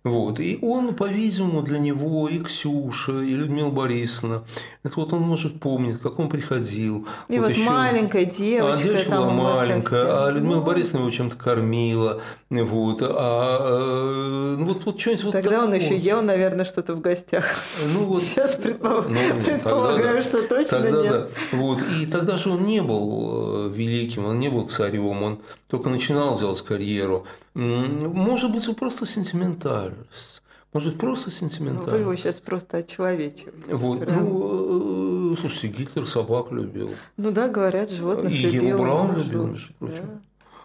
Вот. 0.05 0.39
И 0.39 0.59
он, 0.61 0.95
по-видимому, 0.95 1.63
для 1.63 1.79
него 1.79 2.29
и 2.29 2.39
Ксюша, 2.39 3.23
и 3.23 3.35
Людмила 3.35 3.71
Борисовна, 3.71 4.45
это 4.83 5.01
вот 5.01 5.15
он, 5.15 5.23
может, 5.23 5.61
помнит, 5.61 5.99
как 5.99 6.19
он 6.19 6.29
приходил. 6.29 7.07
И 7.29 7.39
вот, 7.39 7.49
вот 7.49 7.57
еще... 7.57 7.71
маленькая 7.71 8.27
девочка. 8.27 8.81
А 8.81 8.83
девочка 8.83 9.11
была 9.11 9.31
маленькая, 9.31 10.27
а 10.27 10.31
Людмила 10.31 10.57
ну... 10.57 10.63
Борисовна 10.63 10.99
его 10.99 11.11
чем-то 11.11 11.37
кормила. 11.37 12.21
Вот. 12.63 12.99
А, 13.03 13.59
э, 13.61 14.57
ну, 14.59 14.67
вот, 14.67 14.85
вот 14.85 15.01
что-нибудь 15.01 15.33
Тогда 15.33 15.61
вот 15.61 15.67
он 15.67 15.73
такое. 15.73 15.87
еще 15.87 15.97
ел, 15.97 16.23
наверное, 16.23 16.65
что-то 16.65 16.95
в 16.95 17.01
гостях. 17.01 17.45
Ну, 17.93 18.05
вот, 18.05 18.23
Сейчас 18.35 18.55
предпол... 18.55 19.03
ну, 19.09 19.43
предполагаю, 19.45 20.23
тогда, 20.23 20.39
что 20.39 20.49
точно 20.49 20.81
тогда, 20.81 21.03
нет. 21.03 21.13
Да. 21.13 21.57
Вот. 21.57 21.79
И 22.01 22.07
тогда 22.07 22.37
же 22.37 22.51
он 22.51 22.65
не 22.65 22.83
был 22.83 23.67
э, 23.67 23.71
великим, 23.71 24.27
он 24.27 24.39
не 24.39 24.49
был 24.49 24.69
царем, 24.69 25.23
он 25.23 25.41
только 25.69 25.89
начинал 25.89 26.39
делать 26.39 26.61
карьеру. 26.63 27.27
Может 27.55 28.53
быть, 28.53 28.69
он 28.69 28.75
просто 28.75 29.07
сентиментальность. 29.07 30.43
Может 30.73 30.91
быть, 30.91 31.01
просто 31.01 31.31
сентиментальность. 31.31 31.93
Вы 31.93 31.99
его 31.99 32.17
сейчас 32.17 32.41
просто 32.41 32.79
очеловечиваете. 32.79 33.75
Вот. 33.75 34.01
Прям. 34.01 34.25
Ну, 34.25 35.33
э, 35.33 35.37
слушайте, 35.41 35.69
Гитлер 35.69 36.07
собак 36.07 36.51
любил. 36.51 36.91
Ну 37.17 37.31
да, 37.31 37.49
говорят, 37.49 37.91
животных 37.91 38.33
И 38.33 38.39
любил. 38.39 38.63
И 38.63 38.67
его 38.67 38.83
Браун 38.83 39.17
любил, 39.17 39.47
между 39.47 39.73
прочим. 39.75 40.21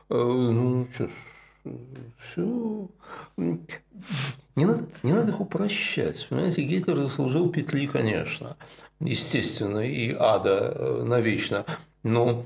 Да. 0.09 0.15
Ну, 0.15 0.87
что 0.91 1.05
ж, 1.05 1.09
все. 2.21 2.87
Не 3.37 4.65
надо, 4.65 4.85
не 5.03 5.13
надо 5.13 5.31
их 5.31 5.39
упрощать. 5.39 6.27
Понимаете, 6.29 6.63
Гитлер 6.63 6.97
заслужил 7.01 7.49
петли, 7.49 7.87
конечно, 7.87 8.57
естественно, 8.99 9.79
и 9.79 10.11
ада 10.11 10.73
э, 10.75 11.03
навечно. 11.03 11.65
Но 12.03 12.45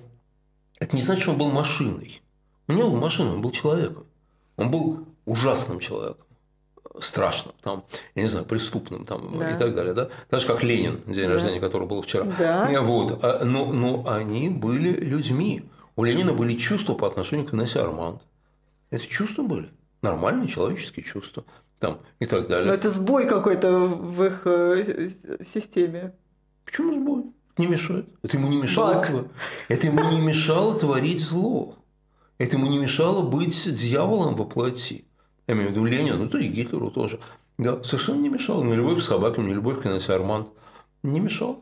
это 0.79 0.95
не 0.95 1.01
значит, 1.01 1.23
что 1.23 1.31
он 1.31 1.37
был 1.37 1.49
машиной. 1.49 2.21
Он 2.67 2.75
не 2.75 2.83
был 2.83 2.95
машиной, 2.95 3.33
он 3.33 3.41
был 3.41 3.51
человеком. 3.51 4.05
Он 4.57 4.69
был 4.69 5.07
ужасным 5.25 5.79
человеком 5.79 6.23
страшным, 6.99 7.55
там, 7.61 7.83
я 8.15 8.23
не 8.23 8.29
знаю, 8.29 8.45
преступным 8.45 9.05
там, 9.05 9.39
да. 9.39 9.51
и 9.51 9.57
так 9.57 9.73
далее, 9.73 9.93
да? 9.93 10.09
Так 10.29 10.41
же, 10.41 10.47
как 10.47 10.63
Ленин, 10.63 11.01
день 11.07 11.27
да. 11.27 11.33
рождения 11.33 11.59
которого 11.59 11.87
был 11.87 12.01
вчера. 12.01 12.25
Да. 12.37 12.81
Вот. 12.81 13.23
А, 13.23 13.43
но, 13.43 13.65
но 13.65 14.07
они 14.07 14.49
были 14.49 14.89
людьми. 14.89 15.63
У 15.95 16.03
Ленина 16.03 16.33
были 16.33 16.55
чувства 16.55 16.93
по 16.93 17.07
отношению 17.07 17.45
к 17.45 17.53
Инессе 17.53 17.79
Арманд. 17.79 18.21
Это 18.93 19.07
чувства 19.07 19.41
были. 19.41 19.71
Нормальные 20.03 20.47
человеческие 20.47 21.03
чувства. 21.03 21.45
Там, 21.79 22.01
и 22.19 22.27
так 22.27 22.47
далее. 22.47 22.67
Но 22.67 22.73
это 22.73 22.89
сбой 22.89 23.27
какой-то 23.27 23.71
в 23.71 24.23
их 24.23 24.43
э, 24.45 25.09
системе. 25.51 26.13
Почему 26.63 26.93
сбой? 26.93 27.23
Не 27.57 27.65
мешает. 27.65 28.07
Это 28.21 28.37
ему 28.37 28.49
не 28.49 28.61
мешало. 28.61 28.93
Баг. 28.93 29.11
Это 29.67 29.87
ему 29.87 30.03
не 30.11 30.21
мешало 30.21 30.77
творить 30.79 31.21
зло. 31.21 31.75
Это 32.37 32.57
ему 32.57 32.67
не 32.67 32.77
мешало 32.77 33.27
быть 33.27 33.73
дьяволом 33.73 34.35
во 34.35 34.45
плоти. 34.45 35.05
Я 35.47 35.55
имею 35.55 35.69
в 35.69 35.71
виду 35.71 35.85
Ленину, 35.85 36.19
ну 36.19 36.29
то 36.29 36.37
и 36.37 36.47
Гитлеру 36.47 36.91
тоже. 36.91 37.19
Да, 37.57 37.83
совершенно 37.83 38.21
не 38.21 38.29
мешало. 38.29 38.63
Не 38.63 38.75
любовь 38.75 38.99
к 38.99 39.01
собакам, 39.01 39.47
не 39.47 39.55
любовь 39.55 39.81
к 39.81 39.87
Инессе 39.87 40.13
Арманд. 40.13 40.49
Не 41.01 41.19
мешало. 41.19 41.61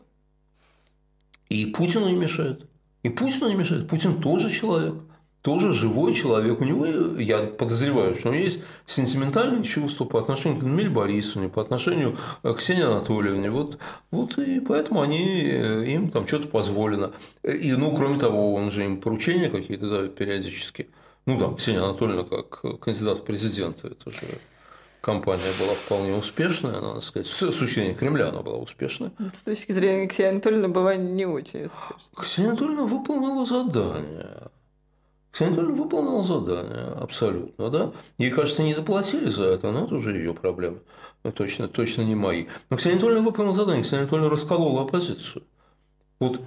И 1.47 1.65
Путину 1.67 2.09
не 2.09 2.17
мешает. 2.17 2.69
И 3.03 3.09
Путину 3.09 3.47
не 3.47 3.55
мешает. 3.55 3.87
Путин 3.87 4.21
тоже 4.21 4.51
человек. 4.51 4.95
Тоже 5.41 5.73
живой 5.73 6.13
человек. 6.13 6.61
У 6.61 6.63
него, 6.63 6.85
я 7.19 7.39
подозреваю, 7.39 8.13
что 8.13 8.29
у 8.29 8.31
него 8.31 8.43
есть 8.43 8.61
сентиментальные 8.85 9.63
чувства 9.63 10.05
по 10.05 10.19
отношению 10.19 10.59
к 10.59 10.63
Людмиле 10.63 10.89
Борисовне, 10.89 11.49
по 11.49 11.61
отношению 11.61 12.17
к 12.43 12.53
Ксении 12.55 12.83
Анатольевне. 12.83 13.49
Вот, 13.49 13.79
вот 14.11 14.37
и 14.37 14.59
поэтому 14.59 15.01
они, 15.01 15.41
им 15.43 16.11
там 16.11 16.27
что-то 16.27 16.47
позволено. 16.47 17.11
И, 17.43 17.73
ну, 17.73 17.95
кроме 17.95 18.19
того, 18.19 18.53
он 18.53 18.69
же 18.69 18.85
им 18.85 19.01
поручения 19.01 19.49
какие-то 19.49 19.89
дает 19.89 20.15
периодически. 20.15 20.89
Ну, 21.25 21.37
да, 21.39 21.51
Ксения 21.55 21.83
Анатольевна 21.83 22.23
как 22.23 22.79
кандидат 22.79 23.19
в 23.19 23.23
президенты, 23.23 23.87
это 23.87 24.11
же 24.11 24.39
компания 25.01 25.51
была 25.59 25.73
вполне 25.73 26.15
успешная, 26.15 26.79
надо 26.79 27.01
сказать. 27.01 27.27
С 27.27 27.39
точки 27.39 27.73
зрения 27.73 27.95
Кремля 27.95 28.29
она 28.29 28.43
была 28.43 28.57
успешная. 28.57 29.11
С 29.17 29.43
точки 29.43 29.71
зрения 29.71 30.07
Ксении 30.07 30.33
Анатольевны 30.33 30.67
была 30.67 30.95
не 30.95 31.25
очень 31.25 31.65
успешная. 31.65 32.15
Ксения 32.15 32.49
Анатольевна 32.49 32.83
выполнила 32.83 33.45
задание. 33.45 34.51
Анатольевна 35.39 35.75
выполнила 35.75 36.23
задание, 36.23 36.93
абсолютно, 36.99 37.69
да. 37.69 37.91
Ей, 38.17 38.31
кажется, 38.31 38.63
не 38.63 38.73
заплатили 38.73 39.29
за 39.29 39.45
это, 39.45 39.71
но 39.71 39.85
это 39.85 39.95
уже 39.95 40.15
ее 40.15 40.33
проблемы. 40.33 40.79
Точно, 41.33 41.67
точно 41.67 42.01
не 42.01 42.15
мои. 42.15 42.47
Но 42.69 42.77
Ксения 42.77 42.97
Анатольевна 42.97 43.25
выполнила 43.25 43.55
задание, 43.55 43.83
Ксения 43.83 44.01
Анатольевна 44.01 44.29
расколола 44.29 44.81
оппозицию. 44.83 45.43
Вот 46.19 46.41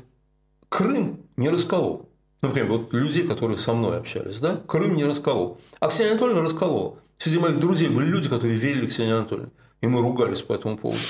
Крым 0.69 1.21
не 1.37 1.49
расколол. 1.49 2.09
Например, 2.43 2.73
вот 2.73 2.93
людей, 2.93 3.27
которые 3.27 3.57
со 3.59 3.73
мной 3.73 3.99
общались, 3.99 4.39
да, 4.39 4.57
Крым 4.67 4.97
не 4.97 5.05
расколол. 5.05 5.59
А 5.81 5.89
Ксения 5.89 6.11
Анатольевна 6.11 6.43
расколола. 6.43 6.99
Среди 7.19 7.39
моих 7.39 7.61
друзей 7.61 7.89
были 7.89 8.07
люди, 8.07 8.29
которые 8.29 8.57
верили 8.57 8.87
Ксении 8.87 9.13
Анатольевне. 9.13 9.53
И 9.81 9.87
мы 9.87 10.03
ругались 10.03 10.43
по 10.43 10.53
этому 10.53 10.77
поводу. 10.77 11.01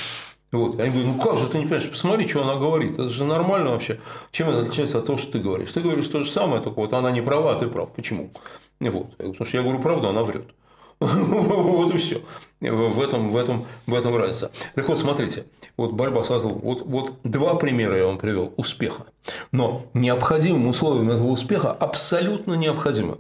Вот. 0.55 0.79
Они 0.79 0.91
говорят, 0.91 1.17
ну 1.17 1.21
как 1.21 1.37
же 1.37 1.49
ты 1.49 1.59
не 1.59 1.65
понимаешь, 1.65 1.91
посмотри, 1.91 2.29
что 2.29 2.43
она 2.43 2.55
говорит. 2.55 2.95
Это 2.95 3.09
же 3.09 3.25
нормально 3.25 3.71
вообще. 3.71 3.99
Чем 4.31 4.51
это 4.51 4.61
отличается 4.61 4.99
от 4.99 5.07
того, 5.07 5.19
что 5.19 5.33
ты 5.33 5.41
говоришь? 5.41 5.73
Ты 5.73 5.81
говоришь 5.81 6.07
то 6.07 6.23
же 6.23 6.31
самое, 6.31 6.63
только 6.63 6.79
вот 6.79 6.93
она 6.93 7.11
не 7.11 7.21
права, 7.21 7.57
а 7.57 7.59
ты 7.59 7.67
прав. 7.67 7.91
Почему? 7.93 8.31
Вот. 8.79 9.17
Потому 9.17 9.45
что 9.45 9.57
я 9.57 9.63
говорю 9.65 9.81
правду, 9.81 10.09
она 10.09 10.23
врет. 10.23 10.47
Вот 11.01 11.93
и 11.93 11.99
все. 11.99 12.23
В 12.61 13.01
этом, 13.01 13.33
в, 13.33 13.37
этом, 13.37 13.67
в 13.87 13.95
этом 13.95 14.17
разница. 14.17 14.53
Так 14.77 14.89
вот, 14.89 14.99
смотрите, 14.99 15.45
вот 15.77 15.93
борьба 15.93 16.23
со 16.23 16.39
злом. 16.39 16.61
Вот, 16.61 16.83
вот 16.83 17.15
два 17.25 17.57
примера 17.57 17.99
я 17.99 18.07
вам 18.07 18.19
привел 18.19 18.55
успеха. 18.57 19.07
Но 19.51 19.87
необходимым 19.93 20.69
условием 20.69 21.11
этого 21.11 21.29
успеха, 21.29 21.73
абсолютно 21.73 22.55
необходимым, 22.55 23.19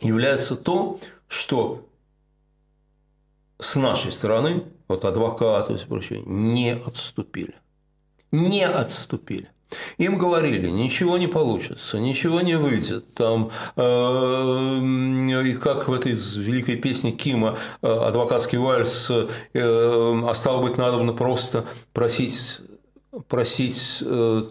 является 0.00 0.56
то, 0.56 0.98
что 1.28 1.86
с 3.60 3.76
нашей 3.76 4.10
стороны, 4.10 4.64
вот 4.90 5.04
адвокаты 5.04 5.74
и 5.74 5.86
прочее, 5.86 6.22
не 6.26 6.74
отступили. 6.74 7.54
Не 8.32 8.66
отступили. 8.66 9.48
Им 9.98 10.18
говорили, 10.18 10.68
ничего 10.68 11.16
не 11.16 11.28
получится, 11.28 12.00
ничего 12.00 12.40
не 12.40 12.58
выйдет. 12.58 13.14
Там, 13.14 13.50
э, 13.76 15.42
и 15.46 15.54
как 15.54 15.86
в 15.86 15.92
этой 15.92 16.12
великой 16.12 16.74
песне 16.76 17.12
Кима 17.12 17.56
э, 17.82 17.86
адвокатский 17.88 18.58
вальс, 18.58 19.10
э, 19.10 19.28
а 19.54 20.34
стало 20.34 20.62
быть, 20.62 20.76
надо 20.76 21.12
просто 21.12 21.66
просить, 21.92 22.58
просить 23.28 23.98
э, 24.00 24.42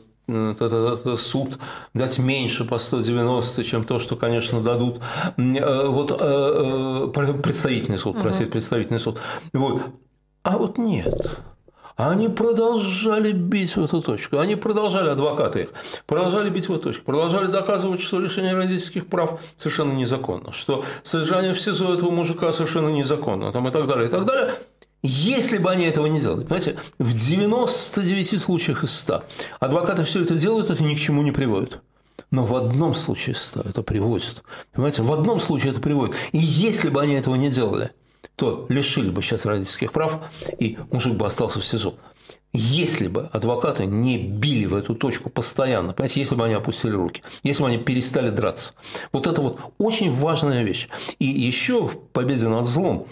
суд 1.18 1.58
дать 1.94 2.20
меньше 2.20 2.66
по 2.66 2.78
190, 2.78 3.64
чем 3.64 3.84
то, 3.84 4.00
что, 4.00 4.16
конечно, 4.16 4.62
дадут. 4.62 5.02
Э, 5.38 5.88
вот 5.88 6.12
э, 6.12 6.16
э, 6.20 7.34
представительный 7.42 7.98
суд, 7.98 8.18
простите, 8.22 8.50
представительный 8.50 9.00
суд. 9.00 9.22
Вот. 9.54 9.82
А 10.44 10.58
вот 10.58 10.78
нет. 10.78 11.38
Они 11.96 12.30
продолжали 12.30 13.34
бить 13.34 13.76
в 13.76 13.84
эту 13.84 14.02
точку. 14.02 14.40
Они 14.40 14.56
продолжали, 14.56 15.10
адвокаты 15.10 15.64
их, 15.64 15.70
продолжали 16.06 16.50
бить 16.50 16.70
в 16.70 16.74
эту 16.74 16.84
точку. 16.84 17.04
Продолжали 17.04 17.48
доказывать, 17.48 18.00
что 18.00 18.22
лишение 18.22 18.54
родительских 18.54 19.08
прав 19.08 19.42
совершенно 19.58 19.92
незаконно. 19.92 20.54
Что 20.54 20.86
содержание 21.04 21.54
в 21.54 21.60
СИЗО 21.60 21.96
этого 21.96 22.10
мужика 22.10 22.54
совершенно 22.54 22.88
незаконно. 22.88 23.52
Там, 23.52 23.68
и 23.68 23.72
так 23.72 23.86
далее, 23.86 24.08
и 24.08 24.10
так 24.10 24.26
далее. 24.26 24.54
Если 25.02 25.58
бы 25.58 25.72
они 25.72 25.86
этого 25.86 26.08
не 26.08 26.20
сделали, 26.20 26.44
понимаете, 26.44 26.78
в 27.00 27.14
99 27.14 28.42
случаях 28.42 28.86
из 28.86 28.98
100 28.98 29.24
адвокаты 29.60 30.04
все 30.04 30.24
это 30.24 30.36
делают, 30.36 30.70
это 30.70 30.82
ни 30.82 30.96
к 30.96 31.00
чему 31.00 31.22
не 31.22 31.32
приводит. 31.32 31.82
Но 32.32 32.46
в 32.46 32.56
одном 32.56 32.96
случае 32.96 33.36
из 33.36 33.42
100 33.42 33.62
это 33.62 33.82
приводит. 33.82 34.44
Понимаете, 34.72 35.02
в 35.02 35.12
одном 35.12 35.40
случае 35.40 35.72
это 35.72 35.82
приводит. 35.82 36.16
И 36.32 36.38
если 36.38 36.90
бы 36.90 37.02
они 37.02 37.16
этого 37.16 37.36
не 37.36 37.50
делали, 37.50 37.92
то 38.36 38.66
лишили 38.70 39.10
бы 39.10 39.22
сейчас 39.22 39.46
родительских 39.46 39.92
прав, 39.92 40.20
и 40.58 40.78
мужик 40.92 41.14
бы 41.14 41.26
остался 41.26 41.60
в 41.60 41.66
СИЗО. 41.66 41.96
Если 42.52 43.08
бы 43.08 43.30
адвокаты 43.32 43.86
не 43.86 44.18
били 44.18 44.66
в 44.66 44.74
эту 44.74 44.96
точку 44.96 45.30
постоянно, 45.30 45.94
понимаете, 45.94 46.20
если 46.20 46.36
бы 46.36 46.46
они 46.46 46.56
опустили 46.56 46.94
руки, 46.94 47.22
если 47.44 47.62
бы 47.62 47.70
они 47.70 47.78
перестали 47.78 48.32
драться. 48.32 48.74
Вот 49.12 49.28
это 49.28 49.42
вот 49.42 49.60
очень 49.78 50.12
важная 50.12 50.64
вещь. 50.64 50.88
И 51.20 51.26
еще 51.26 51.88
в 51.88 52.00
победе 52.12 52.48
над 52.48 52.66
злом 52.66 53.08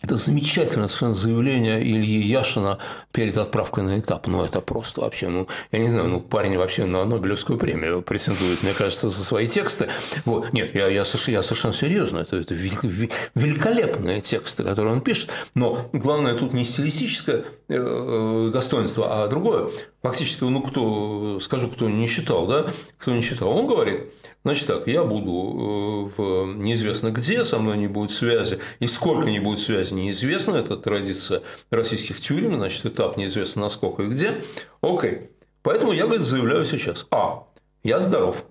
это 0.00 0.14
замечательное 0.14 0.86
совершенно 0.86 1.14
заявление 1.14 1.82
Ильи 1.82 2.22
Яшина 2.22 2.78
перед 3.10 3.36
отправкой 3.36 3.82
на 3.82 3.98
этап. 3.98 4.28
Ну, 4.28 4.44
это 4.44 4.60
просто 4.60 5.00
вообще, 5.00 5.28
ну, 5.28 5.48
я 5.72 5.80
не 5.80 5.90
знаю, 5.90 6.06
ну, 6.08 6.20
парень 6.20 6.56
вообще 6.56 6.84
на 6.84 7.04
Нобелевскую 7.04 7.58
премию 7.58 8.02
претендует, 8.02 8.62
мне 8.62 8.74
кажется, 8.74 9.08
за 9.08 9.24
свои 9.24 9.48
тексты. 9.48 9.88
Вот. 10.24 10.52
Нет, 10.52 10.74
я, 10.74 10.86
я, 10.86 11.04
я 11.26 11.42
совершенно 11.42 11.74
серьезно. 11.74 12.18
Это, 12.18 12.36
это 12.36 12.54
великолепные 12.54 14.20
тексты, 14.20 14.62
которые 14.62 14.94
он 14.94 15.00
пишет. 15.00 15.30
Но 15.54 15.90
главное 15.92 16.34
тут 16.34 16.52
не 16.52 16.64
стилистическое 16.64 17.44
э, 17.68 17.74
э, 17.74 18.50
достоинство, 18.52 19.24
а 19.24 19.26
другое. 19.26 19.70
Фактически, 20.02 20.44
ну, 20.44 20.62
кто, 20.62 21.40
скажу, 21.40 21.68
кто 21.68 21.88
не 21.88 22.08
читал, 22.08 22.46
да, 22.46 22.72
кто 22.98 23.10
не 23.10 23.22
читал, 23.22 23.50
он 23.50 23.66
говорит, 23.66 24.02
Значит 24.44 24.68
так, 24.68 24.86
я 24.86 25.02
буду 25.02 25.32
э, 25.32 26.16
в 26.16 26.54
неизвестно 26.54 27.10
где, 27.10 27.44
со 27.44 27.58
мной 27.58 27.76
не 27.76 27.88
будет 27.88 28.12
связи, 28.12 28.60
и 28.78 28.86
сколько 28.86 29.28
не 29.28 29.40
будет 29.40 29.58
связи, 29.58 29.92
неизвестно, 29.94 30.56
это 30.56 30.76
традиция 30.76 31.42
российских 31.70 32.20
тюрем, 32.20 32.54
значит, 32.54 32.86
этап 32.86 33.16
неизвестно 33.16 33.62
насколько 33.62 34.04
и 34.04 34.08
где. 34.08 34.44
Окей. 34.80 35.30
Поэтому 35.62 35.92
я, 35.92 36.04
говорит, 36.04 36.24
заявляю 36.24 36.64
сейчас. 36.64 37.06
А. 37.10 37.44
Я 37.82 38.00
здоров. 38.00 38.44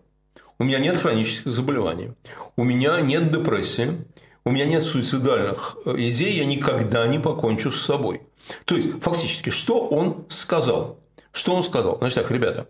У 0.60 0.66
меня 0.66 0.80
нет 0.80 0.98
хронических 0.98 1.52
заболеваний. 1.52 2.12
У 2.58 2.64
меня 2.64 3.00
нет 3.00 3.32
депрессии. 3.32 4.06
У 4.44 4.52
меня 4.52 4.66
нет 4.66 4.84
суицидальных 4.84 5.78
э, 5.86 5.96
идей. 5.98 6.36
Я 6.36 6.46
никогда 6.46 7.08
не 7.08 7.18
покончу 7.18 7.72
с 7.72 7.82
собой. 7.82 8.24
То 8.66 8.76
есть, 8.76 9.02
фактически, 9.02 9.52
что 9.52 9.88
он 9.88 10.26
сказал? 10.30 11.00
Что 11.32 11.56
он 11.56 11.64
сказал? 11.64 11.98
Значит 12.00 12.16
так, 12.16 12.32
ребята, 12.32 12.68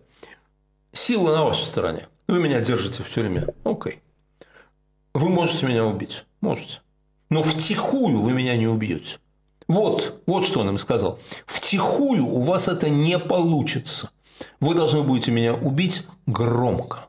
сила 0.94 1.36
на 1.36 1.44
вашей 1.44 1.66
стороне– 1.66 2.08
вы 2.28 2.40
меня 2.40 2.60
держите 2.60 3.04
в 3.04 3.10
тюрьме. 3.10 3.48
Окей. 3.64 4.02
Вы 5.14 5.30
можете 5.30 5.66
меня 5.66 5.86
убить. 5.86 6.26
Можете. 6.42 6.82
Но 7.30 7.44
втихую 7.44 8.22
вы 8.22 8.34
меня 8.34 8.56
не 8.56 8.68
убьете. 8.68 9.18
Вот, 9.68 10.22
вот 10.26 10.46
что 10.46 10.62
он 10.62 10.70
им 10.70 10.78
сказал. 10.78 11.20
Втихую 11.46 12.26
у 12.26 12.42
вас 12.42 12.68
это 12.68 12.90
не 12.90 13.20
получится. 13.20 14.10
Вы 14.60 14.76
должны 14.76 15.02
будете 15.02 15.32
меня 15.32 15.54
убить 15.54 16.06
громко. 16.26 17.08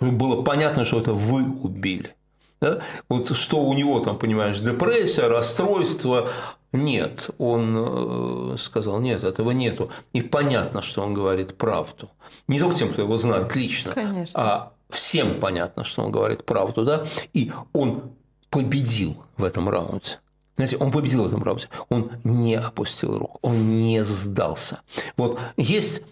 Было 0.00 0.42
понятно, 0.42 0.84
что 0.84 1.00
это 1.00 1.12
вы 1.12 1.44
убили. 1.44 2.14
Да? 2.60 2.80
Вот 3.08 3.36
что 3.36 3.60
у 3.60 3.72
него 3.74 4.00
там, 4.00 4.18
понимаешь, 4.18 4.60
депрессия, 4.60 5.28
расстройство. 5.28 6.28
Нет, 6.72 7.30
он 7.38 8.54
э, 8.54 8.56
сказал, 8.58 9.00
нет, 9.00 9.22
этого 9.22 9.52
нету. 9.52 9.90
И 10.12 10.20
понятно, 10.20 10.82
что 10.82 11.02
он 11.02 11.14
говорит 11.14 11.56
правду. 11.56 12.10
Не 12.46 12.58
только 12.58 12.76
тем, 12.76 12.92
кто 12.92 13.02
его 13.02 13.16
знает 13.16 13.54
лично, 13.56 13.92
Конечно. 13.92 14.40
а 14.40 14.72
всем 14.90 15.40
понятно, 15.40 15.84
что 15.84 16.02
он 16.02 16.12
говорит 16.12 16.44
правду. 16.44 16.84
Да? 16.84 17.06
И 17.32 17.52
он 17.72 18.12
победил 18.50 19.16
в 19.36 19.44
этом 19.44 19.68
раунде. 19.68 20.18
Знаете, 20.56 20.76
он 20.76 20.90
победил 20.90 21.22
в 21.22 21.26
этом 21.28 21.42
раунде. 21.42 21.68
Он 21.88 22.10
не 22.24 22.56
опустил 22.56 23.16
рук, 23.16 23.38
он 23.42 23.80
не 23.80 24.02
сдался. 24.02 24.80
Вот 25.16 25.38
есть 25.56 26.02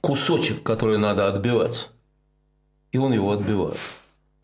кусочек, 0.00 0.62
который 0.62 0.98
надо 0.98 1.28
отбивать, 1.28 1.88
и 2.90 2.98
он 2.98 3.12
его 3.12 3.30
отбивает. 3.32 3.78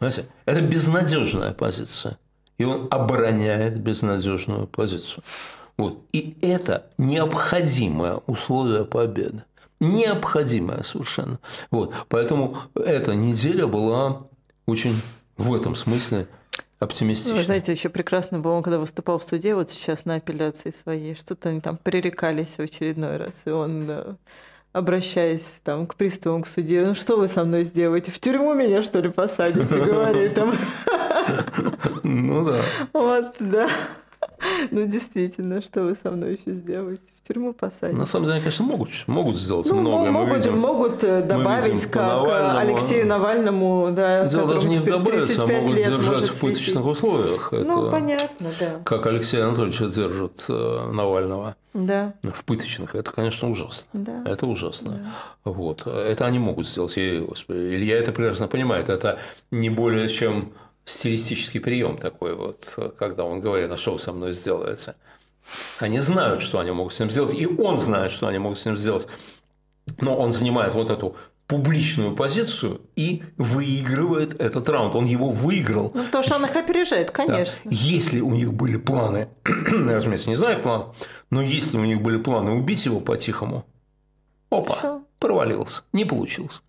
Понимаете? 0.00 0.28
Это 0.46 0.60
безнадежная 0.62 1.52
позиция. 1.52 2.18
И 2.58 2.64
он 2.64 2.88
обороняет 2.90 3.78
безнадежную 3.78 4.66
позицию. 4.66 5.22
Вот. 5.76 6.02
И 6.12 6.36
это 6.40 6.86
необходимое 6.98 8.16
условие 8.26 8.84
победы. 8.84 9.44
необходимая 9.80 10.82
совершенно. 10.82 11.38
Вот. 11.70 11.94
Поэтому 12.08 12.58
эта 12.74 13.14
неделя 13.14 13.66
была 13.66 14.26
очень 14.66 15.02
в 15.36 15.54
этом 15.54 15.74
смысле 15.74 16.28
оптимистично. 16.78 17.34
Вы 17.34 17.44
знаете, 17.44 17.72
еще 17.72 17.88
прекрасно 17.88 18.38
было, 18.38 18.52
он 18.52 18.62
когда 18.62 18.78
выступал 18.78 19.18
в 19.18 19.24
суде, 19.24 19.54
вот 19.54 19.70
сейчас 19.70 20.04
на 20.04 20.16
апелляции 20.16 20.70
своей, 20.70 21.14
что-то 21.14 21.48
они 21.48 21.60
там 21.60 21.76
пререкались 21.76 22.56
в 22.56 22.60
очередной 22.60 23.16
раз, 23.16 23.32
и 23.44 23.50
он 23.50 24.18
обращаясь 24.72 25.58
там 25.64 25.86
к 25.86 25.94
приставам, 25.94 26.42
к 26.42 26.48
суде, 26.48 26.84
ну 26.84 26.94
что 26.94 27.16
вы 27.16 27.28
со 27.28 27.44
мной 27.44 27.64
сделаете? 27.64 28.10
В 28.10 28.18
тюрьму 28.18 28.54
меня, 28.54 28.82
что 28.82 29.00
ли, 29.00 29.08
посадите? 29.08 29.84
Говорит 29.84 30.34
там. 30.34 30.54
Ну 32.02 32.44
да. 32.44 32.62
Вот, 32.92 33.36
да. 33.38 33.68
Ну, 34.70 34.86
действительно, 34.86 35.60
что 35.60 35.82
вы 35.82 35.96
со 36.02 36.10
мной 36.10 36.32
еще 36.36 36.52
сделаете? 36.54 37.02
В 37.22 37.28
тюрьму 37.32 37.52
посадите. 37.52 37.96
На 37.96 38.06
самом 38.06 38.26
деле, 38.26 38.40
конечно, 38.40 38.64
могут, 38.64 38.90
могут 39.06 39.38
сделать 39.38 39.66
ну, 39.70 39.80
многое. 39.80 40.10
Могут, 40.10 40.36
видим, 40.36 40.58
могут 40.58 41.04
э, 41.04 41.22
добавить, 41.22 41.86
как 41.86 42.02
э, 42.02 42.06
Навальному, 42.06 42.58
Алексею 42.58 43.06
Навальному, 43.06 43.90
да, 43.92 44.26
Дело 44.26 44.48
даже 44.48 44.68
не 44.68 44.80
добавиться, 44.80 45.44
а 45.44 45.46
могут 45.46 45.76
лет 45.76 45.90
держать 45.90 46.28
в 46.28 46.40
пыточных 46.40 46.84
условиях. 46.84 47.52
Ну, 47.52 47.58
Это 47.58 47.90
понятно, 47.90 48.50
да. 48.58 48.80
Как 48.84 49.06
Алексей 49.06 49.40
Анатольевич 49.40 49.94
держит 49.94 50.44
э, 50.48 50.90
Навального. 50.92 51.56
Да. 51.72 52.14
В 52.24 52.44
пыточных. 52.44 52.96
Это, 52.96 53.12
конечно, 53.12 53.48
ужасно. 53.48 53.86
Да. 53.92 54.22
Это 54.24 54.46
ужасно. 54.46 54.90
Да. 55.44 55.52
Вот. 55.52 55.86
Это 55.86 56.26
они 56.26 56.40
могут 56.40 56.66
сделать. 56.66 56.94
И, 56.96 57.20
господи, 57.20 57.58
Илья 57.58 57.98
это 57.98 58.10
прекрасно 58.10 58.48
понимает. 58.48 58.88
Это 58.88 59.20
не 59.52 59.70
более 59.70 60.08
чем 60.08 60.52
стилистический 60.84 61.60
прием 61.60 61.98
такой 61.98 62.34
вот, 62.34 62.94
когда 62.98 63.24
он 63.24 63.40
говорит, 63.40 63.70
а 63.70 63.76
что 63.76 63.92
вы 63.92 63.98
со 63.98 64.12
мной 64.12 64.32
сделаете? 64.32 64.94
Они 65.78 66.00
знают, 66.00 66.42
что 66.42 66.58
они 66.58 66.70
могут 66.70 66.92
с 66.92 67.00
ним 67.00 67.10
сделать, 67.10 67.34
и 67.34 67.46
он 67.46 67.78
знает, 67.78 68.12
что 68.12 68.26
они 68.26 68.38
могут 68.38 68.58
с 68.58 68.64
ним 68.64 68.76
сделать. 68.76 69.06
Но 70.00 70.16
он 70.16 70.32
занимает 70.32 70.74
вот 70.74 70.90
эту 70.90 71.16
публичную 71.50 72.14
позицию 72.14 72.80
и 72.94 73.24
выигрывает 73.36 74.40
этот 74.40 74.68
раунд. 74.68 74.94
Он 74.94 75.04
его 75.04 75.30
выиграл. 75.30 75.90
Ну, 75.92 76.04
потому 76.04 76.22
что 76.22 76.36
он 76.36 76.44
их 76.44 76.54
опережает, 76.54 77.10
конечно. 77.10 77.56
Да. 77.64 77.70
Если 77.72 78.20
у 78.20 78.30
них 78.30 78.52
были 78.52 78.76
планы, 78.76 79.28
я, 79.44 79.96
разумеется, 79.96 80.28
не 80.28 80.36
знаю 80.36 80.58
их 80.58 80.62
планов, 80.62 80.94
но 81.30 81.42
если 81.42 81.76
у 81.76 81.84
них 81.84 82.00
были 82.02 82.18
планы 82.18 82.52
убить 82.52 82.84
его 82.84 83.00
по-тихому, 83.00 83.66
опа, 84.48 84.76
Всё. 84.76 85.02
провалился, 85.18 85.82
не 85.92 86.04
получилось. 86.04 86.62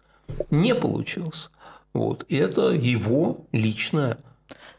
Не 0.49 0.73
получилось. 0.73 1.51
Вот. 1.93 2.25
И 2.29 2.37
это 2.37 2.69
его 2.69 3.45
личная 3.51 4.17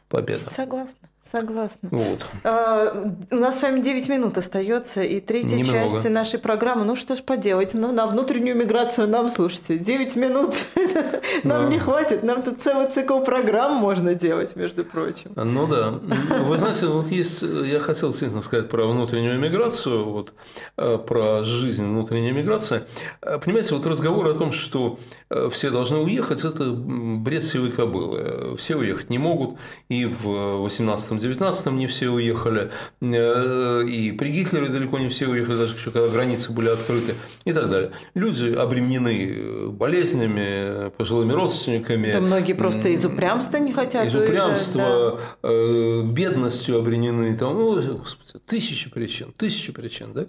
победа. 0.09 0.51
Согласна. 0.51 1.09
Согласна. 1.33 1.89
Вот. 1.91 2.27
А, 2.45 3.11
у 3.31 3.37
нас 3.37 3.59
с 3.59 3.63
вами 3.63 3.81
9 3.81 4.09
минут 4.11 4.37
остается, 4.37 5.03
и 5.03 5.19
третья 5.19 5.57
Немного. 5.57 5.89
часть 5.89 6.11
нашей 6.11 6.39
программы. 6.39 6.85
Ну 6.85 6.95
что 6.95 7.17
ж 7.17 7.23
поделать, 7.23 7.73
ну 7.73 7.91
на 7.91 8.07
внутреннюю 8.07 8.55
миграцию 8.55 9.09
нам, 9.09 9.31
слушайте, 9.31 9.79
9 9.79 10.17
минут 10.17 10.55
нам 11.43 11.71
не 11.71 11.79
хватит, 11.79 12.23
нам 12.23 12.43
тут 12.43 12.61
целый 12.61 12.89
цикл 12.89 13.21
программ 13.21 13.77
можно 13.77 14.15
делать, 14.15 14.57
между 14.57 14.85
прочим. 14.85 15.33
Ну 15.35 15.67
да. 15.67 16.01
Вы 16.45 16.59
знаете, 16.59 16.87
вот 16.89 17.07
есть, 17.07 17.41
я 17.41 17.81
хотел 17.81 18.11
действительно 18.11 18.43
сказать 18.43 18.69
про 18.69 18.87
внутреннюю 18.87 19.41
миграцию, 19.41 20.05
вот, 20.05 20.35
э, 20.77 20.99
про 20.99 21.45
жизнь 21.45 21.83
внутренней 21.85 22.33
миграции. 22.33 22.83
Э, 23.23 23.39
понимаете, 23.39 23.75
вот 23.75 23.87
разговор 23.87 24.27
о 24.27 24.35
том, 24.35 24.53
что 24.53 24.99
э, 25.31 25.49
все 25.51 25.71
должны 25.71 25.97
уехать, 25.97 26.45
это 26.45 26.73
бред 26.73 27.43
сивой 27.43 27.71
кобылы. 27.71 28.55
Все 28.59 28.77
уехать 28.77 29.09
не 29.09 29.17
могут, 29.17 29.57
и 29.89 30.05
в 30.05 30.59
18 30.59 31.22
19 31.23 31.67
не 31.73 31.87
все 31.87 32.11
уехали, 32.11 32.71
э, 33.01 33.85
и 33.87 34.13
при 34.13 34.29
Гитлере 34.31 34.69
далеко 34.69 34.99
не 34.99 35.09
все 35.09 35.27
уехали, 35.29 35.57
даже 35.57 35.75
еще 35.77 35.91
когда 35.91 36.09
границы 36.09 36.53
были 36.53 36.69
открыты 36.69 37.15
и 37.45 37.53
так 37.53 37.71
далее. 37.71 37.93
Люди 38.15 38.53
обременены 38.53 39.35
э, 39.35 39.69
болезнями, 39.69 40.91
пожилыми 40.91 41.33
родственниками. 41.33 42.13
Да 42.13 42.21
многие 42.21 42.53
просто 42.55 42.89
из 42.89 43.05
упрямства 43.05 43.59
не 43.59 43.73
хотят 43.73 44.07
Из 44.07 44.15
упрямства, 44.15 45.21
да. 45.43 45.49
Э, 45.49 46.03
бедностью 46.03 46.79
обременены. 46.79 47.37
Там, 47.37 47.55
ну, 47.55 47.99
господи, 47.99 48.45
тысячи 48.47 48.91
причин, 48.91 49.33
тысячи 49.37 49.73
причин. 49.73 50.13
Да? 50.13 50.27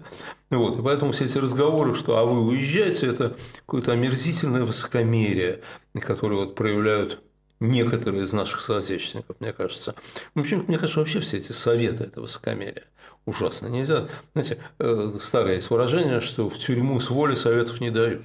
Вот, 0.49 0.79
и 0.79 0.81
поэтому 0.81 1.11
все 1.11 1.25
эти 1.25 1.37
разговоры, 1.37 1.95
что 1.95 2.17
«а 2.17 2.25
вы 2.25 2.41
уезжаете», 2.41 3.07
это 3.07 3.35
какое-то 3.65 3.91
омерзительное 3.91 4.63
высокомерие, 4.63 5.61
которое 6.01 6.45
вот 6.45 6.55
проявляют 6.55 7.21
некоторые 7.63 8.23
из 8.23 8.33
наших 8.33 8.61
соотечественников, 8.61 9.39
мне 9.39 9.53
кажется. 9.53 9.95
В 10.35 10.39
общем, 10.39 10.65
мне 10.67 10.77
кажется, 10.77 10.99
вообще 10.99 11.19
все 11.19 11.37
эти 11.37 11.51
советы– 11.51 12.03
это 12.05 12.21
высокомерие. 12.21 12.83
Ужасно. 13.25 13.67
Нельзя. 13.67 14.09
Знаете, 14.33 14.59
э, 14.79 15.17
старое 15.19 15.55
есть 15.55 15.69
выражение, 15.69 16.19
что 16.19 16.49
в 16.49 16.57
тюрьму 16.57 16.99
с 16.99 17.09
воли 17.09 17.35
советов 17.35 17.79
не 17.79 17.89
дают. 17.89 18.21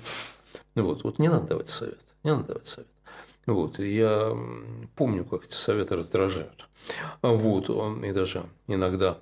Вот, 0.74 1.04
вот 1.04 1.18
не 1.18 1.28
надо 1.28 1.46
давать 1.46 1.68
совет. 1.68 2.00
Не 2.24 2.32
надо 2.32 2.48
давать 2.48 2.66
совет. 2.66 2.88
Вот, 3.46 3.78
и 3.80 3.94
я 3.94 4.36
помню, 4.96 5.24
как 5.24 5.44
эти 5.44 5.54
советы 5.54 5.96
раздражают. 5.96 6.68
Вот, 7.22 7.70
и 8.04 8.12
даже 8.12 8.44
иногда 8.66 9.18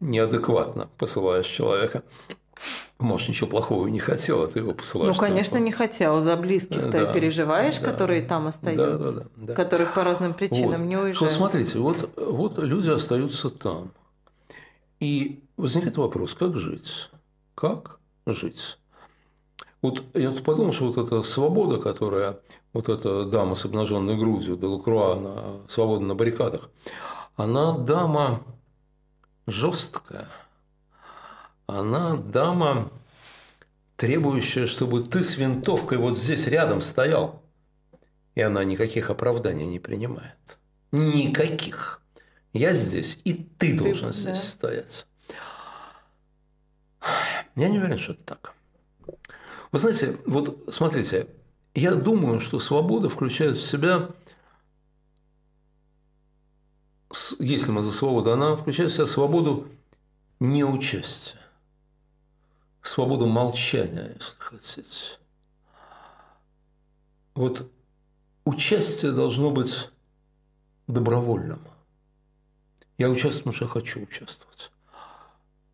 неадекватно 0.00 0.88
посылаешь 0.98 1.46
человека 1.46 2.04
может, 2.98 3.28
ничего 3.28 3.48
плохого 3.48 3.86
не 3.88 3.98
хотел, 3.98 4.42
а 4.42 4.46
ты 4.46 4.60
его 4.60 4.72
посылаешь. 4.72 5.14
Ну, 5.14 5.20
конечно, 5.20 5.58
не 5.58 5.70
хотел. 5.70 6.20
За 6.22 6.36
близких 6.36 6.84
ты 6.84 7.04
да, 7.04 7.12
переживаешь, 7.12 7.76
да, 7.78 7.84
которые 7.84 8.22
там 8.22 8.46
остаются, 8.46 9.12
да, 9.12 9.20
да, 9.20 9.28
да, 9.36 9.54
которые 9.54 9.88
по 9.88 10.02
разным 10.02 10.32
причинам 10.32 10.80
вот. 10.80 10.88
не 10.88 10.96
уезжают. 10.96 11.20
Вот 11.20 11.30
смотрите, 11.32 11.78
вот, 11.78 12.10
вот 12.16 12.58
люди 12.58 12.90
остаются 12.90 13.50
там. 13.50 13.90
И 14.98 15.42
возникает 15.58 15.98
вопрос, 15.98 16.34
как 16.34 16.56
жить? 16.56 17.10
Как 17.54 17.98
жить? 18.26 18.78
Вот 19.82 20.02
я 20.14 20.30
подумал, 20.30 20.72
что 20.72 20.90
вот 20.90 20.96
эта 20.96 21.22
свобода, 21.22 21.78
которая 21.78 22.38
вот 22.72 22.88
эта 22.88 23.26
дама 23.26 23.56
с 23.56 23.64
обнаженной 23.66 24.16
грудью, 24.16 24.56
Делакруа, 24.56 25.16
она 25.16 25.42
свобода 25.68 26.02
на 26.02 26.14
баррикадах, 26.14 26.70
она 27.36 27.76
дама 27.76 28.42
жесткая– 29.46 30.28
она 31.66 32.16
дама, 32.16 32.90
требующая, 33.96 34.66
чтобы 34.66 35.02
ты 35.02 35.24
с 35.24 35.36
винтовкой 35.36 35.98
вот 35.98 36.16
здесь 36.16 36.46
рядом 36.46 36.80
стоял. 36.80 37.42
И 38.34 38.40
она 38.40 38.64
никаких 38.64 39.10
оправданий 39.10 39.66
не 39.66 39.78
принимает. 39.78 40.58
Никаких. 40.92 42.02
Я 42.52 42.74
здесь, 42.74 43.18
и 43.24 43.34
ты, 43.34 43.76
ты 43.76 43.78
должен 43.78 44.12
здесь 44.12 44.40
да. 44.40 44.46
стоять. 44.48 45.06
Я 47.54 47.68
не 47.68 47.78
уверен, 47.78 47.98
что 47.98 48.12
это 48.12 48.22
так. 48.24 48.54
Вы 49.72 49.78
знаете, 49.78 50.18
вот 50.26 50.68
смотрите, 50.72 51.28
я 51.74 51.94
думаю, 51.94 52.40
что 52.40 52.60
свобода 52.60 53.08
включает 53.08 53.56
в 53.56 53.62
себя, 53.62 54.10
если 57.38 57.70
мы 57.70 57.82
за 57.82 57.92
свободу, 57.92 58.32
она 58.32 58.56
включает 58.56 58.90
в 58.90 58.94
себя 58.94 59.06
свободу 59.06 59.68
неучастия 60.40 61.45
свободу 62.88 63.26
молчания, 63.26 64.14
если 64.18 64.36
хотите. 64.38 65.18
Вот 67.34 67.70
участие 68.44 69.12
должно 69.12 69.50
быть 69.50 69.90
добровольным. 70.86 71.60
Я 72.98 73.10
участвую, 73.10 73.52
потому 73.52 73.54
что 73.54 73.68
хочу 73.68 74.02
участвовать. 74.02 74.70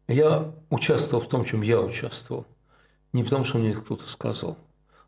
Я 0.09 0.53
участвовал 0.71 1.23
в 1.23 1.29
том, 1.29 1.45
чем 1.45 1.63
я 1.63 1.81
участвовал. 1.81 2.47
Не 3.13 3.23
потому, 3.23 3.45
что 3.45 3.59
мне 3.59 3.75
кто-то 3.75 4.09
сказал. 4.09 4.59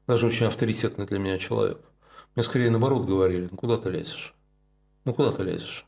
Даже 0.06 0.26
очень 0.26 0.46
авторитетный 0.46 1.06
для 1.06 1.18
меня 1.18 1.38
человек. 1.38 1.80
Мне 2.34 2.42
скорее 2.42 2.70
наоборот 2.70 3.06
говорили, 3.06 3.48
ну 3.50 3.56
куда 3.56 3.78
ты 3.78 3.90
лезешь? 3.90 4.34
Ну 5.04 5.14
куда 5.14 5.32
ты 5.32 5.42
лезешь? 5.42 5.86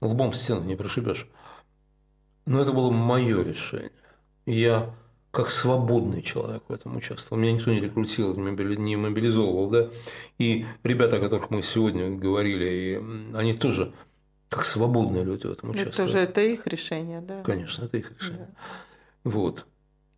Лбом 0.00 0.32
стену 0.34 0.62
не 0.62 0.76
прошибешь. 0.76 1.26
Но 2.44 2.60
это 2.60 2.72
было 2.72 2.90
мое 2.90 3.42
решение. 3.42 3.90
И 4.46 4.60
я 4.60 4.94
как 5.32 5.50
свободный 5.50 6.20
человек 6.20 6.62
в 6.68 6.72
этом 6.72 6.94
участвовал. 6.94 7.40
Меня 7.42 7.54
никто 7.54 7.72
не 7.72 7.80
рекрутировал, 7.80 8.36
не 8.36 8.96
мобилизовывал, 8.96 9.70
да. 9.70 9.88
И 10.38 10.66
ребята, 10.84 11.16
о 11.16 11.20
которых 11.20 11.48
мы 11.48 11.62
сегодня 11.62 12.10
говорили, 12.10 13.02
они 13.34 13.54
тоже 13.54 13.94
как 14.50 14.66
свободные 14.66 15.24
люди 15.24 15.46
в 15.46 15.52
этом 15.52 15.70
участвуют. 15.70 15.94
Это 15.94 16.04
тоже 16.04 16.18
это 16.18 16.42
их 16.42 16.66
решение, 16.66 17.22
да? 17.22 17.42
Конечно, 17.42 17.86
это 17.86 17.96
их 17.96 18.12
решение. 18.12 18.48
Да. 19.24 19.30
Вот. 19.30 19.66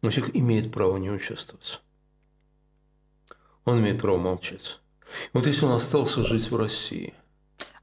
Но 0.03 0.11
человек 0.11 0.35
имеет 0.35 0.73
право 0.73 0.97
не 0.97 1.11
участвовать. 1.11 1.81
Он 3.65 3.79
имеет 3.79 4.01
право 4.01 4.19
молчать. 4.19 4.81
Вот 5.33 5.47
если 5.47 5.65
он 5.65 5.73
остался 5.73 6.25
жить 6.25 6.51
в 6.51 6.57
России. 6.57 7.15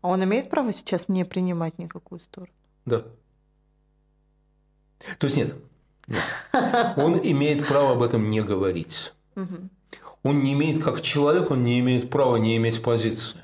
А 0.02 0.10
он 0.10 0.22
имеет 0.26 0.50
право 0.50 0.74
сейчас 0.74 1.08
не 1.08 1.24
принимать 1.24 1.78
никакую 1.78 2.20
сторону? 2.20 2.52
Да. 2.86 3.06
То 5.18 5.28
есть 5.28 5.38
нет, 5.38 5.56
он 6.96 7.20
имеет 7.24 7.68
право 7.68 7.94
об 7.94 8.02
этом 8.02 8.30
не 8.30 8.42
говорить. 8.42 9.14
Он 10.24 10.44
не 10.44 10.54
имеет, 10.54 10.84
как 10.84 11.02
человек, 11.02 11.50
он 11.52 11.64
не 11.64 11.80
имеет 11.80 12.10
права 12.10 12.36
не 12.38 12.56
иметь 12.58 12.82
позиции. 12.84 13.40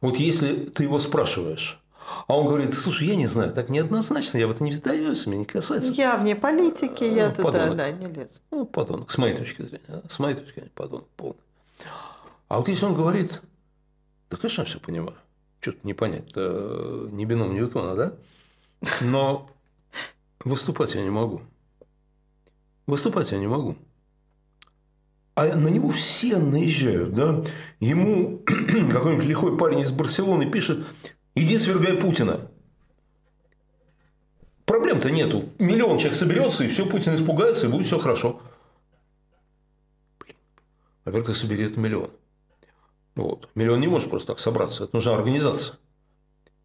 Вот 0.00 0.16
если 0.16 0.64
ты 0.66 0.82
его 0.84 0.98
спрашиваешь, 0.98 1.80
А 2.26 2.36
он 2.36 2.46
говорит, 2.46 2.74
слушай, 2.74 3.06
я 3.06 3.16
не 3.16 3.26
знаю, 3.26 3.52
так 3.52 3.68
неоднозначно, 3.68 4.38
я 4.38 4.46
в 4.46 4.50
это 4.50 4.62
не 4.64 4.72
вдаюсь, 4.72 5.26
меня 5.26 5.38
не 5.38 5.44
касается. 5.44 5.92
Я 5.92 6.16
вне 6.16 6.34
политики, 6.34 7.04
я 7.04 7.28
ну, 7.28 7.34
туда, 7.34 7.50
подонок. 7.52 7.76
да, 7.76 7.90
не 7.90 8.06
лезу. 8.06 8.40
Ну, 8.50 8.66
подонок, 8.66 9.10
с 9.10 9.18
моей 9.18 9.36
точки 9.36 9.62
зрения. 9.62 10.02
С 10.08 10.18
моей 10.18 10.34
точки 10.36 10.54
зрения, 10.54 10.70
подонок 10.74 11.06
полный. 11.16 11.40
А 12.48 12.58
вот 12.58 12.68
если 12.68 12.84
он 12.84 12.94
говорит, 12.94 13.40
да, 14.30 14.36
конечно, 14.36 14.62
я 14.62 14.66
все 14.66 14.80
понимаю. 14.80 15.16
Что-то 15.60 15.78
не 15.84 15.94
понять, 15.94 16.30
это 16.30 17.08
не 17.10 17.26
бином 17.26 17.54
Ньютона, 17.54 17.94
да? 17.94 18.12
Но 19.00 19.50
выступать 20.44 20.94
я 20.94 21.02
не 21.02 21.10
могу. 21.10 21.42
Выступать 22.86 23.30
я 23.30 23.38
не 23.38 23.46
могу. 23.46 23.76
А 25.34 25.46
на 25.56 25.68
него 25.68 25.88
все 25.90 26.38
наезжают, 26.38 27.14
да? 27.14 27.44
Ему 27.78 28.38
какой-нибудь 28.46 29.24
лихой 29.24 29.56
парень 29.56 29.80
из 29.80 29.92
Барселоны 29.92 30.50
пишет, 30.50 30.84
иди 31.34 31.56
свергай 31.58 31.94
Путина. 31.94 32.50
Проблем-то 34.66 35.10
нету. 35.10 35.48
Миллион 35.58 35.98
человек 35.98 36.18
соберется, 36.18 36.64
и 36.64 36.68
все, 36.68 36.86
Путин 36.86 37.14
испугается, 37.14 37.66
и 37.66 37.70
будет 37.70 37.86
все 37.86 37.98
хорошо. 37.98 38.40
Во-первых, 41.04 41.30
это 41.42 41.80
миллион. 41.80 42.10
Вот. 43.16 43.48
Миллион 43.54 43.80
не 43.80 43.88
может 43.88 44.10
просто 44.10 44.28
так 44.28 44.38
собраться. 44.38 44.84
Это 44.84 44.94
нужна 44.94 45.14
организация. 45.14 45.76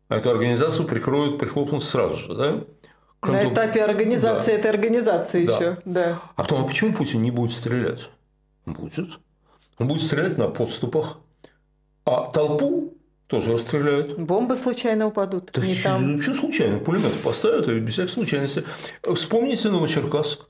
А 0.08 0.18
эту 0.18 0.30
организацию 0.30 0.88
прикроют, 0.88 1.40
прихлопнут 1.40 1.84
сразу 1.84 2.18
же, 2.18 2.36
да? 2.36 2.64
Кроме 3.26 3.44
На 3.44 3.54
этапе 3.54 3.84
организации 3.84 4.52
да. 4.52 4.58
этой 4.58 4.72
организации 4.72 5.48
да. 5.48 5.54
еще, 5.56 5.78
да. 5.84 6.22
А 6.36 6.44
потом, 6.44 6.64
а 6.64 6.68
почему 6.68 6.94
Путин 6.94 7.24
не 7.24 7.32
будет 7.32 7.54
стрелять? 7.54 8.10
Будет. 8.68 9.10
Он 9.80 9.88
будет 9.88 10.04
стрелять 10.04 10.38
на 10.38 10.48
подступах. 10.48 11.18
А 12.06 12.30
толпу 12.30 12.94
тоже 13.26 13.54
расстреляют. 13.54 14.20
Бомбы 14.20 14.56
случайно 14.56 15.08
упадут. 15.08 15.50
Да 15.54 15.66
не 15.66 15.74
там. 15.76 16.22
Что 16.22 16.36
случайно? 16.36 16.78
Пулемет 16.78 17.20
поставят, 17.24 17.68
и 17.68 17.80
без 17.80 17.94
всякой 17.94 18.12
случайности. 18.12 18.64
Вспомните 19.16 19.70
Новочеркасск. 19.70 20.42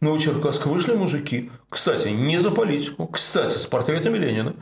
Новочеркасск 0.00 0.66
вышли 0.66 0.94
мужики. 0.94 1.52
Кстати, 1.68 2.08
не 2.08 2.38
за 2.38 2.50
политику. 2.50 3.06
Кстати, 3.06 3.56
с 3.56 3.66
портретами 3.66 4.18
Ленина. 4.18 4.56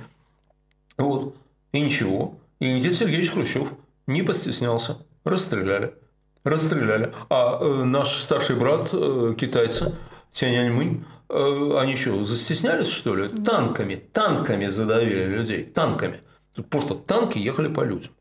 Вот. 0.99 1.35
И 1.73 1.81
ничего. 1.81 2.35
И 2.61 2.71
Никита 2.71 2.95
Сергеевич 2.95 3.31
Хрущев 3.31 3.73
не 4.07 4.23
постеснялся. 4.23 4.99
Расстреляли. 5.25 5.95
Расстреляли. 6.49 7.13
А 7.29 7.59
э, 7.61 7.85
наш 7.85 8.19
старший 8.21 8.57
брат, 8.57 8.89
э, 8.93 9.35
китайцы, 9.39 9.95
Тяньаньмынь, 10.33 11.05
э, 11.29 11.77
они 11.79 11.97
что, 11.97 12.25
застеснялись, 12.25 12.89
что 12.89 13.15
ли? 13.15 13.29
Танками, 13.29 13.97
танками 14.13 14.67
задавили 14.67 15.25
людей. 15.25 15.65
Танками. 15.65 16.21
Тут 16.55 16.69
просто 16.71 16.95
танки 16.95 17.39
ехали 17.39 17.69
по 17.69 17.83
людям 17.83 18.13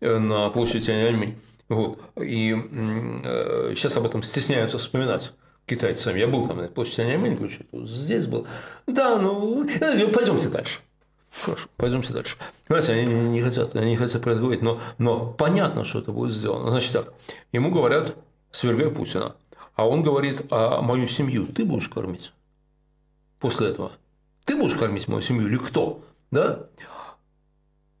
э, 0.00 0.18
на 0.18 0.50
площади 0.50 0.86
Тяньаньмынь. 0.86 1.36
Вот. 1.68 1.98
И 2.20 2.54
э, 2.54 3.74
сейчас 3.76 3.96
об 3.96 4.06
этом 4.06 4.22
стесняются 4.22 4.78
вспоминать 4.78 5.32
китайцы 5.66 6.10
Я 6.10 6.26
был 6.26 6.46
там 6.46 6.58
на 6.58 6.68
площади 6.68 6.96
Тяньаньмынь, 6.96 7.38
здесь 7.86 8.26
был. 8.26 8.46
Да, 8.86 9.18
ну, 9.18 9.66
э, 9.66 10.08
пойдемте 10.08 10.48
дальше. 10.48 10.80
Хорошо, 11.42 11.68
пойдемте 11.76 12.12
дальше. 12.12 12.36
Понимаете, 12.66 12.92
они 12.92 13.06
не 13.06 13.42
хотят, 13.42 13.74
они 13.74 13.90
не 13.90 13.96
хотят 13.96 14.22
про 14.22 14.32
это 14.32 14.40
говорить, 14.40 14.62
но, 14.62 14.80
но 14.98 15.32
понятно, 15.32 15.84
что 15.84 15.98
это 15.98 16.12
будет 16.12 16.32
сделано. 16.32 16.70
Значит 16.70 16.92
так, 16.92 17.12
ему 17.52 17.70
говорят, 17.70 18.14
свергай 18.50 18.90
Путина, 18.90 19.34
а 19.74 19.86
он 19.86 20.02
говорит, 20.02 20.46
а 20.50 20.80
мою 20.80 21.08
семью 21.08 21.46
ты 21.46 21.64
будешь 21.64 21.88
кормить 21.88 22.32
после 23.40 23.68
этого? 23.68 23.92
Ты 24.44 24.56
будешь 24.56 24.76
кормить 24.76 25.08
мою 25.08 25.22
семью 25.22 25.48
или 25.48 25.56
кто? 25.56 26.02
Да? 26.30 26.66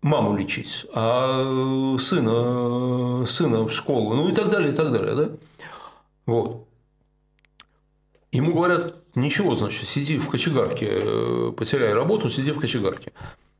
Маму 0.00 0.36
лечить, 0.36 0.86
а 0.92 1.96
сына, 1.98 3.26
сына 3.26 3.62
в 3.62 3.72
школу, 3.72 4.14
ну 4.14 4.28
и 4.28 4.34
так 4.34 4.50
далее, 4.50 4.72
и 4.72 4.76
так 4.76 4.92
далее, 4.92 5.14
да? 5.14 5.30
Вот. 6.26 6.68
Ему 8.30 8.52
говорят, 8.52 8.96
ничего, 9.14 9.54
значит, 9.54 9.88
сиди 9.88 10.18
в 10.18 10.28
кочегарке, 10.28 10.88
э, 10.90 11.52
потеряй 11.56 11.92
работу, 11.92 12.30
сиди 12.30 12.52
в 12.52 12.60
кочегарке. 12.60 13.12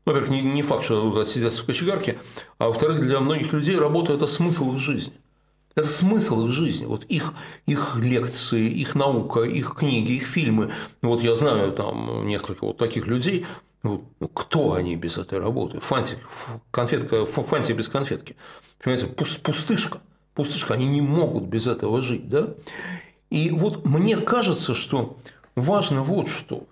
Во-первых, 0.05 0.29
не, 0.29 0.41
не 0.41 0.61
факт, 0.61 0.85
что 0.85 1.09
будут 1.09 1.29
сидеть 1.29 1.53
в 1.53 1.65
кочегарке, 1.65 2.19
а 2.59 2.67
во-вторых, 2.67 3.01
для 3.01 3.19
многих 3.19 3.53
людей 3.53 3.75
работа– 3.75 4.13
это 4.15 4.27
смысл 4.27 4.73
их 4.73 4.79
жизни. 4.79 5.13
Это 5.73 5.87
смысл 5.89 6.45
их 6.45 6.51
жизни. 6.51 6.85
Вот 6.85 7.03
их, 7.05 7.33
их 7.65 7.97
лекции, 7.97 8.69
их 8.69 8.95
наука, 8.95 9.41
их 9.41 9.75
книги, 9.75 10.13
их 10.13 10.25
фильмы. 10.25 10.71
Вот 11.01 11.21
я 11.21 11.35
знаю 11.35 11.73
там 11.73 12.27
несколько 12.27 12.65
вот 12.65 12.77
таких 12.77 13.07
людей. 13.07 13.45
Ну, 13.83 14.05
кто 14.33 14.73
они 14.73 14.95
без 14.95 15.17
этой 15.17 15.39
работы? 15.39 15.79
Фантик, 15.79 16.19
конфетка, 16.71 17.25
фантик 17.25 17.75
без 17.75 17.89
конфетки. 17.89 18.35
Понимаете, 18.81 19.07
пустышка. 19.07 19.99
Пустышка. 20.33 20.75
Они 20.75 20.87
не 20.87 21.01
могут 21.01 21.43
без 21.43 21.67
этого 21.67 22.01
жить. 22.01 22.29
Да? 22.29 22.53
И 23.29 23.49
вот 23.49 23.85
мне 23.85 24.17
кажется, 24.17 24.75
что 24.75 25.17
важно 25.55 26.03
вот 26.03 26.29
что. 26.29 26.67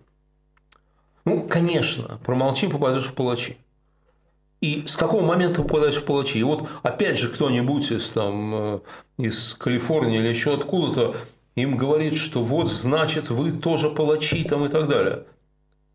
Ну, 1.25 1.47
конечно, 1.47 2.19
промолчи, 2.23 2.67
попадешь 2.67 3.05
в 3.05 3.13
палачи. 3.13 3.57
И 4.61 4.85
с 4.87 4.95
какого 4.95 5.25
момента 5.25 5.61
попадаешь 5.61 5.97
в 5.97 6.05
палачи? 6.05 6.39
И 6.39 6.43
вот 6.43 6.69
опять 6.83 7.17
же 7.17 7.29
кто-нибудь 7.29 7.91
из, 7.91 8.09
там, 8.09 8.55
э, 8.55 8.79
из 9.17 9.55
Калифорнии 9.55 10.19
или 10.19 10.29
еще 10.29 10.53
откуда-то 10.53 11.17
им 11.55 11.77
говорит, 11.77 12.15
что 12.15 12.43
вот 12.43 12.71
значит 12.71 13.29
вы 13.29 13.51
тоже 13.51 13.89
палачи 13.89 14.43
там 14.43 14.65
и 14.65 14.69
так 14.69 14.87
далее. 14.87 15.25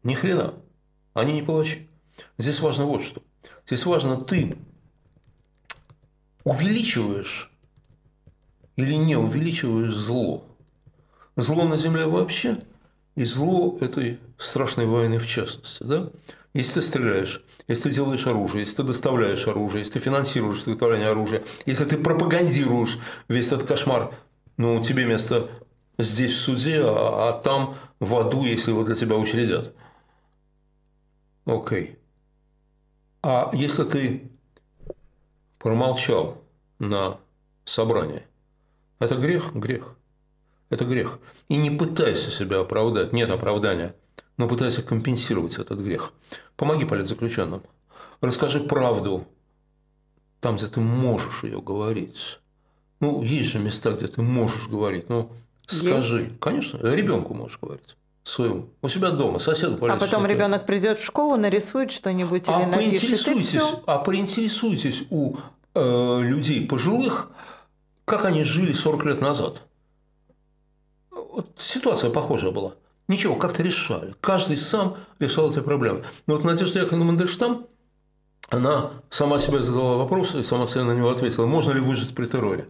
Ни 0.02 0.14
хрена. 0.14 0.54
Они 1.14 1.32
не 1.32 1.42
палачи. 1.42 1.88
Здесь 2.36 2.60
важно 2.60 2.84
вот 2.84 3.02
что. 3.02 3.22
Здесь 3.66 3.84
важно 3.86 4.20
ты 4.20 4.56
увеличиваешь 6.44 7.50
или 8.76 8.94
не 8.94 9.16
увеличиваешь 9.16 9.94
зло. 9.94 10.44
Зло 11.36 11.64
на 11.64 11.76
земле 11.76 12.06
вообще 12.06 12.58
и 13.18 13.24
зло 13.24 13.76
этой 13.80 14.20
страшной 14.38 14.86
войны 14.86 15.18
в 15.18 15.26
частности. 15.26 15.82
Да? 15.82 16.10
Если 16.54 16.74
ты 16.74 16.82
стреляешь, 16.82 17.42
если 17.66 17.84
ты 17.84 17.90
делаешь 17.90 18.28
оружие, 18.28 18.60
если 18.60 18.76
ты 18.76 18.82
доставляешь 18.84 19.48
оружие, 19.48 19.80
если 19.80 19.94
ты 19.94 19.98
финансируешь 19.98 20.60
изготовление 20.60 21.08
оружия, 21.08 21.42
если 21.66 21.84
ты 21.84 21.98
пропагандируешь 21.98 22.96
весь 23.26 23.48
этот 23.48 23.66
кошмар, 23.66 24.14
ну, 24.56 24.80
тебе 24.84 25.04
место 25.04 25.50
здесь 25.98 26.32
в 26.32 26.38
суде, 26.38 26.80
а, 26.80 27.30
а 27.30 27.40
там 27.42 27.74
в 27.98 28.16
аду, 28.16 28.44
если 28.44 28.70
его 28.70 28.84
для 28.84 28.94
тебя 28.94 29.16
учредят. 29.16 29.74
Окей. 31.44 31.98
А 33.20 33.50
если 33.52 33.82
ты 33.82 34.30
промолчал 35.58 36.40
на 36.78 37.18
собрании, 37.64 38.22
это 39.00 39.16
грех? 39.16 39.52
Грех. 39.54 39.97
Это 40.70 40.84
грех. 40.84 41.18
И 41.48 41.56
не 41.56 41.70
пытайся 41.70 42.30
себя 42.30 42.60
оправдать. 42.60 43.12
Нет 43.12 43.30
оправдания. 43.30 43.94
Но 44.36 44.48
пытайся 44.48 44.82
компенсировать 44.82 45.58
этот 45.58 45.80
грех. 45.80 46.12
Помоги 46.56 46.84
политзаключенным. 46.84 47.62
Расскажи 48.20 48.60
правду 48.60 49.26
там, 50.40 50.56
где 50.56 50.66
ты 50.66 50.80
можешь 50.80 51.42
ее 51.42 51.60
говорить. 51.60 52.38
Ну, 53.00 53.22
есть 53.22 53.50
же 53.50 53.58
места, 53.58 53.92
где 53.92 54.08
ты 54.08 54.22
можешь 54.22 54.68
говорить. 54.68 55.08
Ну, 55.08 55.32
скажи. 55.66 56.18
Есть. 56.18 56.40
Конечно, 56.40 56.78
ребенку 56.82 57.34
можешь 57.34 57.58
говорить 57.60 57.96
своему. 58.24 58.68
У 58.82 58.88
себя 58.88 59.10
дома, 59.10 59.38
соседу 59.38 59.78
А 59.86 59.96
потом 59.96 60.26
ребенок 60.26 60.66
придет 60.66 61.00
в 61.00 61.04
школу, 61.04 61.36
нарисует 61.36 61.90
что-нибудь 61.90 62.44
а 62.48 62.60
или 62.60 62.70
напишет, 62.70 63.28
и 63.28 63.38
все. 63.38 63.82
А 63.86 63.98
поинтересуйтесь 63.98 65.04
у 65.10 65.36
э, 65.74 66.20
людей 66.22 66.66
пожилых, 66.66 67.30
как 68.04 68.24
они 68.26 68.44
жили 68.44 68.72
40 68.72 69.04
лет 69.06 69.20
назад. 69.20 69.62
Вот 71.38 71.52
ситуация 71.56 72.10
похожая 72.10 72.50
была. 72.50 72.74
Ничего, 73.06 73.36
как-то 73.36 73.62
решали. 73.62 74.16
Каждый 74.20 74.56
сам 74.56 74.96
решал 75.20 75.48
эти 75.48 75.60
проблемы. 75.60 76.04
Но 76.26 76.34
вот 76.34 76.42
Надежда 76.42 76.80
Яковлевна 76.80 77.04
Мандельштам, 77.04 77.68
она 78.48 78.90
сама 79.08 79.38
себе 79.38 79.62
задала 79.62 79.98
вопрос 79.98 80.34
и 80.34 80.42
сама 80.42 80.66
себе 80.66 80.82
на 80.82 80.96
него 80.96 81.10
ответила, 81.10 81.46
можно 81.46 81.70
ли 81.70 81.78
выжить 81.78 82.12
при 82.12 82.26
терроре. 82.26 82.66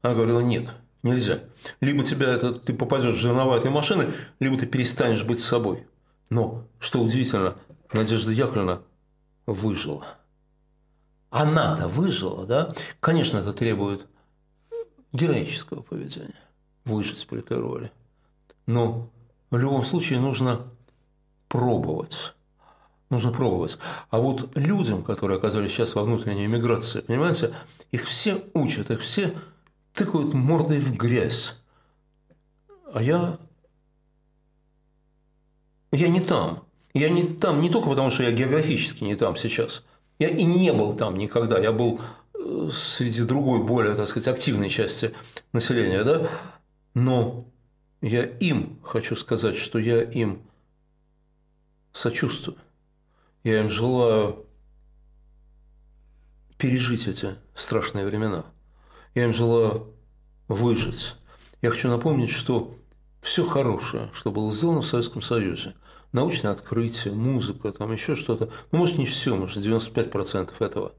Она 0.00 0.14
говорила, 0.14 0.38
нет, 0.38 0.70
нельзя. 1.02 1.40
Либо 1.80 2.04
тебя 2.04 2.28
это, 2.28 2.52
ты 2.52 2.72
попадешь 2.72 3.16
в 3.16 3.18
жерноватые 3.18 3.72
машины, 3.72 4.12
либо 4.38 4.56
ты 4.56 4.66
перестанешь 4.66 5.24
быть 5.24 5.40
собой. 5.40 5.84
Но, 6.30 6.68
что 6.78 7.00
удивительно, 7.00 7.56
Надежда 7.92 8.30
Яковлевна 8.30 8.82
выжила. 9.44 10.06
Она-то 11.30 11.88
выжила, 11.88 12.46
да? 12.46 12.76
Конечно, 13.00 13.38
это 13.38 13.52
требует 13.52 14.06
героического 15.12 15.82
поведения 15.82 16.47
выжить 16.88 17.26
при 17.26 17.40
терроре. 17.40 17.92
Но 18.66 19.08
в 19.50 19.56
любом 19.56 19.84
случае 19.84 20.20
нужно 20.20 20.66
пробовать. 21.48 22.34
Нужно 23.10 23.32
пробовать. 23.32 23.78
А 24.10 24.18
вот 24.18 24.56
людям, 24.56 25.02
которые 25.02 25.38
оказались 25.38 25.72
сейчас 25.72 25.94
во 25.94 26.04
внутренней 26.04 26.46
эмиграции, 26.46 27.00
понимаете, 27.00 27.54
их 27.90 28.04
все 28.04 28.44
учат, 28.52 28.90
их 28.90 29.00
все 29.00 29.34
тыкают 29.94 30.34
мордой 30.34 30.78
в 30.78 30.96
грязь. 30.96 31.54
А 32.92 33.02
я... 33.02 33.38
Я 35.90 36.08
не 36.08 36.20
там. 36.20 36.64
Я 36.92 37.08
не 37.08 37.24
там 37.24 37.62
не 37.62 37.70
только 37.70 37.88
потому, 37.88 38.10
что 38.10 38.22
я 38.24 38.32
географически 38.32 39.04
не 39.04 39.16
там 39.16 39.36
сейчас. 39.36 39.84
Я 40.18 40.28
и 40.28 40.44
не 40.44 40.72
был 40.72 40.94
там 40.94 41.16
никогда. 41.16 41.58
Я 41.58 41.72
был 41.72 42.00
э, 42.34 42.70
среди 42.74 43.22
другой, 43.22 43.62
более, 43.62 43.94
так 43.94 44.08
сказать, 44.08 44.28
активной 44.28 44.68
части 44.68 45.14
населения, 45.52 46.04
да, 46.04 46.28
но 46.98 47.48
я 48.00 48.24
им 48.24 48.80
хочу 48.82 49.14
сказать, 49.14 49.56
что 49.56 49.78
я 49.78 50.02
им 50.02 50.42
сочувствую. 51.92 52.58
Я 53.44 53.60
им 53.60 53.70
желаю 53.70 54.46
пережить 56.58 57.06
эти 57.06 57.36
страшные 57.54 58.04
времена. 58.04 58.44
Я 59.14 59.24
им 59.24 59.32
желаю 59.32 59.94
выжить. 60.48 61.14
Я 61.62 61.70
хочу 61.70 61.88
напомнить, 61.88 62.30
что 62.30 62.76
все 63.20 63.46
хорошее, 63.46 64.10
что 64.12 64.32
было 64.32 64.52
сделано 64.52 64.82
в 64.82 64.86
Советском 64.86 65.22
Союзе, 65.22 65.74
научное 66.12 66.52
открытие, 66.52 67.14
музыка, 67.14 67.72
там 67.72 67.92
еще 67.92 68.16
что-то, 68.16 68.50
ну, 68.72 68.78
может, 68.78 68.98
не 68.98 69.06
все, 69.06 69.36
может, 69.36 69.64
95% 69.64 70.52
этого 70.58 70.92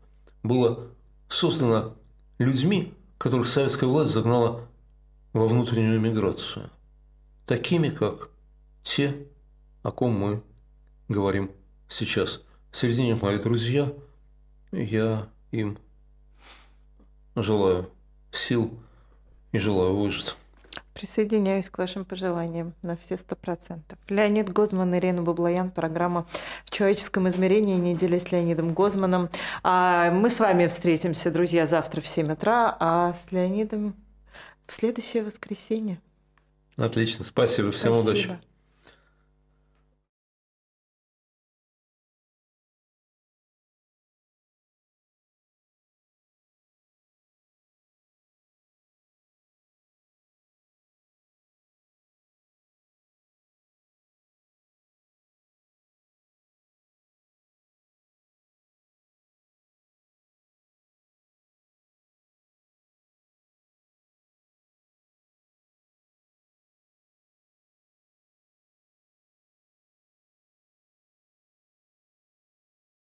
было 0.44 0.88
создано 1.28 1.96
людьми, 2.38 2.94
которых 3.18 3.48
советская 3.48 3.90
власть 3.90 4.12
загнала 4.12 4.69
во 5.34 5.48
внутреннюю 5.48 6.00
миграцию. 6.00 6.70
Такими, 7.46 7.90
как 7.90 8.30
те, 8.84 9.28
о 9.84 9.92
ком 9.92 10.18
мы 10.18 10.44
говорим 11.08 11.52
сейчас. 11.88 12.44
Среди 12.72 13.04
них 13.04 13.22
мои 13.22 13.38
друзья, 13.40 13.92
я 14.72 15.28
им 15.52 15.78
желаю 17.36 17.90
сил 18.32 18.74
и 19.52 19.58
желаю 19.58 19.96
выжить. 19.96 20.36
Присоединяюсь 20.94 21.70
к 21.70 21.78
вашим 21.78 22.04
пожеланиям 22.04 22.74
на 22.82 22.98
все 22.98 23.18
сто 23.18 23.36
процентов. 23.36 23.98
Леонид 24.10 24.52
Гозман, 24.52 24.94
Ирина 24.96 25.22
Баблоян, 25.22 25.72
программа 25.72 26.28
«В 26.66 26.72
человеческом 26.72 27.30
измерении. 27.30 27.78
Неделя 27.78 28.20
с 28.20 28.32
Леонидом 28.32 28.74
Гозманом». 28.74 29.30
А 29.64 30.12
мы 30.12 30.30
с 30.30 30.40
вами 30.40 30.68
встретимся, 30.68 31.32
друзья, 31.32 31.66
завтра 31.68 32.02
в 32.02 32.08
7 32.08 32.34
утра, 32.34 32.76
а 32.80 33.14
с 33.14 33.32
Леонидом 33.32 33.96
в 34.70 34.74
следующее 34.74 35.24
воскресенье. 35.24 36.00
Отлично, 36.76 37.26
спасибо, 37.26 37.72
всем 37.72 37.94
спасибо. 37.94 38.12
удачи. 38.12 38.40